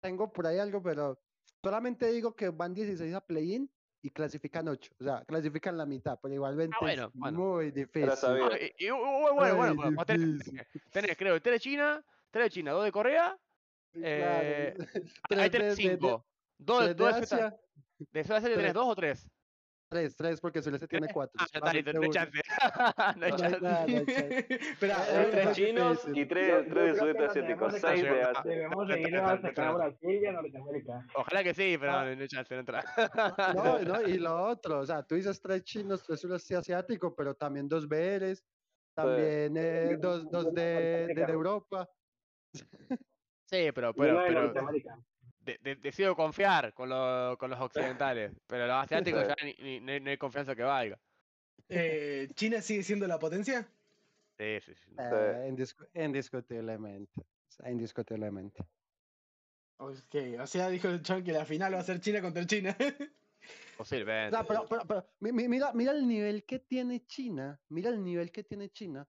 [0.00, 1.18] tengo por ahí algo, pero
[1.64, 3.70] solamente digo que van 16 a play-in
[4.02, 4.92] y clasifican 8.
[5.00, 7.38] O sea, clasifican la mitad, pero igualmente bueno, es bueno.
[7.38, 8.10] muy difícil.
[8.10, 10.40] Ah, y- y- bueno, bueno, bueno, vos tenés,
[10.92, 13.36] tenés, creo, tres de China, tres de China, dos de Corea,
[13.94, 14.74] eh,
[15.28, 15.42] Claro.
[15.42, 16.26] hay Tres tres de- de- de- cinco.
[16.58, 17.58] Dos, tres de dos de Sudáfrica- Asia,
[18.12, 18.74] de Sudáfrica tenés tres.
[18.74, 19.28] dos o tres.
[19.88, 21.44] Tres, tres, porque Celeste tiene cuatro.
[21.60, 22.40] Ah, listo, no hay chance.
[23.16, 23.58] no hay chance.
[23.60, 24.46] no hay chance.
[25.30, 28.22] Tres chinos y tres, tres de sudeste asiático, debemos de seis de.
[28.22, 28.42] Asia.
[28.44, 29.76] Debemos seguir está, a está, sacar a está.
[29.78, 31.06] Brasil y a Norteamérica.
[31.14, 32.04] Ojalá que sí, pero Ah.
[32.04, 32.84] no, no hay chance, no entra.
[33.54, 37.34] No, no, y lo otro, o sea, tú dices tres chinos, tres sureste asiático, pero
[37.34, 38.44] también dos BRs,
[38.94, 41.88] también eh, dos, dos de, de, de Europa.
[43.50, 44.52] Sí, pero, pero, de pero.
[45.48, 48.32] De- de- decido confiar con, lo- con los occidentales.
[48.46, 50.98] Pero los asiáticos ya ni, ni- no hay- no hay confianza que valga.
[51.70, 53.66] eh, ¿China sigue siendo la potencia?
[54.38, 54.90] Sí, sí, sí.
[54.98, 57.12] Eh, indiscu- indiscutiblemente,
[57.66, 58.62] indiscutiblemente.
[59.78, 62.76] Ok, o sea, dijo el Chan que la final va a ser China contra China.
[62.78, 62.78] O
[63.78, 64.36] Posiblemente.
[64.36, 68.02] sea, pero, pero, pero, mi- mi- mira, mira el nivel que tiene China, mira el
[68.02, 69.06] nivel que tiene China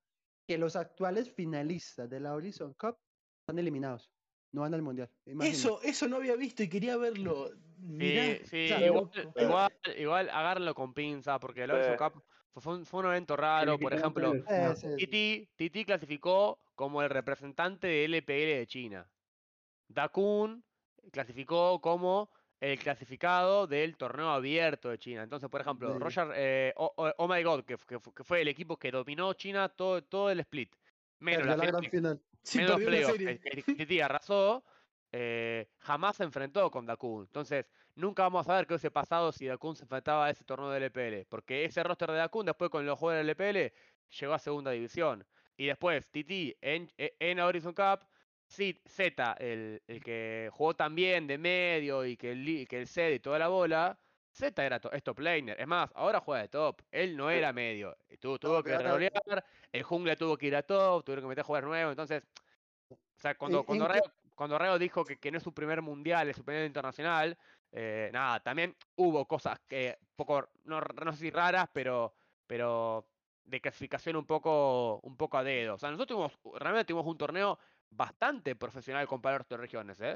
[0.48, 2.98] que los actuales finalistas de la Horizon Cup
[3.42, 4.12] están eliminados.
[4.52, 5.10] No van al mundial.
[5.26, 5.58] imagínate.
[5.58, 7.52] Eso, eso no había visto y quería verlo.
[7.78, 11.72] Mirá, Sí, sí, sea, igual, igual, igual agárrenlo con pinza, porque el.
[11.98, 12.24] Cup
[12.54, 13.78] fue, fue un, fue un evento raro.
[13.80, 14.88] Por ejemplo, Eh, sí.
[14.98, 19.08] Titi, Titi clasificó como el representante de LPL de China.
[19.88, 20.64] Dakun
[21.12, 25.24] clasificó como el clasificado del torneo abierto de China.
[25.24, 26.00] Entonces, por ejemplo, Sí.
[26.00, 28.78] Roger, eh, oh, oh- oh My God, que, fu- que fu- que fue el equipo
[28.78, 30.76] que dominó China todo, todo el split.
[31.20, 32.22] Menos la la final- gran final.
[32.44, 33.18] Sí, menos playoff,
[33.76, 34.66] Titi arrasó,
[35.12, 37.24] eh, jamás se enfrentó con Dakun.
[37.26, 40.70] Entonces, nunca vamos a ver qué hubiese pasado si Dakun se enfrentaba a ese torneo
[40.70, 41.26] de LPL.
[41.26, 43.74] Porque ese roster de Dakun, después con los jugadores del LPL,
[44.20, 45.28] llegó a segunda división.
[45.58, 48.08] Y después, Titi en, e- en Horizon Cup,
[48.48, 53.20] Z, el, el que jugó tan bien de medio y que el, que el y
[53.20, 54.00] toda la bola.
[54.32, 55.60] Z era to- top laner.
[55.60, 56.82] Es más, ahora juega de top.
[56.92, 57.98] Él no era medio.
[58.20, 59.12] Tuvo, tuvo que rolear.
[59.72, 61.04] El jungla tuvo que ir a top.
[61.04, 61.92] Tuvieron que meter jugadores nuevos.
[61.92, 62.24] Entonces,
[62.90, 64.02] o sea, cuando, cuando, Rayo,
[64.36, 67.38] cuando Rayo dijo que, que no es su primer mundial, es su primer internacional,
[67.72, 70.82] eh, nada, también hubo cosas que poco, no,
[71.12, 72.14] sé si raras, pero,
[72.48, 73.10] pero
[73.44, 75.76] de clasificación un poco, un poco a dedo.
[75.76, 80.16] O sea, nosotros tuvimos, realmente tuvimos un torneo bastante profesional comparado a otras regiones, ¿eh?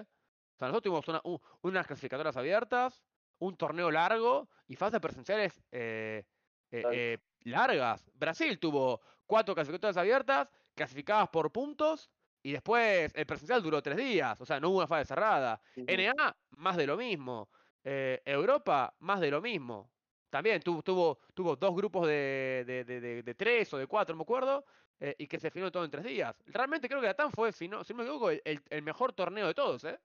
[0.56, 3.04] O sea, nosotros tuvimos una, un- unas clasificatorias abiertas,
[3.46, 6.24] un torneo largo y fases presenciales eh,
[6.72, 8.10] eh, eh, largas.
[8.14, 12.10] Brasil tuvo cuatro clasificatorias abiertas, clasificadas por puntos,
[12.42, 15.62] y después el presencial duró tres días, o sea, no hubo una fase cerrada.
[15.88, 17.50] NA, más de lo mismo.
[17.84, 19.92] Eh, Europa, más de lo mismo.
[20.30, 24.14] También tuvo, tuvo, tuvo dos grupos de, de, de- de- de tres o de cuatro,
[24.16, 24.66] no me acuerdo,
[25.00, 26.42] eh, y que se finó todo en tres días.
[26.48, 29.14] Realmente creo que Latam fue, si no, si no me equivoco, el, el- el mejor
[29.14, 30.00] torneo de todos, ¿eh?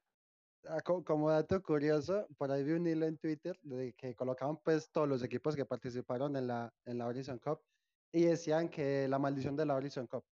[0.67, 4.59] Ah, co- Como dato curioso, por ahí vi un hilo en Twitter de que colocaban
[4.59, 7.61] pues todos los equipos que participaron en la, en la Horizon Cup
[8.13, 10.25] y decían que la maldición de la Horizon Cup,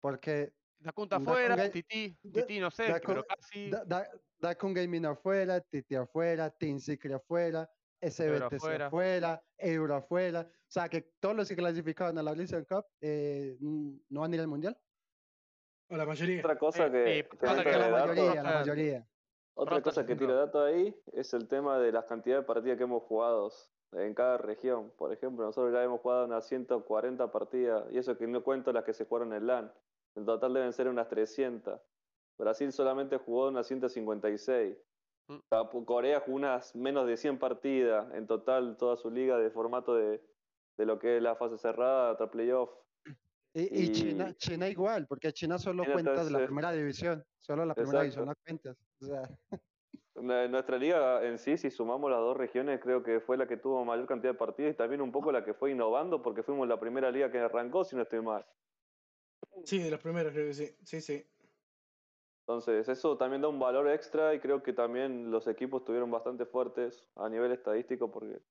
[0.00, 3.70] porque La Cunta Dakun afuera, Ga- Titi, Titi no sé, Dakun- pero casi.
[3.70, 4.08] Da- Da-
[4.38, 7.68] Dakun Gaming afuera, Titi afuera, Team Secret afuera,
[8.00, 8.86] SBTC afuera.
[8.86, 13.56] afuera, Euro afuera, o sea que todos los que clasificaban a la Horizon Cup eh,
[13.60, 14.78] no van a ir al Mundial.
[15.90, 16.40] O la mayoría.
[16.40, 19.08] Otra cosa Sí, que, sí, que la mayoría, la mayoría.
[19.56, 22.84] Otra cosa que tiro dato ahí es el tema de las cantidades de partidas que
[22.84, 23.50] hemos jugado
[23.92, 24.90] en cada región.
[24.98, 28.84] Por ejemplo, nosotros ya hemos jugado unas 140 partidas, y eso que no cuento las
[28.84, 29.72] que se jugaron en LAN.
[30.16, 31.80] En total deben ser unas 300.
[32.38, 34.76] Brasil solamente jugó unas 156.
[35.28, 35.84] Mm.
[35.84, 38.12] Corea jugó unas menos de 100 partidas.
[38.14, 40.20] En total, toda su liga de formato de,
[40.76, 42.70] de lo que es la fase cerrada, hasta playoff.
[43.54, 47.24] Y, y China, Y- China igual, porque China solo China cuentas la entonces- primera división,
[47.38, 48.76] solo la primera división no cuentas.
[49.00, 49.22] O sea,
[50.16, 53.56] Nue- Nuestra liga en sí, si sumamos las dos regiones, creo que fue la que
[53.56, 56.68] tuvo mayor cantidad de partidos y también un poco la que fue innovando porque fuimos
[56.68, 58.46] la primera liga que arrancó, si no estoy mal.
[59.64, 60.76] Sí, de los primeros creo que sí.
[60.84, 61.24] Sí, sí.
[62.46, 66.44] Entonces, eso también da un valor extra y creo que también los equipos estuvieron bastante
[66.44, 68.42] fuertes a nivel estadístico porque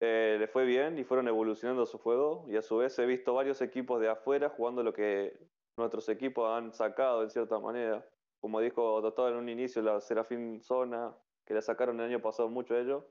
[0.00, 2.46] eh, les fue bien y fueron evolucionando su juego.
[2.48, 6.50] Y a su vez he visto varios equipos de afuera jugando lo que nuestros equipos
[6.50, 8.08] han sacado en cierta manera.
[8.42, 11.16] Como dijo Doctor en un inicio, la Serafín Zona,
[11.46, 13.04] que le sacaron el año pasado mucho ellos,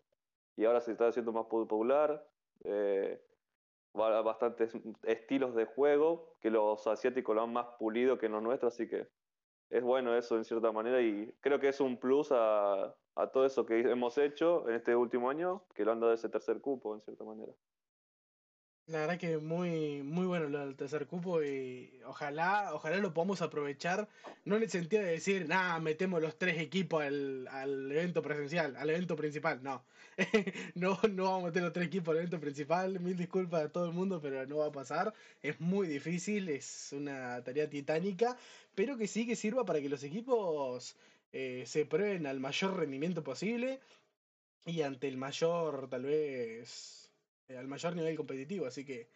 [0.57, 2.29] y ahora se está haciendo más popular.
[2.65, 3.25] Eh,
[3.93, 8.73] ba- bastantes estilos de juego que los asiáticos lo han más pulido que los nuestros,
[8.73, 9.07] así que
[9.69, 13.45] es bueno eso en cierta manera y creo que es un plus a, a todo
[13.45, 16.93] eso que hemos hecho en este último año, que lo han dado ese tercer cupo
[16.93, 17.53] en cierta manera.
[18.87, 23.41] La verdad que muy, muy bueno lo del tercer cupo y ojalá, ojalá lo podamos
[23.41, 24.09] aprovechar,
[24.43, 28.75] no en el sentido de decir, nada, metemos los tres equipos al, al evento presencial,
[28.75, 29.85] al evento principal, no.
[30.75, 33.85] no, no vamos a meter los tres equipos al evento principal, mil disculpas a todo
[33.85, 35.13] el mundo, pero no va a pasar.
[35.41, 38.37] Es muy difícil, es una tarea titánica,
[38.75, 40.97] pero que sí que sirva para que los equipos
[41.31, 43.79] eh, se prueben al mayor rendimiento posible
[44.65, 47.00] y ante el mayor, tal vez,
[47.57, 48.65] al mayor nivel competitivo.
[48.65, 49.09] Así que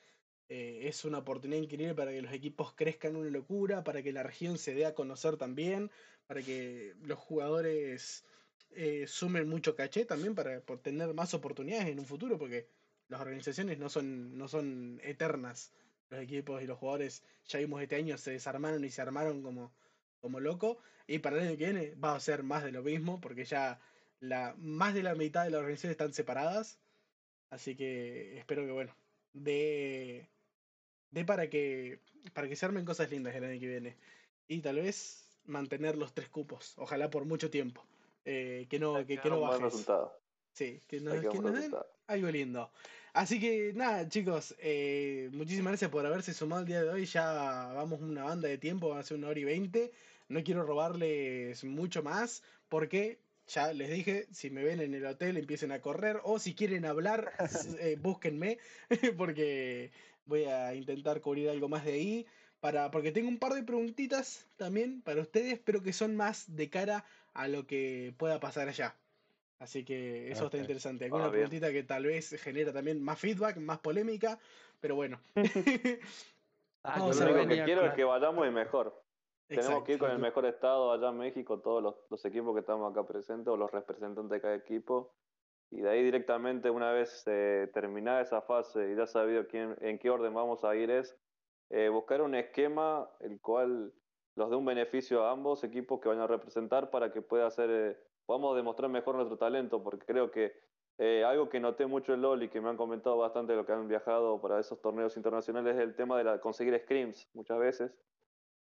[0.49, 4.23] eh, es una oportunidad increíble para que los equipos crezcan una locura, para que la
[4.23, 5.89] región se dé a conocer también,
[6.27, 8.23] para que los jugadores
[8.71, 12.67] eh, sumen mucho caché también para por tener más oportunidades en un futuro, porque
[13.07, 15.71] las organizaciones no son, no son eternas.
[16.09, 19.73] Los equipos y los jugadores, ya vimos este año, se desarmaron y se armaron como,
[20.19, 20.77] como loco.
[21.07, 23.79] Y para el año que viene va a ser más de lo mismo, porque ya
[24.19, 26.79] la, más de la mitad de las organizaciones están separadas.
[27.49, 28.95] Así que espero que, bueno,
[29.33, 30.27] de,
[31.11, 31.99] de para que
[32.33, 33.95] para que se armen cosas lindas el año que viene.
[34.47, 37.85] Y tal vez mantener los tres cupos, ojalá por mucho tiempo.
[38.25, 39.61] eh, que no, que, que no bajes.
[39.61, 40.19] resultado.
[40.53, 41.73] Sí, que nos, que nos den
[42.07, 42.71] algo lindo.
[43.13, 47.05] Así que nada, chicos, eh, muchísimas gracias por haberse sumado el día de hoy.
[47.05, 49.91] Ya vamos una banda de tiempo, ser una hora y veinte.
[50.27, 55.37] No quiero robarles mucho más porque ya les dije, si me ven en el hotel
[55.37, 57.31] empiecen a correr o si quieren hablar,
[57.79, 58.57] eh, búsquenme
[59.17, 59.91] porque
[60.25, 62.27] voy a intentar cubrir algo más de ahí.
[62.59, 66.69] Para, porque tengo un par de preguntitas también para ustedes, pero que son más de
[66.69, 68.95] cara a lo que pueda pasar allá.
[69.59, 71.05] Así que eso está interesante.
[71.05, 71.43] Alguna Ah, bien.
[71.43, 74.39] preguntita que tal vez genera también más feedback, más polémica,
[74.81, 75.21] pero bueno.
[76.87, 77.45] Ah, Vamos Yo a lo ver.
[77.45, 79.04] único que quiero es que vayamos y mejor.
[79.47, 82.61] Tenemos que ir con el mejor estado allá en México, todos los, los equipos que
[82.61, 85.13] estamos acá presentes o los representantes de cada equipo.
[85.71, 89.99] Y de ahí directamente, una vez eh, terminada esa fase y ya sabido quién, en
[89.99, 91.17] qué orden vamos a ir, es
[91.69, 93.93] eh, buscar un esquema el cual
[94.35, 97.69] los dé un beneficio a ambos equipos que van a representar para que pueda hacer,
[97.69, 100.53] eh, podamos demostrar mejor nuestro talento, porque creo que
[100.97, 103.71] eh, algo que noté mucho en LOL y que me han comentado bastante lo que
[103.71, 107.91] han viajado para esos torneos internacionales es el tema de la, conseguir scrims muchas veces.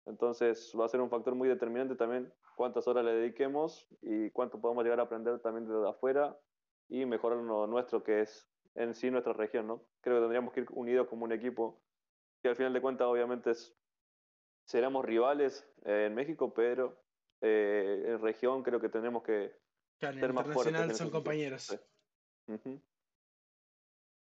[0.06, 4.62] Entonces va a ser un factor muy determinante también cuántas horas le dediquemos y cuánto
[4.62, 6.38] podemos llegar a aprender también desde afuera
[6.88, 9.82] y mejorar lo nuestro que es en sí nuestra región, ¿no?
[10.02, 11.82] Creo que tendríamos que ir unidos como un equipo
[12.42, 13.76] que al final de cuentas obviamente es,
[14.66, 17.02] seremos rivales eh, en México, pero
[17.42, 19.56] eh, en región creo que tenemos que
[19.98, 20.98] Claro, ser más fuertes.
[20.98, 21.64] son compañeros.
[22.48, 22.82] Sí.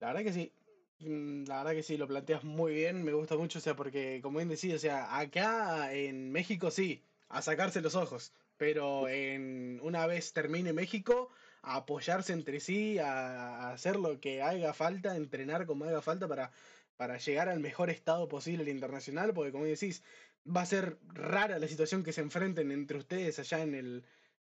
[0.01, 0.53] La verdad que sí.
[0.99, 4.21] Mm, La verdad que sí, lo planteas muy bien, me gusta mucho, o sea, porque
[4.23, 9.79] como bien decís, o sea, acá en México sí, a sacarse los ojos, pero en
[9.83, 11.29] una vez termine México,
[11.63, 16.01] a apoyarse entre sí, a, a hacer lo que haga falta, a entrenar como haga
[16.01, 16.51] falta para,
[16.97, 20.03] para llegar al mejor estado posible el internacional, porque como decís,
[20.47, 24.05] va a ser rara la situación que se enfrenten entre ustedes allá en el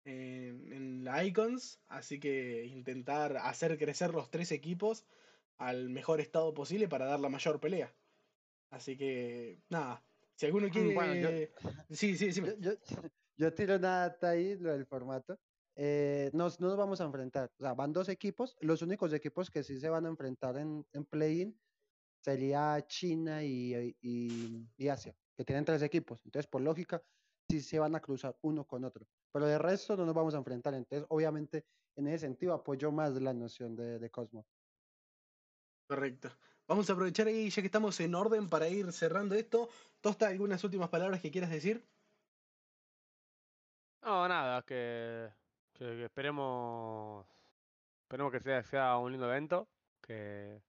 [0.03, 5.05] en, en la Icons, así que intentar hacer crecer los tres equipos
[5.57, 7.95] al mejor estado posible para dar la mayor pelea.
[8.69, 10.03] Así que, nada,
[10.35, 10.93] si alguno quiere...
[10.93, 11.29] Bueno, yo-
[11.89, 12.41] Sí, sí, sí.
[12.41, 12.71] Yo, yo,
[13.37, 15.39] yo tiro una data ahí, lo del formato.
[15.77, 17.51] Eh, nos, no nos vamos a enfrentar.
[17.57, 18.55] O sea, van dos equipos.
[18.61, 21.59] Los únicos equipos que sí se van a enfrentar en, en play-in
[22.23, 26.21] sería China y, y, y Asia, que tienen tres equipos.
[26.25, 27.03] Entonces, por lógica,
[27.49, 29.05] sí se van a cruzar uno con otro.
[29.31, 30.73] Pero de resto no nos vamos a enfrentar.
[30.73, 31.65] Entonces, obviamente,
[31.97, 34.47] en ese sentido apoyo más la noción de, de Cosmo.
[35.87, 36.29] Correcto.
[36.67, 39.69] Vamos a aprovechar ahí, ya que estamos en orden, para ir cerrando esto.
[40.01, 41.87] Tosta, ¿algunas últimas palabras que quieras decir?
[44.01, 45.31] No, nada, que,
[45.73, 47.25] que, esperemos,
[48.03, 49.67] esperemos que sea, un lindo evento,
[50.01, 50.61] que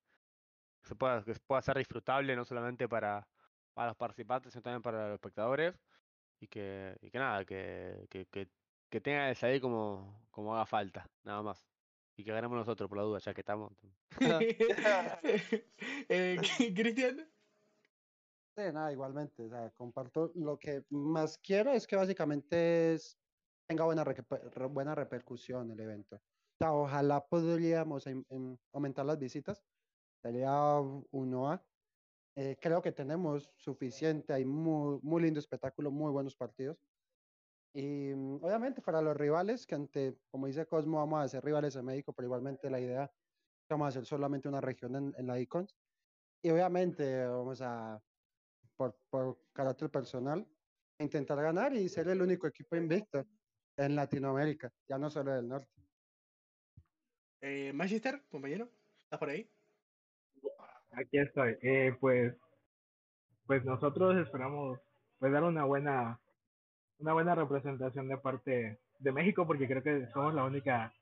[0.82, 3.28] se pueda, que pueda ser disfrutable no solamente para,
[3.74, 5.74] para los participantes, sino también para los espectadores,
[6.40, 8.50] y que, y que nada, que, que, que,
[8.90, 11.66] que tenga ese ahí como, como haga falta, nada más.
[12.16, 13.72] Y que ganemos nosotros por la duda, ya que estamos.
[16.08, 16.36] Eh,
[16.74, 17.30] Cristian.
[18.56, 19.42] Sí, nada, igualmente.
[19.42, 23.18] O sea, comparto lo que más quiero es que básicamente es,
[23.68, 26.16] tenga buena, reper- re- buena repercusión el evento.
[26.16, 29.62] O sea, ojalá podríamos em- em, aumentar las visitas.
[30.22, 30.80] Sería
[31.10, 31.62] uno A.
[32.34, 36.78] Eh, creo que tenemos suficiente, hay muy, muy lindo espectáculo, muy buenos partidos.
[37.76, 41.76] Y mm, obviamente para los rivales, que ante, como dice Cosmo, vamos a ser rivales
[41.76, 45.14] en México, pero igualmente la idea es que vamos a hacer solamente una región en,
[45.18, 45.76] en la Icons.
[46.42, 48.02] Y obviamente vamos a,
[48.76, 50.48] por, por carácter personal,
[50.98, 53.26] intentar ganar y ser el único equipo invicto
[53.76, 55.70] en Latinoamérica, ya no solo del norte.
[57.42, 58.70] Eh, Magister, compañero,
[59.02, 59.50] ¿estás por ahí?
[60.92, 61.58] Aquí estoy.
[61.60, 62.34] Eh, pues,
[63.46, 64.80] pues nosotros esperamos
[65.18, 66.18] pues dar una buena,
[66.98, 70.92] una buena representación de parte de México, porque creo que somos la única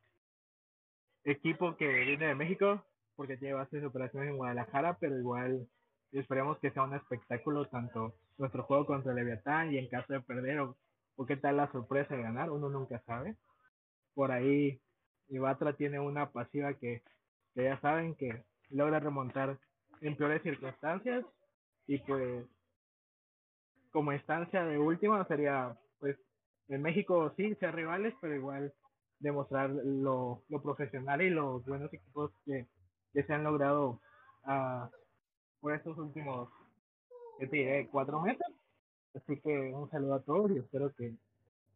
[1.25, 2.85] equipo que viene de México,
[3.17, 5.67] porque tiene bases operaciones en Guadalajara, pero igual
[6.13, 10.61] esperemos que sea un espectáculo tanto nuestro juego contra Leviatán y en caso de perder
[10.61, 10.77] o,
[11.17, 13.37] o qué tal la sorpresa de ganar, uno nunca sabe.
[14.15, 14.81] Por ahí
[15.29, 17.03] Ibatra tiene una pasiva que,
[17.55, 19.59] que ya saben que logra remontar
[20.01, 21.25] en peores circunstancias
[21.87, 22.45] y pues
[23.91, 25.77] como instancia de última sería
[26.69, 28.73] en México sí ser rivales pero igual
[29.19, 32.67] demostrar lo, lo profesional y los buenos equipos que,
[33.13, 34.01] que se han logrado
[34.45, 34.91] ah,
[35.61, 36.49] por estos últimos
[37.39, 37.89] ¿qué te diré?
[37.89, 38.47] cuatro meses
[39.15, 41.15] así que un saludo a todos y espero que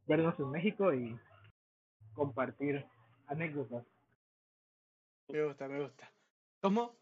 [0.06, 1.18] vernos en México y
[2.14, 2.84] compartir
[3.26, 3.84] anécdotas
[5.28, 6.10] Me gusta, me gusta.
[6.62, 6.96] ¿Cómo?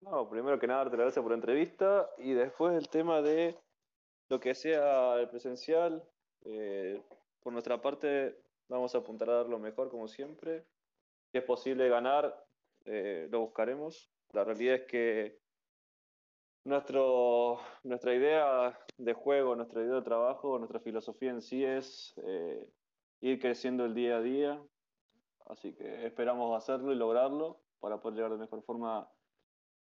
[0.00, 3.56] No, primero que nada, darte las gracias por la entrevista y después el tema de
[4.28, 6.02] lo que sea el presencial.
[6.44, 7.02] Eh,
[7.40, 8.38] por nuestra parte,
[8.68, 10.64] vamos a apuntar a dar lo mejor, como siempre.
[11.30, 12.46] Si es posible ganar,
[12.84, 14.10] eh, lo buscaremos.
[14.32, 15.38] La realidad es que
[16.64, 22.66] nuestro, nuestra idea de juego, nuestra idea de trabajo, nuestra filosofía en sí es eh,
[23.20, 24.62] ir creciendo el día a día.
[25.46, 29.08] Así que esperamos hacerlo y lograrlo para poder llegar de mejor forma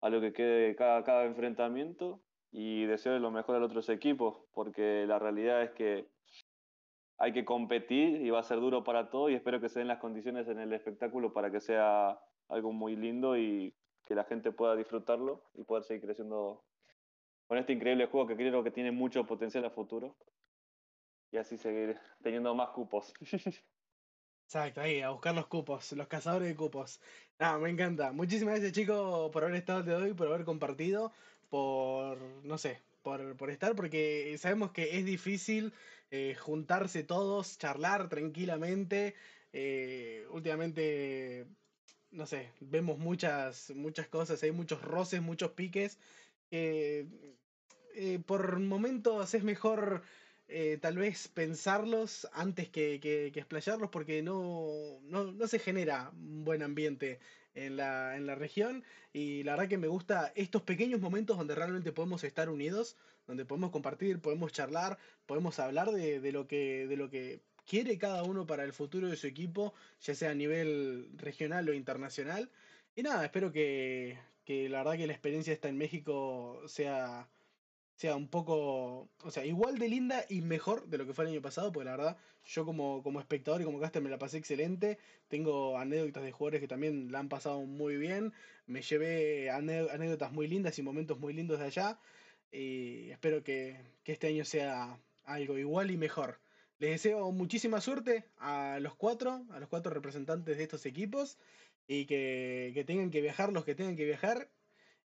[0.00, 2.20] a lo que quede cada, cada enfrentamiento
[2.50, 6.08] y desear lo mejor a los otros equipos, porque la realidad es que
[7.18, 9.88] hay que competir y va a ser duro para todos y espero que se den
[9.88, 12.18] las condiciones en el espectáculo para que sea
[12.48, 13.74] algo muy lindo y
[14.06, 16.64] que la gente pueda disfrutarlo y poder seguir creciendo
[17.48, 20.16] con este increíble juego que creo que tiene mucho potencial a futuro
[21.32, 23.12] y así seguir teniendo más cupos.
[24.44, 27.00] Exacto, ahí, a buscar los cupos, los cazadores de cupos.
[27.38, 28.12] Nada, me encanta.
[28.12, 31.12] Muchísimas gracias, chicos, por haber estado de hoy, por haber compartido,
[31.50, 32.80] por, no sé,
[33.36, 35.72] por, estar, porque sabemos que es difícil
[36.10, 39.14] eh, juntarse todos, charlar tranquilamente.
[39.52, 41.46] Eh, últimamente,
[42.10, 45.98] no sé, vemos muchas, muchas cosas, hay muchos roces, muchos piques.
[46.50, 47.06] que
[47.94, 50.02] eh, por momentos es mejor
[50.48, 56.44] eh, tal vez pensarlos antes que, que, explayarlos porque no, no, no, se genera un
[56.44, 57.20] buen ambiente
[57.54, 61.54] en la, en la región y la verdad que me gusta estos pequeños momentos donde
[61.54, 62.96] realmente podemos estar unidos,
[63.26, 67.98] donde podemos compartir, podemos charlar, podemos hablar de, de lo, que, de lo que quiere
[67.98, 72.50] cada uno para el futuro de su equipo, ya sea a nivel regional o internacional.
[72.96, 77.28] Y nada, espero que, que la verdad que la experiencia esta en México sea
[77.98, 81.32] sea un poco, o sea, igual de linda y mejor de lo que fue el
[81.32, 84.38] año pasado, porque la verdad, yo como, como espectador y como caster me la pasé
[84.38, 84.98] excelente.
[85.26, 88.32] Tengo anécdotas de jugadores que también la han pasado muy bien.
[88.66, 91.98] Me llevé anécdotas muy lindas y momentos muy lindos de allá.
[92.52, 96.38] Y espero que, que este año sea algo igual y mejor.
[96.78, 101.36] Les deseo muchísima suerte a los cuatro, a los cuatro representantes de estos equipos.
[101.88, 104.48] Y que, que tengan que viajar los que tengan que viajar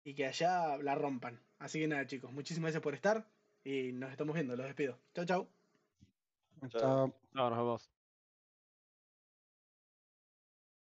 [0.04, 1.40] y que allá la rompan.
[1.62, 3.24] Así que nada, chicos, muchísimas gracias por estar
[3.64, 4.56] y nos estamos viendo.
[4.56, 4.98] Los despido.
[5.14, 5.48] Chao, chao.
[6.70, 7.14] Chao.
[7.34, 7.90] No, nos vemos.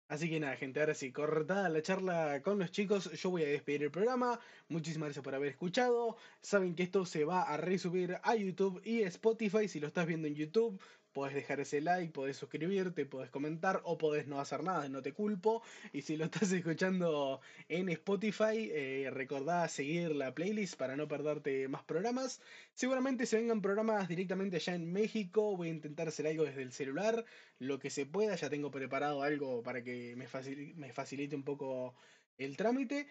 [0.08, 3.48] Así que nada, gente, ahora sí, cortada la charla con los chicos, yo voy a
[3.48, 4.40] despedir el programa.
[4.70, 6.16] Muchísimas gracias por haber escuchado.
[6.42, 9.68] Saben que esto se va a resubir a YouTube y Spotify.
[9.68, 10.80] Si lo estás viendo en YouTube,
[11.18, 15.14] podés dejar ese like, podés suscribirte, podés comentar o podés no hacer nada, no te
[15.14, 15.64] culpo.
[15.92, 21.68] Y si lo estás escuchando en Spotify, eh, recordá seguir la playlist para no perderte
[21.70, 22.40] más programas.
[22.76, 26.72] Seguramente se vengan programas directamente allá en México, voy a intentar hacer algo desde el
[26.72, 27.26] celular,
[27.58, 31.44] lo que se pueda, ya tengo preparado algo para que me facilite, me facilite un
[31.44, 31.96] poco
[32.38, 33.08] el trámite.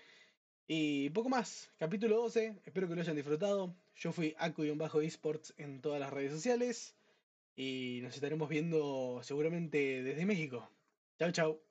[0.69, 3.75] Y poco más, capítulo 12, espero que lo hayan disfrutado.
[3.97, 6.96] Yo fui Acu-Esports en todas las redes sociales
[7.57, 10.71] y nos estaremos viendo seguramente desde México.
[11.19, 11.66] Chao, chao.